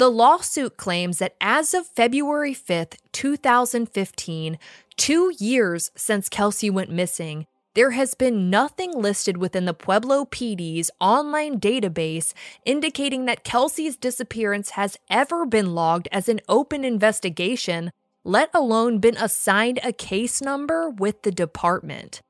The 0.00 0.10
lawsuit 0.10 0.78
claims 0.78 1.18
that 1.18 1.36
as 1.42 1.74
of 1.74 1.86
February 1.86 2.54
5th, 2.54 2.96
2015, 3.12 4.58
two 4.96 5.34
years 5.38 5.90
since 5.94 6.30
Kelsie 6.30 6.70
went 6.70 6.88
missing, 6.88 7.44
there 7.74 7.90
has 7.90 8.14
been 8.14 8.48
nothing 8.48 8.92
listed 8.92 9.36
within 9.36 9.66
the 9.66 9.74
Pueblo 9.74 10.24
PD's 10.24 10.90
online 11.02 11.60
database 11.60 12.32
indicating 12.64 13.26
that 13.26 13.44
Kelsie's 13.44 13.98
disappearance 13.98 14.70
has 14.70 14.96
ever 15.10 15.44
been 15.44 15.74
logged 15.74 16.08
as 16.10 16.30
an 16.30 16.40
open 16.48 16.82
investigation, 16.82 17.92
let 18.24 18.48
alone 18.54 19.00
been 19.00 19.18
assigned 19.18 19.80
a 19.84 19.92
case 19.92 20.40
number 20.40 20.88
with 20.88 21.20
the 21.24 21.30
department. 21.30 22.22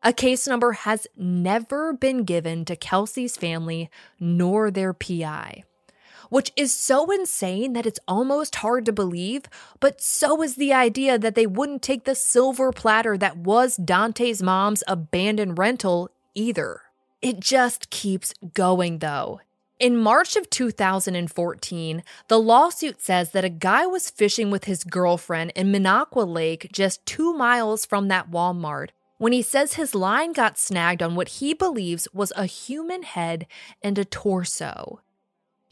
A 0.00 0.12
case 0.12 0.46
number 0.46 0.70
has 0.70 1.08
never 1.16 1.92
been 1.92 2.22
given 2.22 2.64
to 2.66 2.76
Kelsie's 2.76 3.36
family 3.36 3.90
nor 4.20 4.70
their 4.70 4.92
PI 4.92 5.64
which 6.28 6.52
is 6.56 6.72
so 6.72 7.10
insane 7.10 7.72
that 7.72 7.86
it's 7.86 8.00
almost 8.08 8.56
hard 8.56 8.84
to 8.86 8.92
believe, 8.92 9.42
but 9.80 10.00
so 10.00 10.42
is 10.42 10.56
the 10.56 10.72
idea 10.72 11.18
that 11.18 11.34
they 11.34 11.46
wouldn't 11.46 11.82
take 11.82 12.04
the 12.04 12.14
silver 12.14 12.72
platter 12.72 13.16
that 13.16 13.36
was 13.36 13.76
Dante's 13.76 14.42
mom's 14.42 14.82
abandoned 14.86 15.58
rental 15.58 16.10
either. 16.34 16.82
It 17.22 17.40
just 17.40 17.90
keeps 17.90 18.34
going 18.54 18.98
though. 18.98 19.40
In 19.78 19.98
March 19.98 20.36
of 20.36 20.48
2014, 20.48 22.02
the 22.28 22.40
lawsuit 22.40 23.02
says 23.02 23.32
that 23.32 23.44
a 23.44 23.50
guy 23.50 23.86
was 23.86 24.08
fishing 24.08 24.50
with 24.50 24.64
his 24.64 24.84
girlfriend 24.84 25.52
in 25.54 25.70
Minnequa 25.70 26.26
Lake 26.26 26.70
just 26.72 27.04
two 27.04 27.34
miles 27.34 27.84
from 27.84 28.08
that 28.08 28.30
Walmart 28.30 28.88
when 29.18 29.32
he 29.32 29.42
says 29.42 29.74
his 29.74 29.94
line 29.94 30.32
got 30.32 30.58
snagged 30.58 31.02
on 31.02 31.14
what 31.14 31.28
he 31.28 31.54
believes 31.54 32.08
was 32.12 32.32
a 32.36 32.46
human 32.46 33.02
head 33.02 33.46
and 33.82 33.98
a 33.98 34.04
torso. 34.04 35.00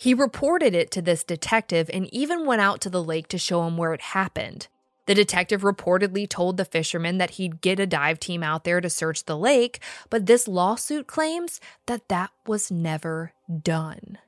He 0.05 0.13
reported 0.13 0.75
it 0.75 0.91
to 0.91 1.01
this 1.01 1.25
detective 1.25 1.89
and 1.91 2.13
even 2.13 2.45
went 2.45 2.61
out 2.61 2.83
to 2.83 2.91
the 2.91 3.03
lake 3.03 3.27
to 3.29 3.39
show 3.39 3.67
him 3.67 3.79
where 3.79 3.95
it 3.95 4.03
happened. 4.03 4.69
The 5.07 5.15
detective 5.15 5.63
reportedly 5.63 6.29
told 6.29 6.59
the 6.59 6.67
fisherman 6.67 7.17
that 7.17 7.31
he'd 7.31 7.63
get 7.63 7.81
a 7.81 7.87
dive 7.87 8.21
team 8.21 8.43
out 8.43 8.65
there 8.65 8.83
to 8.83 8.91
search 8.91 9.25
the 9.25 9.39
lake, 9.39 9.81
but 10.11 10.27
this 10.27 10.47
lawsuit 10.47 11.07
claims 11.07 11.59
that 11.87 12.11
that 12.11 12.33
was 12.47 12.71
never 12.71 13.33
done. 13.63 14.19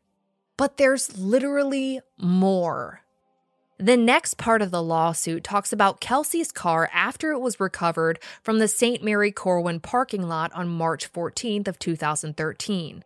But 0.56 0.78
there's 0.78 1.18
literally 1.18 2.00
more. 2.16 3.02
The 3.76 3.98
next 3.98 4.38
part 4.38 4.62
of 4.62 4.70
the 4.70 4.82
lawsuit 4.82 5.44
talks 5.44 5.74
about 5.74 6.00
Kelsie's 6.00 6.52
car 6.52 6.88
after 6.90 7.32
it 7.32 7.40
was 7.40 7.60
recovered 7.60 8.18
from 8.42 8.60
the 8.60 8.68
St. 8.68 9.04
Mary 9.04 9.30
Corwin 9.30 9.80
parking 9.80 10.26
lot 10.26 10.50
on 10.54 10.70
March 10.70 11.12
14th 11.12 11.68
of 11.68 11.78
2013. 11.78 13.04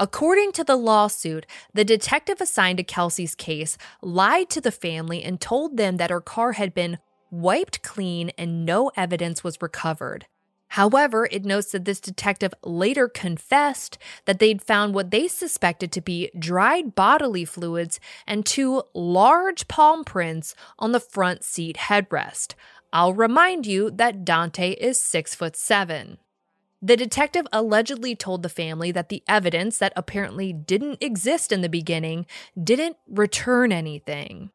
According 0.00 0.52
to 0.52 0.64
the 0.64 0.76
lawsuit, 0.76 1.44
the 1.74 1.84
detective 1.84 2.40
assigned 2.40 2.78
to 2.78 2.82
Kelsie's 2.82 3.34
case 3.34 3.76
lied 4.00 4.48
to 4.48 4.58
the 4.58 4.72
family 4.72 5.22
and 5.22 5.38
told 5.38 5.76
them 5.76 5.98
that 5.98 6.08
her 6.08 6.22
car 6.22 6.52
had 6.52 6.72
been 6.72 6.96
wiped 7.30 7.82
clean 7.82 8.30
and 8.38 8.64
no 8.64 8.90
evidence 8.96 9.44
was 9.44 9.60
recovered. 9.60 10.24
However, 10.68 11.28
it 11.30 11.44
notes 11.44 11.72
that 11.72 11.84
this 11.84 12.00
detective 12.00 12.54
later 12.64 13.08
confessed 13.10 13.98
that 14.24 14.38
they'd 14.38 14.62
found 14.62 14.94
what 14.94 15.10
they 15.10 15.28
suspected 15.28 15.92
to 15.92 16.00
be 16.00 16.30
dried 16.38 16.94
bodily 16.94 17.44
fluids 17.44 18.00
and 18.26 18.46
two 18.46 18.84
large 18.94 19.68
palm 19.68 20.04
prints 20.04 20.54
on 20.78 20.92
the 20.92 21.00
front 21.00 21.44
seat 21.44 21.76
headrest. 21.76 22.54
I'll 22.90 23.12
remind 23.12 23.66
you 23.66 23.90
that 23.90 24.24
Dante 24.24 24.70
is 24.70 24.98
six 24.98 25.34
foot 25.34 25.56
seven. 25.56 26.16
The 26.82 26.96
detective 26.96 27.46
allegedly 27.52 28.16
told 28.16 28.42
the 28.42 28.48
family 28.48 28.90
that 28.92 29.10
the 29.10 29.22
evidence 29.28 29.78
that 29.78 29.92
apparently 29.96 30.52
didn't 30.52 31.02
exist 31.02 31.52
in 31.52 31.60
the 31.60 31.68
beginning 31.68 32.26
didn't 32.62 32.96
return 33.06 33.70
anything. 33.70 34.50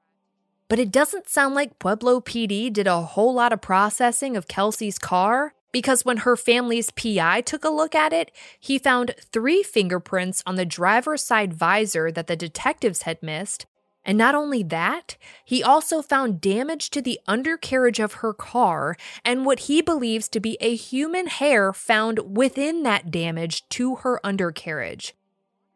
But 0.67 0.79
it 0.79 0.91
doesn't 0.91 1.29
sound 1.29 1.53
like 1.53 1.77
Pueblo 1.77 2.19
PD 2.19 2.73
did 2.73 2.87
a 2.87 3.01
whole 3.01 3.33
lot 3.33 3.53
of 3.53 3.61
processing 3.61 4.35
of 4.35 4.47
Kelsie's 4.47 4.97
car 4.97 5.53
because 5.71 6.05
when 6.05 6.17
her 6.17 6.35
family's 6.35 6.89
PI 6.89 7.41
took 7.41 7.63
a 7.63 7.69
look 7.69 7.93
at 7.93 8.13
it, 8.13 8.31
he 8.59 8.79
found 8.79 9.13
three 9.19 9.61
fingerprints 9.61 10.41
on 10.47 10.55
the 10.55 10.65
driver's 10.65 11.21
side 11.21 11.53
visor 11.53 12.11
that 12.11 12.27
the 12.27 12.35
detectives 12.35 13.03
had 13.03 13.21
missed, 13.21 13.67
and 14.05 14.17
not 14.17 14.35
only 14.35 14.61
that, 14.63 15.17
he 15.43 15.63
also 15.63 16.01
found 16.01 16.39
damage 16.39 16.91
to 16.91 17.01
the 17.01 17.19
undercarriage 17.27 17.99
of 17.99 18.13
her 18.13 18.33
car 18.33 18.95
and 19.25 19.45
what 19.45 19.61
he 19.61 19.81
believes 19.81 20.27
to 20.29 20.39
be 20.39 20.57
a 20.61 20.75
human 20.75 21.27
hair 21.27 21.73
found 21.73 22.37
within 22.37 22.83
that 22.83 23.09
damage 23.09 23.67
to 23.69 23.95
her 23.97 24.23
undercarriage. 24.23 25.15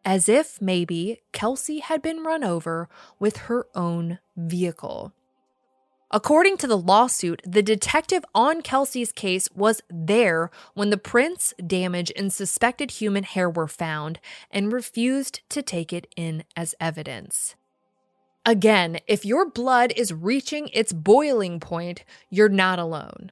As 0.06 0.30
if 0.30 0.62
maybe 0.62 1.22
Kelsie 1.34 1.82
had 1.82 2.02
been 2.02 2.24
run 2.24 2.44
over 2.44 2.88
with 3.20 3.38
her 3.38 3.68
own 3.76 4.20
vehicle. 4.38 5.14
According 6.12 6.58
to 6.58 6.68
the 6.68 6.78
lawsuit, 6.78 7.42
the 7.46 7.62
detective 7.62 8.26
on 8.34 8.62
Kelsie's 8.62 9.12
case 9.12 9.48
was 9.54 9.82
there 9.92 10.50
when 10.74 10.90
the 10.90 10.98
prints, 10.98 11.54
damage, 11.66 12.12
and 12.16 12.34
suspected 12.34 12.92
human 12.92 13.24
hair 13.24 13.48
were 13.48 13.68
found 13.68 14.20
and 14.50 14.74
refused 14.74 15.42
to 15.50 15.62
take 15.62 15.94
it 15.94 16.08
in 16.16 16.46
as 16.56 16.74
evidence. 16.80 17.56
Again, 18.46 19.00
if 19.06 19.26
your 19.26 19.50
blood 19.50 19.94
is 19.96 20.14
reaching 20.14 20.70
its 20.74 20.94
boiling 20.94 21.60
point, 21.60 22.04
you're 22.30 22.50
not 22.50 22.80
alone. 22.80 23.32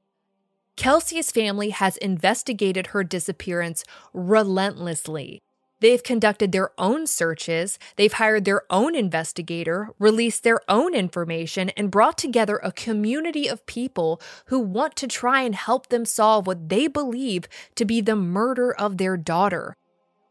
Kelsie's 0.75 1.31
family 1.31 1.71
has 1.71 1.97
investigated 1.97 2.87
her 2.87 3.03
disappearance 3.03 3.83
relentlessly. 4.13 5.41
They've 5.79 6.01
conducted 6.01 6.51
their 6.51 6.71
own 6.77 7.05
searches, 7.05 7.77
they've 7.97 8.13
hired 8.13 8.45
their 8.45 8.63
own 8.69 8.95
investigator, 8.95 9.89
released 9.99 10.43
their 10.43 10.59
own 10.67 10.95
information, 10.95 11.69
and 11.69 11.91
brought 11.91 12.17
together 12.17 12.59
a 12.63 12.71
community 12.71 13.47
of 13.47 13.65
people 13.67 14.19
who 14.47 14.59
want 14.59 14.95
to 14.97 15.07
try 15.07 15.41
and 15.41 15.53
help 15.53 15.87
them 15.87 16.03
solve 16.03 16.47
what 16.47 16.69
they 16.69 16.87
believe 16.87 17.47
to 17.75 17.85
be 17.85 18.01
the 18.01 18.15
murder 18.15 18.73
of 18.73 18.97
their 18.97 19.17
daughter. 19.17 19.75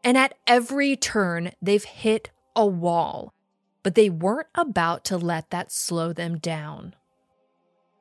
And 0.03 0.17
at 0.17 0.35
every 0.45 0.95
turn, 0.97 1.51
they've 1.61 1.83
hit 1.83 2.29
a 2.55 2.65
wall 2.65 3.33
but 3.87 3.95
they 3.95 4.09
weren't 4.09 4.49
about 4.53 5.05
to 5.05 5.17
let 5.17 5.49
that 5.49 5.71
slow 5.71 6.11
them 6.11 6.37
down. 6.39 6.93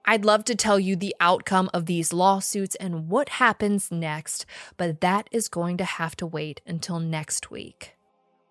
I'd 0.05 0.25
love 0.25 0.45
to 0.47 0.57
tell 0.57 0.81
you 0.81 0.97
the 0.97 1.15
outcome 1.21 1.71
of 1.73 1.87
these 1.87 2.13
lawsuits 2.13 2.75
and 2.75 3.09
what 3.09 3.29
happens 3.29 3.93
next, 3.93 4.47
but 4.77 5.01
that 5.01 5.29
is 5.31 5.47
going 5.47 5.77
to 5.77 5.85
have 5.85 6.17
to 6.17 6.27
wait 6.27 6.61
until 6.67 6.99
next 6.99 7.53
week. 7.53 7.95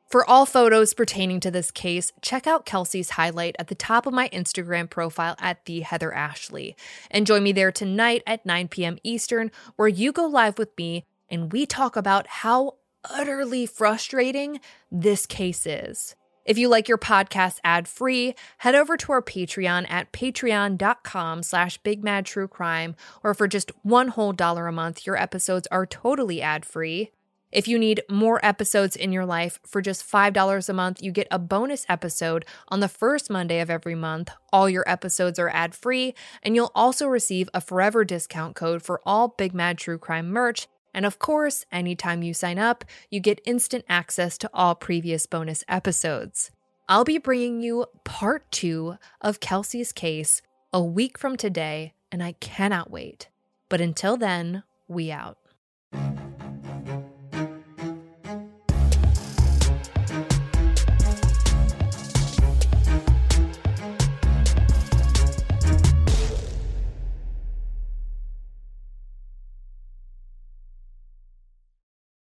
For 0.10 0.24
all 0.24 0.46
photos 0.46 0.94
pertaining 0.94 1.42
to 1.42 1.52
this 1.52 1.72
case, 1.72 2.14
check 2.22 2.48
out 2.48 2.66
Kelsie's 2.66 3.10
highlight 3.10 3.58
at 3.60 3.68
the 3.68 3.76
top 3.76 4.06
of 4.06 4.14
my 4.14 4.30
Instagram 4.30 4.90
profile 4.90 5.36
at 5.38 5.66
the 5.66 5.82
Heather 5.82 6.14
Ashley. 6.14 6.78
And 7.12 7.28
join 7.28 7.44
me 7.44 7.52
there 7.52 7.74
tonight 7.74 8.24
at 8.26 8.46
9 8.46 8.70
p.m. 8.70 8.98
Eastern, 9.04 9.52
where 9.76 9.90
you 9.90 10.14
go 10.14 10.26
live 10.26 10.58
with 10.58 10.70
me 10.78 11.04
and 11.30 11.52
we 11.52 11.66
talk 11.66 11.98
about 11.98 12.28
how 12.28 12.76
utterly 13.04 13.66
frustrating 13.66 14.62
this 14.90 15.26
case 15.26 15.66
is. 15.66 16.16
If 16.46 16.60
you 16.60 16.70
like 16.70 16.88
your 16.88 17.00
podcast 17.00 17.58
ad-free, 17.64 18.36
head 18.60 18.76
over 18.76 18.98
to 18.98 19.12
our 19.12 19.22
Patreon 19.22 19.90
at 19.90 20.12
patreon.com 20.12 21.42
slash 21.42 21.82
bigmadtruecrime, 21.82 22.94
or 23.24 23.34
for 23.34 23.48
just 23.48 23.72
one 23.82 24.10
whole 24.10 24.32
dollar 24.32 24.68
a 24.68 24.72
month, 24.72 25.08
your 25.08 25.20
episodes 25.20 25.68
are 25.72 25.88
totally 25.88 26.44
ad-free. 26.44 27.10
If 27.52 27.68
you 27.68 27.80
need 27.80 28.04
more 28.10 28.46
episodes 28.46 28.96
in 28.96 29.12
your 29.12 29.26
life, 29.26 29.60
for 29.66 29.82
just 29.82 30.06
$5 30.06 30.70
a 30.70 30.74
month, 30.74 31.02
you 31.02 31.12
get 31.12 31.28
a 31.32 31.40
bonus 31.40 31.86
episode 31.90 32.46
on 32.68 32.80
the 32.80 32.90
first 32.90 33.30
Monday 33.30 33.60
of 33.60 33.70
every 33.72 33.96
month. 33.96 34.30
All 34.54 34.70
your 34.70 34.84
episodes 34.88 35.40
are 35.40 35.50
ad 35.50 35.74
free, 35.74 36.14
and 36.44 36.54
you'll 36.54 36.72
also 36.76 37.08
receive 37.08 37.50
a 37.54 37.62
forever 37.62 38.04
discount 38.04 38.56
code 38.56 38.84
for 38.84 39.02
all 39.04 39.30
Big 39.30 39.54
Mad 39.54 39.78
True 39.78 39.98
Crime 39.98 40.30
merch 40.30 40.68
and 40.96 41.06
of 41.06 41.20
course, 41.20 41.66
anytime 41.74 42.24
you 42.24 42.34
sign 42.34 42.58
up, 42.58 42.86
you 43.12 43.20
get 43.20 43.42
instant 43.46 43.84
access 43.90 44.38
to 44.38 44.50
all 44.54 44.76
previous 44.76 45.26
bonus 45.26 45.62
episodes. 45.68 46.52
I'll 46.88 47.04
be 47.04 47.18
bringing 47.18 47.62
you 47.62 47.88
part 48.06 48.50
two 48.50 48.96
of 49.20 49.42
Kelsie's 49.42 49.92
case 49.92 50.42
a 50.72 50.82
week 50.82 51.18
from 51.18 51.36
today, 51.36 51.94
and 52.14 52.24
I 52.24 52.32
cannot 52.40 52.92
wait. 52.92 53.28
But 53.68 53.82
until 53.82 54.16
then, 54.16 54.64
we 54.88 55.12
out. 55.12 55.38